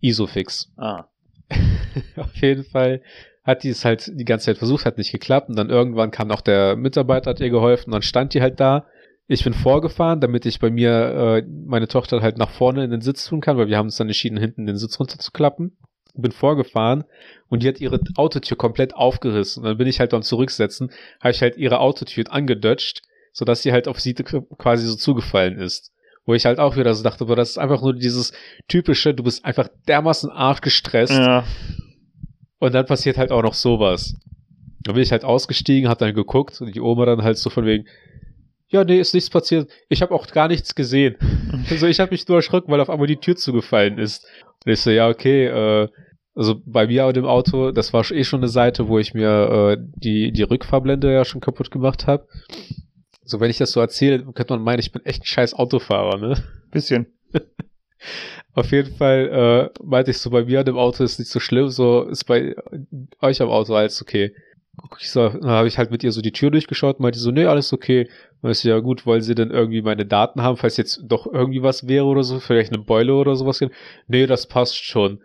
Isofix. 0.01 0.71
Ah. 0.77 1.05
Auf 2.17 2.35
jeden 2.35 2.63
Fall 2.63 3.01
hat 3.43 3.63
die 3.63 3.69
es 3.69 3.83
halt 3.83 4.11
die 4.13 4.25
ganze 4.25 4.45
Zeit 4.45 4.57
versucht, 4.57 4.85
hat 4.85 4.97
nicht 4.97 5.11
geklappt. 5.11 5.49
Und 5.49 5.57
dann 5.57 5.69
irgendwann 5.69 6.11
kam 6.11 6.31
auch 6.31 6.41
der 6.41 6.75
Mitarbeiter, 6.75 7.31
hat 7.31 7.39
ihr 7.39 7.49
geholfen. 7.49 7.87
Und 7.87 7.93
dann 7.93 8.01
stand 8.01 8.33
die 8.33 8.41
halt 8.41 8.59
da. 8.59 8.85
Ich 9.27 9.43
bin 9.43 9.53
vorgefahren, 9.53 10.21
damit 10.21 10.45
ich 10.45 10.59
bei 10.59 10.69
mir 10.69 11.41
äh, 11.41 11.43
meine 11.47 11.87
Tochter 11.87 12.21
halt 12.21 12.37
nach 12.37 12.49
vorne 12.49 12.83
in 12.83 12.91
den 12.91 13.01
Sitz 13.01 13.25
tun 13.25 13.41
kann, 13.41 13.57
weil 13.57 13.67
wir 13.67 13.77
haben 13.77 13.87
uns 13.87 13.97
dann 13.97 14.07
entschieden, 14.07 14.37
hinten 14.37 14.65
den 14.65 14.77
Sitz 14.77 14.99
runterzuklappen. 14.99 15.77
Bin 16.15 16.31
vorgefahren 16.31 17.05
und 17.49 17.63
die 17.63 17.67
hat 17.67 17.81
ihre 17.81 17.99
Autotür 18.17 18.55
komplett 18.55 18.95
aufgerissen. 18.95 19.63
Und 19.63 19.69
dann 19.69 19.77
bin 19.77 19.87
ich 19.87 19.99
halt 19.99 20.11
beim 20.11 20.21
Zurücksetzen, 20.21 20.91
habe 21.19 21.31
ich 21.31 21.41
halt 21.41 21.57
ihre 21.57 21.79
Autotür 21.79 22.25
angedötscht, 22.29 23.01
sodass 23.31 23.63
sie 23.63 23.71
halt 23.71 23.87
auf 23.87 23.99
sie 23.99 24.13
quasi 24.13 24.85
so 24.85 24.95
zugefallen 24.95 25.57
ist. 25.57 25.91
Wo 26.25 26.35
ich 26.35 26.45
halt 26.45 26.59
auch 26.59 26.77
wieder 26.77 26.93
so 26.93 27.03
dachte, 27.03 27.25
boah, 27.25 27.35
das 27.35 27.51
ist 27.51 27.57
einfach 27.57 27.81
nur 27.81 27.95
dieses 27.95 28.31
typische, 28.67 29.15
du 29.15 29.23
bist 29.23 29.43
einfach 29.43 29.69
dermaßen 29.87 30.29
arg 30.29 30.61
gestresst. 30.61 31.17
Ja. 31.17 31.43
Und 32.63 32.73
dann 32.73 32.85
passiert 32.85 33.17
halt 33.17 33.33
auch 33.33 33.43
noch 33.43 33.55
sowas. 33.55 34.15
Dann 34.83 34.95
bin 34.95 35.03
ich 35.03 35.11
halt 35.11 35.25
ausgestiegen, 35.25 35.89
hab 35.89 35.97
dann 35.97 36.13
geguckt 36.13 36.61
und 36.61 36.73
die 36.73 36.79
Oma 36.79 37.05
dann 37.05 37.21
halt 37.21 37.37
so 37.37 37.49
von 37.49 37.65
wegen, 37.65 37.87
ja, 38.69 38.85
nee, 38.85 39.01
ist 39.01 39.13
nichts 39.13 39.29
passiert. 39.29 39.69
Ich 39.89 40.01
habe 40.01 40.15
auch 40.15 40.25
gar 40.27 40.47
nichts 40.47 40.73
gesehen. 40.73 41.17
Also 41.69 41.87
ich 41.87 41.99
habe 41.99 42.11
mich 42.11 42.25
nur 42.25 42.37
erschrocken, 42.37 42.71
weil 42.71 42.79
auf 42.79 42.89
einmal 42.89 43.07
die 43.07 43.17
Tür 43.17 43.35
zugefallen 43.35 43.97
ist. 43.97 44.25
Und 44.65 44.71
ich 44.71 44.79
so, 44.79 44.91
ja, 44.91 45.09
okay, 45.09 45.47
äh, 45.47 45.89
also 46.35 46.61
bei 46.65 46.87
mir 46.87 47.05
auf 47.05 47.11
dem 47.11 47.25
Auto, 47.25 47.71
das 47.73 47.91
war 47.91 48.09
eh 48.09 48.23
schon 48.23 48.39
eine 48.39 48.47
Seite, 48.47 48.87
wo 48.87 48.97
ich 48.97 49.13
mir 49.13 49.73
äh, 49.73 49.77
die, 49.97 50.31
die 50.31 50.43
Rückfahrblende 50.43 51.11
ja 51.11 51.25
schon 51.25 51.41
kaputt 51.41 51.69
gemacht 51.69 52.07
habe. 52.07 52.29
So, 53.25 53.41
wenn 53.41 53.49
ich 53.49 53.57
das 53.57 53.73
so 53.73 53.81
erzähle, 53.81 54.23
könnte 54.31 54.53
man 54.53 54.63
meinen, 54.63 54.79
ich 54.79 54.93
bin 54.93 55.05
echt 55.05 55.23
ein 55.23 55.25
scheiß 55.25 55.53
Autofahrer, 55.53 56.17
ne? 56.17 56.41
Bisschen. 56.71 57.07
Auf 58.53 58.71
jeden 58.71 58.95
Fall 58.95 59.71
äh, 59.73 59.83
meinte 59.83 60.11
ich 60.11 60.19
so, 60.19 60.29
bei 60.29 60.45
mir 60.45 60.59
an 60.59 60.65
dem 60.65 60.77
Auto 60.77 61.03
ist 61.03 61.19
nicht 61.19 61.31
so 61.31 61.39
schlimm, 61.39 61.69
so 61.69 62.03
ist 62.03 62.25
bei 62.25 62.55
euch 63.21 63.41
am 63.41 63.49
Auto 63.49 63.73
alles 63.73 64.01
okay. 64.01 64.35
Ich 64.99 65.11
so, 65.11 65.29
dann 65.29 65.49
habe 65.49 65.67
ich 65.67 65.77
halt 65.77 65.91
mit 65.91 66.03
ihr 66.03 66.11
so 66.11 66.21
die 66.21 66.31
Tür 66.31 66.49
durchgeschaut, 66.49 66.99
meinte 66.99 67.19
so, 67.19 67.31
nee, 67.31 67.45
alles 67.45 67.73
okay. 67.73 68.09
Dann 68.41 68.51
ist 68.51 68.61
sie, 68.61 68.69
ja 68.69 68.79
gut, 68.79 69.05
wollen 69.05 69.21
sie 69.21 69.35
denn 69.35 69.51
irgendwie 69.51 69.81
meine 69.81 70.05
Daten 70.05 70.41
haben, 70.41 70.57
falls 70.57 70.77
jetzt 70.77 71.01
doch 71.03 71.27
irgendwie 71.31 71.61
was 71.61 71.87
wäre 71.87 72.05
oder 72.05 72.23
so, 72.23 72.39
vielleicht 72.39 72.73
eine 72.73 72.83
Beule 72.83 73.13
oder 73.13 73.35
sowas. 73.35 73.63
Nee, 74.07 74.25
das 74.25 74.47
passt 74.47 74.83
schon. 74.83 75.21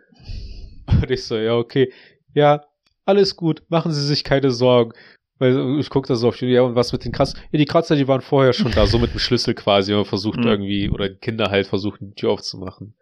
Und 0.86 1.10
ich 1.10 1.24
so, 1.24 1.36
ja, 1.36 1.54
okay. 1.54 1.92
Ja, 2.34 2.64
alles 3.04 3.36
gut, 3.36 3.62
machen 3.68 3.92
Sie 3.92 4.06
sich 4.06 4.22
keine 4.22 4.50
Sorgen. 4.50 4.92
Weil 5.38 5.78
ich 5.78 5.88
gucke 5.90 6.08
da 6.08 6.16
so 6.16 6.28
auf 6.28 6.36
die, 6.36 6.46
ja, 6.46 6.62
und 6.62 6.74
was 6.74 6.92
mit 6.92 7.04
den 7.04 7.12
Kratzern? 7.12 7.40
Ja, 7.52 7.58
die 7.58 7.64
Kratzer, 7.64 7.94
die 7.96 8.08
waren 8.08 8.20
vorher 8.20 8.52
schon 8.52 8.72
da, 8.72 8.86
so 8.86 8.98
mit 8.98 9.12
dem 9.12 9.18
Schlüssel 9.20 9.54
quasi, 9.54 9.94
und 9.94 10.06
versucht 10.06 10.38
Mhm. 10.40 10.46
irgendwie, 10.46 10.90
oder 10.90 11.08
Kinder 11.10 11.50
halt 11.50 11.66
versuchen, 11.66 12.08
die 12.10 12.14
Tür 12.14 12.30
aufzumachen. 12.30 12.94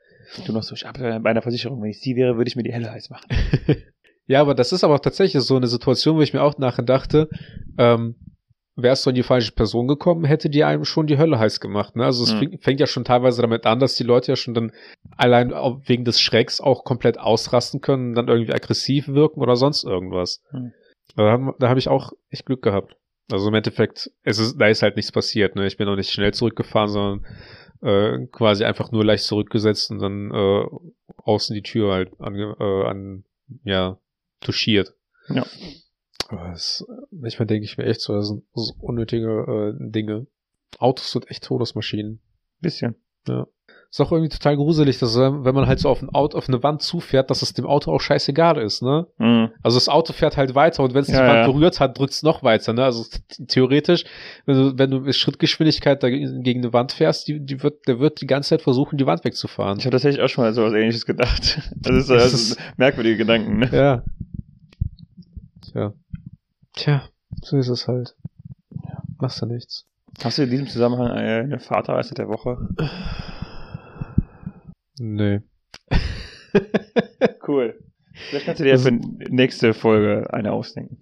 Du 0.44 0.53
noch 0.53 0.62
so, 0.62 0.75
ich 0.75 0.85
habe 0.85 1.20
bei 1.20 1.31
einer 1.31 1.42
Versicherung, 1.42 1.81
wenn 1.83 1.90
ich 1.90 2.01
sie 2.01 2.14
wäre, 2.16 2.37
würde 2.37 2.49
ich 2.49 2.57
mir 2.57 2.62
die 2.62 2.72
Helle 2.72 2.90
heiß 2.90 3.11
machen. 3.11 3.27
Ja, 4.29 4.40
aber 4.40 4.57
das 4.57 4.72
ist 4.72 4.83
aber 4.83 4.96
auch 4.96 5.01
tatsächlich 5.01 5.40
so 5.44 5.55
eine 5.55 5.68
Situation, 5.68 6.16
wo 6.16 6.20
ich 6.20 6.33
mir 6.35 6.42
auch 6.42 6.59
nachher 6.59 6.83
dachte, 6.83 7.31
ähm, 7.79 8.16
wärst 8.75 9.07
du 9.07 9.11
an 9.11 9.14
die 9.14 9.22
falsche 9.22 9.53
Person 9.53 9.87
gekommen, 9.87 10.25
hätte 10.25 10.51
die 10.51 10.64
einem 10.64 10.85
schon 10.85 11.07
die 11.07 11.16
Hölle 11.16 11.38
heiß 11.38 11.61
gemacht. 11.61 11.94
Ne? 11.94 12.05
Also 12.05 12.25
es 12.25 12.35
Mhm. 12.35 12.59
fängt 12.61 12.81
ja 12.81 12.88
schon 12.88 13.05
teilweise 13.05 13.40
damit 13.40 13.64
an, 13.66 13.79
dass 13.79 13.94
die 13.94 14.03
Leute 14.03 14.33
ja 14.33 14.37
schon 14.37 14.53
dann 14.55 14.72
allein 15.16 15.51
wegen 15.87 16.05
des 16.05 16.20
Schrecks 16.20 16.61
auch 16.61 16.83
komplett 16.83 17.18
ausrasten 17.20 17.81
können, 17.81 18.14
dann 18.14 18.27
irgendwie 18.27 18.53
aggressiv 18.53 19.07
wirken 19.07 19.40
oder 19.40 19.55
sonst 19.55 19.85
irgendwas. 19.85 20.42
Mhm. 20.51 20.72
Da 21.17 21.31
habe 21.31 21.55
da 21.59 21.69
hab 21.69 21.79
ich 21.79 21.89
auch 21.89 22.13
echt 22.31 22.47
Glück 22.47 22.63
gehabt. 22.63 22.97
Also 23.31 23.49
im 23.49 23.55
Endeffekt, 23.55 24.11
es 24.23 24.39
ist, 24.39 24.57
da 24.59 24.69
ist 24.69 24.83
halt 24.83 24.97
nichts 24.97 25.11
passiert. 25.11 25.57
Ne? 25.57 25.67
Ich 25.67 25.77
bin 25.77 25.89
auch 25.89 25.97
nicht 25.97 26.13
schnell 26.13 26.33
zurückgefahren, 26.33 26.89
sondern 26.89 27.27
äh, 27.83 28.27
quasi 28.29 28.65
einfach 28.65 28.93
nur 28.93 29.05
leicht 29.05 29.25
zurückgesetzt 29.25 29.91
und 29.91 29.99
dann 29.99 30.31
äh, 30.31 30.65
außen 31.17 31.55
die 31.55 31.63
Tür 31.63 31.93
halt 31.93 32.13
ange, 32.21 32.57
äh, 32.61 32.87
an, 32.87 33.25
ja, 33.65 33.99
touchiert. 34.41 34.95
Ja. 35.29 35.45
Aber 36.29 36.53
es, 36.53 36.87
manchmal 37.11 37.47
denke 37.47 37.65
ich 37.65 37.79
mir 37.79 37.85
echt 37.85 38.01
so, 38.01 38.15
das 38.15 38.29
sind 38.29 38.45
so 38.55 38.75
unnötige 38.81 39.75
äh, 39.77 39.91
Dinge. 39.91 40.27
Autos 40.79 41.13
sind 41.13 41.31
echt 41.31 41.45
Todesmaschinen. 41.45 42.21
Bisschen. 42.61 42.97
Ist 43.97 44.01
auch 44.03 44.13
irgendwie 44.13 44.29
total 44.29 44.57
gruselig, 44.57 44.99
dass 44.99 45.17
wenn 45.19 45.47
wenn 45.47 45.55
man 45.55 45.67
halt 45.67 45.79
so 45.79 45.89
auf 45.89 46.03
ein 46.03 46.11
Auto, 46.11 46.37
auf 46.37 46.49
eine 46.51 46.63
Wand 46.63 46.83
zufährt, 46.83 47.31
dass 47.31 47.41
es 47.41 47.55
dem 47.55 47.65
Auto 47.65 47.91
auch 47.91 48.01
scheißegal 48.03 48.59
ist, 48.59 48.83
ne? 48.83 49.07
Mhm. 49.17 49.49
Also 49.63 49.79
das 49.79 49.89
Auto 49.89 50.13
fährt 50.13 50.37
halt 50.37 50.55
weiter 50.55 50.83
und 50.83 50.93
wenn 50.93 51.01
es 51.01 51.07
die 51.07 51.15
Ja, 51.15 51.21
Wand 51.27 51.39
ja. 51.39 51.47
berührt 51.47 51.81
hat, 51.81 51.99
drückt 51.99 52.13
es 52.13 52.23
noch 52.23 52.43
weiter, 52.43 52.75
ne? 52.75 52.85
Also 52.85 53.07
theoretisch, 53.49 54.05
wenn 54.45 54.55
du, 54.55 54.79
wenn 54.79 54.91
du 54.91 55.01
mit 55.01 55.15
Schrittgeschwindigkeit 55.17 56.03
dagegen 56.03 56.43
gegen 56.43 56.61
eine 56.63 56.75
Wand 56.75 56.93
fährst, 56.93 57.27
die, 57.27 57.41
die 57.41 57.63
wird, 57.63 57.89
der 57.89 57.99
wird 57.99 58.21
die 58.21 58.27
ganze 58.27 58.51
Zeit 58.51 58.61
versuchen, 58.61 58.99
die 58.99 59.07
Wand 59.07 59.25
wegzufahren. 59.25 59.79
Ich 59.79 59.87
habe 59.87 59.93
tatsächlich 59.93 60.23
auch 60.23 60.29
schon 60.29 60.45
mal 60.45 60.53
so 60.53 60.63
was 60.65 60.75
ähnliches 60.75 61.07
gedacht. 61.07 61.59
Das 61.77 61.95
ist, 61.97 62.11
Das 62.11 62.33
ist- 62.35 62.51
ist 62.51 62.61
merkwürdige 62.77 63.17
Gedanken, 63.17 63.61
ne? 63.61 63.71
Ja. 63.73 64.03
Tja. 65.73 65.93
Tja, 66.75 67.03
so 67.43 67.57
ist 67.57 67.69
es 67.69 67.89
halt. 67.89 68.15
Ja. 68.75 69.03
Machst 69.21 69.41
du 69.41 69.47
nichts. 69.47 69.87
Hast 70.23 70.37
du 70.37 70.43
in 70.43 70.51
diesem 70.51 70.67
Zusammenhang 70.67 71.09
eine, 71.13 71.37
eine 71.41 71.59
Vaterreise 71.61 72.15
der 72.15 72.29
Woche? 72.29 72.59
Nee. 74.99 75.41
Cool. 77.47 77.79
Vielleicht 78.15 78.47
kannst 78.47 78.61
du 78.61 78.65
dir 78.65 78.71
ja 78.71 78.79
für 78.79 78.93
nächste 78.93 79.75
Folge 79.75 80.33
eine 80.33 80.53
ausdenken. 80.53 80.99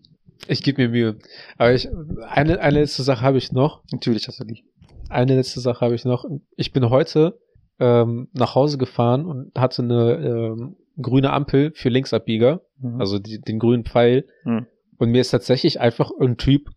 Ich 0.49 0.63
gebe 0.63 0.83
mir 0.83 0.89
Mühe. 0.89 1.19
Aber 1.57 1.73
ich, 1.73 1.89
eine, 2.29 2.61
eine 2.61 2.81
letzte 2.81 3.03
Sache 3.03 3.23
habe 3.23 3.39
ich 3.39 3.53
noch. 3.53 3.83
Natürlich 3.93 4.27
hast 4.29 4.41
du 4.41 4.45
die. 4.45 4.65
Eine 5.09 5.37
letzte 5.37 5.61
Sache 5.61 5.81
habe 5.85 5.95
ich 5.95 6.05
noch. 6.05 6.25
Ich 6.57 6.73
bin 6.73 6.91
heute 6.91 7.39
ähm, 7.79 8.29
nach 8.33 8.55
Hause 8.55 8.79
gefahren 8.79 9.25
und 9.27 9.53
hatte 9.57 9.83
eine 9.83 10.17
ähm, 10.17 10.77
grüne 11.01 11.33
Ampel 11.33 11.73
für 11.75 11.89
Linksabbieger, 11.89 12.63
Mhm. 12.79 13.01
also 13.01 13.19
die, 13.19 13.41
den 13.41 13.59
grünen 13.59 13.85
Pfeil. 13.85 14.27
Mhm. 14.45 14.67
Und 14.99 15.11
mir 15.11 15.21
ist 15.21 15.31
tatsächlich 15.31 15.81
einfach 15.81 16.11
ein 16.21 16.37
Typ 16.37 16.69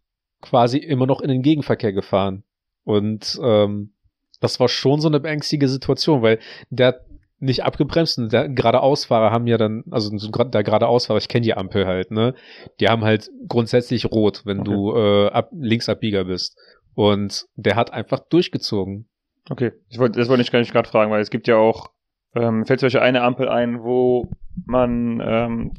quasi 0.41 0.77
immer 0.77 1.07
noch 1.07 1.21
in 1.21 1.29
den 1.29 1.41
Gegenverkehr 1.41 1.93
gefahren. 1.93 2.43
Und 2.83 3.39
ähm, 3.43 3.93
das 4.39 4.59
war 4.59 4.67
schon 4.69 5.01
so 5.01 5.07
eine 5.07 5.19
beängstigende 5.19 5.67
Situation, 5.67 6.21
weil 6.21 6.39
der 6.69 7.01
nicht 7.39 7.63
abgebremst 7.63 8.17
und 8.17 8.33
der 8.33 8.49
geradeausfahrer 8.49 9.31
haben 9.31 9.47
ja 9.47 9.57
dann, 9.57 9.83
also 9.91 10.09
der 10.11 10.63
geradeausfahrer, 10.63 11.19
ich 11.19 11.27
kenne 11.27 11.43
die 11.43 11.53
Ampel 11.53 11.85
halt, 11.85 12.11
ne? 12.11 12.33
Die 12.79 12.87
haben 12.87 13.03
halt 13.03 13.29
grundsätzlich 13.47 14.05
rot, 14.11 14.41
wenn 14.45 14.61
Okay. 14.61 14.71
du 14.71 14.95
äh, 14.95 15.27
ab, 15.29 15.49
Linksabbieger 15.53 16.25
bist. 16.25 16.57
Und 16.95 17.45
der 17.55 17.75
hat 17.75 17.93
einfach 17.93 18.19
durchgezogen. 18.19 19.07
Okay, 19.49 19.71
ich 19.89 19.99
wollte, 19.99 20.19
das 20.19 20.29
wollte 20.29 20.41
ich 20.41 20.51
gar 20.51 20.59
nicht 20.59 20.71
gerade 20.73 20.89
fragen, 20.89 21.11
weil 21.11 21.21
es 21.21 21.29
gibt 21.29 21.47
ja 21.47 21.57
auch, 21.57 21.91
ähm, 22.35 22.65
fällt 22.65 22.79
zum 22.79 22.87
Beispiel 22.87 23.01
eine 23.01 23.21
Ampel 23.21 23.47
ein, 23.47 23.83
wo 23.83 24.27
man, 24.65 25.21
ähm, 25.23 25.73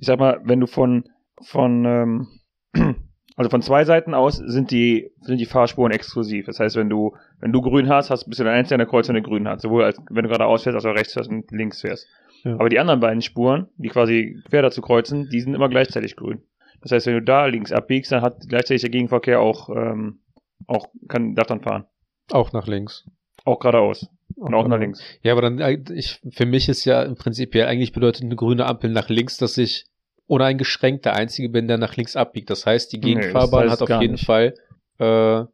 ich 0.00 0.06
sag 0.06 0.18
mal, 0.18 0.40
wenn 0.44 0.60
du 0.60 0.66
von, 0.66 1.04
von, 1.42 1.84
ähm, 1.84 2.28
also 3.36 3.50
von 3.50 3.62
zwei 3.62 3.84
Seiten 3.84 4.14
aus 4.14 4.36
sind 4.36 4.70
die, 4.70 5.10
sind 5.20 5.38
die 5.38 5.46
Fahrspuren 5.46 5.92
exklusiv. 5.92 6.46
Das 6.46 6.60
heißt, 6.60 6.76
wenn 6.76 6.90
du, 6.90 7.16
wenn 7.40 7.52
du 7.52 7.62
grün 7.62 7.88
hast, 7.88 8.10
hast 8.10 8.26
bist 8.26 8.40
du 8.40 8.44
der 8.44 8.52
Einzige 8.52 8.74
an 8.74 8.80
der 8.80 8.88
Kreuzung, 8.88 9.14
der 9.14 9.22
grün 9.22 9.48
hat. 9.48 9.60
Sowohl 9.60 9.84
als, 9.84 9.98
wenn 10.10 10.24
du 10.24 10.28
geradeaus 10.28 10.64
fährst, 10.64 10.76
als 10.76 10.84
auch 10.84 10.94
rechts 10.94 11.14
fährst 11.14 11.30
und 11.30 11.50
links 11.50 11.80
fährst. 11.80 12.06
Ja. 12.44 12.54
Aber 12.54 12.68
die 12.68 12.78
anderen 12.78 13.00
beiden 13.00 13.22
Spuren, 13.22 13.68
die 13.76 13.88
quasi 13.88 14.42
quer 14.48 14.62
dazu 14.62 14.82
kreuzen, 14.82 15.28
die 15.30 15.40
sind 15.40 15.54
immer 15.54 15.68
gleichzeitig 15.68 16.16
grün. 16.16 16.42
Das 16.82 16.92
heißt, 16.92 17.06
wenn 17.06 17.14
du 17.14 17.22
da 17.22 17.46
links 17.46 17.72
abbiegst, 17.72 18.12
dann 18.12 18.22
hat 18.22 18.48
gleichzeitig 18.48 18.82
der 18.82 18.90
Gegenverkehr 18.90 19.40
auch, 19.40 19.68
ähm, 19.70 20.20
auch, 20.66 20.88
kann, 21.08 21.34
darf 21.34 21.46
dann 21.46 21.60
fahren. 21.60 21.84
Auch 22.30 22.52
nach 22.52 22.66
links. 22.66 23.08
Auch 23.44 23.60
geradeaus. 23.60 24.08
Und 24.36 24.54
auch 24.54 24.66
nach 24.66 24.78
links. 24.78 25.00
Ja, 25.22 25.32
aber 25.32 25.42
dann, 25.42 25.58
äh, 25.58 25.78
ich, 25.94 26.20
für 26.30 26.46
mich 26.46 26.68
ist 26.68 26.84
ja 26.84 27.02
im 27.02 27.14
Prinzip 27.14 27.54
ja 27.54 27.66
eigentlich 27.66 27.92
bedeutet 27.92 28.24
eine 28.24 28.36
grüne 28.36 28.66
Ampel 28.66 28.90
nach 28.90 29.08
links, 29.08 29.36
dass 29.36 29.58
ich 29.58 29.86
uneingeschränkt 30.26 31.04
der 31.04 31.14
Einzige 31.14 31.48
bin, 31.48 31.68
der 31.68 31.78
nach 31.78 31.96
links 31.96 32.16
abbiegt. 32.16 32.50
Das 32.50 32.66
heißt, 32.66 32.92
die 32.92 32.98
Nee, 32.98 33.14
das 33.14 33.20
Gegenfahrbahn 33.22 33.70
heißt 33.70 33.80
hat 33.82 33.90
auf 33.90 34.00
jeden 34.00 34.12
nicht. 34.12 34.26
Fall 34.26 34.54
äh, 34.98 35.44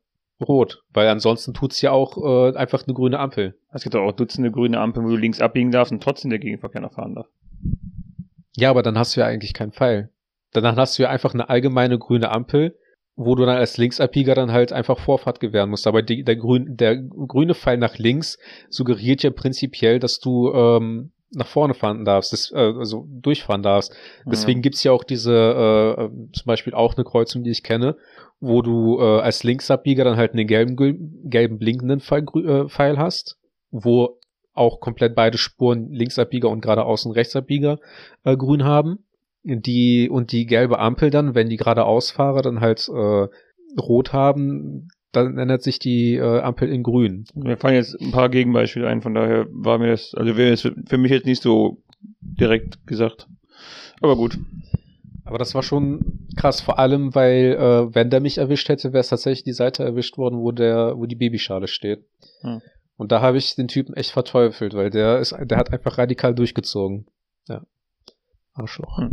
rot, 0.45 0.83
weil 0.93 1.09
ansonsten 1.09 1.55
tut's 1.55 1.81
ja 1.81 1.91
auch 1.91 2.17
äh, 2.17 2.57
einfach 2.57 2.87
eine 2.87 2.95
grüne 2.95 3.19
Ampel. 3.19 3.59
Es 3.73 3.83
gibt 3.83 3.97
auch 3.97 4.13
Dutzende 4.13 4.51
grüne 4.51 4.79
Ampeln, 4.79 5.07
wo 5.07 5.11
du 5.11 5.17
links 5.17 5.41
abbiegen 5.41 5.71
darfst 5.71 5.93
und 5.93 6.03
trotzdem 6.03 6.31
der 6.31 6.39
Gegenverkehr 6.39 6.81
noch 6.81 6.93
fahren 6.93 7.15
darf. 7.15 7.27
Ja, 8.57 8.71
aber 8.71 8.83
dann 8.83 8.99
hast 8.99 9.17
du 9.17 9.21
ja 9.21 9.27
eigentlich 9.27 9.55
keinen 9.55 9.73
Pfeil. 9.73 10.11
Danach 10.53 10.77
hast 10.77 10.99
du 10.99 11.03
ja 11.03 11.11
einfach 11.11 11.35
eine 11.35 11.49
allgemeine 11.49 11.99
grüne 11.99 12.31
Ampel, 12.31 12.77
wo 13.15 13.35
du 13.35 13.45
dann 13.45 13.57
als 13.57 13.77
Linksabbieger 13.77 14.35
dann 14.35 14.53
halt 14.53 14.73
einfach 14.73 14.99
Vorfahrt 14.99 15.41
gewähren 15.41 15.71
musst. 15.71 15.87
Aber 15.87 16.03
die, 16.03 16.25
der, 16.25 16.37
grün, 16.37 16.77
der 16.77 16.97
grüne 16.97 17.55
Pfeil 17.55 17.77
nach 17.77 17.99
links 17.99 18.39
suggeriert 18.69 19.23
ja 19.23 19.31
prinzipiell, 19.31 19.99
dass 19.99 20.21
du 20.21 20.53
ähm, 20.53 21.13
nach 21.31 21.47
vorne 21.47 21.75
fahren 21.75 22.05
darfst, 22.05 22.33
das, 22.33 22.51
äh, 22.53 22.57
also 22.57 23.07
durchfahren 23.09 23.63
darfst. 23.63 23.95
Deswegen 24.25 24.63
gibt's 24.63 24.83
ja 24.83 24.93
auch 24.93 25.05
diese, 25.05 25.33
äh, 25.33 26.05
äh, 26.05 26.11
zum 26.33 26.47
Beispiel 26.47 26.75
auch 26.75 26.97
eine 26.97 27.05
Kreuzung, 27.05 27.45
die 27.45 27.51
ich 27.51 27.63
kenne, 27.63 27.97
wo 28.41 28.63
du 28.63 28.99
äh, 29.01 29.21
als 29.21 29.43
Linksabbieger 29.45 30.05
dann 30.05 30.17
halt 30.17 30.33
einen 30.33 30.47
gelben, 30.47 30.77
gelben 31.29 31.59
blinkenden 31.59 32.01
Pfeil, 32.01 32.25
äh, 32.37 32.69
Pfeil 32.69 32.99
hast, 32.99 33.39
wo 33.71 34.19
auch 34.55 34.81
komplett 34.81 35.15
beide 35.15 35.39
Spuren 35.39 35.93
Linksabbieger 35.93 36.49
und 36.49 36.61
geradeaus 36.61 37.05
und 37.07 37.13
Rechtsabbieger 37.13 37.79
äh, 38.25 38.37
grün 38.37 38.65
haben. 38.65 39.05
Die 39.45 40.11
und 40.11 40.33
die 40.33 40.47
gelbe 40.47 40.79
Ampel 40.79 41.11
dann, 41.11 41.35
wenn 41.35 41.49
die 41.49 41.57
geradeausfahrer 41.57 42.43
dann 42.43 42.61
halt 42.61 42.89
äh, 42.89 43.29
rot 43.81 44.13
haben, 44.13 44.89
dann 45.25 45.39
ändert 45.39 45.63
sich 45.63 45.79
die 45.79 46.15
äh, 46.15 46.41
Ampel 46.41 46.69
in 46.69 46.83
grün. 46.83 47.25
Mir 47.35 47.57
fallen 47.57 47.75
jetzt 47.75 48.01
ein 48.01 48.11
paar 48.11 48.29
Gegenbeispiele 48.29 48.87
ein, 48.87 49.03
von 49.03 49.15
daher 49.15 49.47
war 49.51 49.79
mir 49.79 49.89
das, 49.89 50.15
also 50.15 50.37
wäre 50.37 50.53
es 50.53 50.63
für 50.63 50.99
mich 50.99 51.11
jetzt 51.11 51.27
nicht 51.27 51.43
so 51.43 51.83
direkt 52.21 52.87
gesagt. 52.87 53.27
Aber 54.01 54.17
gut. 54.17 54.39
Aber 55.25 55.39
das 55.39 55.55
war 55.55 55.63
schon 55.63 56.27
krass, 56.37 56.61
vor 56.61 56.79
allem, 56.79 57.15
weil 57.15 57.57
äh, 57.59 57.95
wenn 57.95 58.09
der 58.11 58.21
mich 58.21 58.39
erwischt 58.39 58.69
hätte, 58.69 58.93
wäre 58.93 59.01
es 59.01 59.09
tatsächlich 59.09 59.45
die 59.45 59.53
Seite 59.53 59.85
erwischt 59.85 60.17
worden, 60.17 60.39
wo 60.39 60.53
der, 60.53 60.95
wo 60.97 61.05
die 61.07 61.17
Babyschale 61.17 61.69
steht. 61.69 62.05
Hm. 62.41 62.63
Und 62.97 63.13
da 63.13 63.21
habe 63.21 63.37
ich 63.39 63.55
den 63.55 63.69
Typen 63.69 63.95
echt 63.95 64.11
verteufelt, 64.11 64.75
weil 64.75 64.91
der 64.91 65.19
ist, 65.19 65.37
der 65.39 65.59
hat 65.59 65.73
einfach 65.73 65.99
radikal 65.99 66.35
durchgezogen. 66.35 67.07
Ja. 67.47 67.63
Arschloch. 68.55 68.99
Hm. 68.99 69.11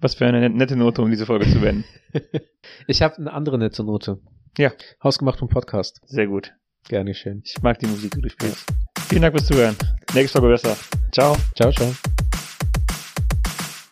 Was 0.00 0.14
für 0.14 0.26
eine 0.26 0.40
net- 0.40 0.54
nette 0.54 0.74
Note, 0.76 1.02
um 1.02 1.10
diese 1.10 1.26
Folge 1.26 1.46
zu 1.48 1.60
beenden. 1.60 1.84
Ich 2.86 3.02
habe 3.02 3.16
eine 3.18 3.32
andere 3.32 3.58
nette 3.58 3.82
Note. 3.84 4.18
Ja. 4.58 4.72
Hausgemacht 5.02 5.40
und 5.42 5.48
Podcast. 5.48 6.00
Sehr 6.04 6.26
gut. 6.26 6.52
Gerne 6.88 7.14
schön. 7.14 7.42
Ich 7.44 7.62
mag 7.62 7.78
die 7.78 7.86
Musik, 7.86 8.12
die 8.14 8.20
du 8.20 8.28
spielst. 8.28 8.66
Vielen 9.08 9.22
Dank 9.22 9.34
fürs 9.34 9.46
Zuhören. 9.46 9.76
Nächste 10.14 10.40
Folge 10.40 10.54
besser. 10.54 10.76
Ciao. 11.12 11.36
Ciao, 11.54 11.70
ciao. 11.72 11.92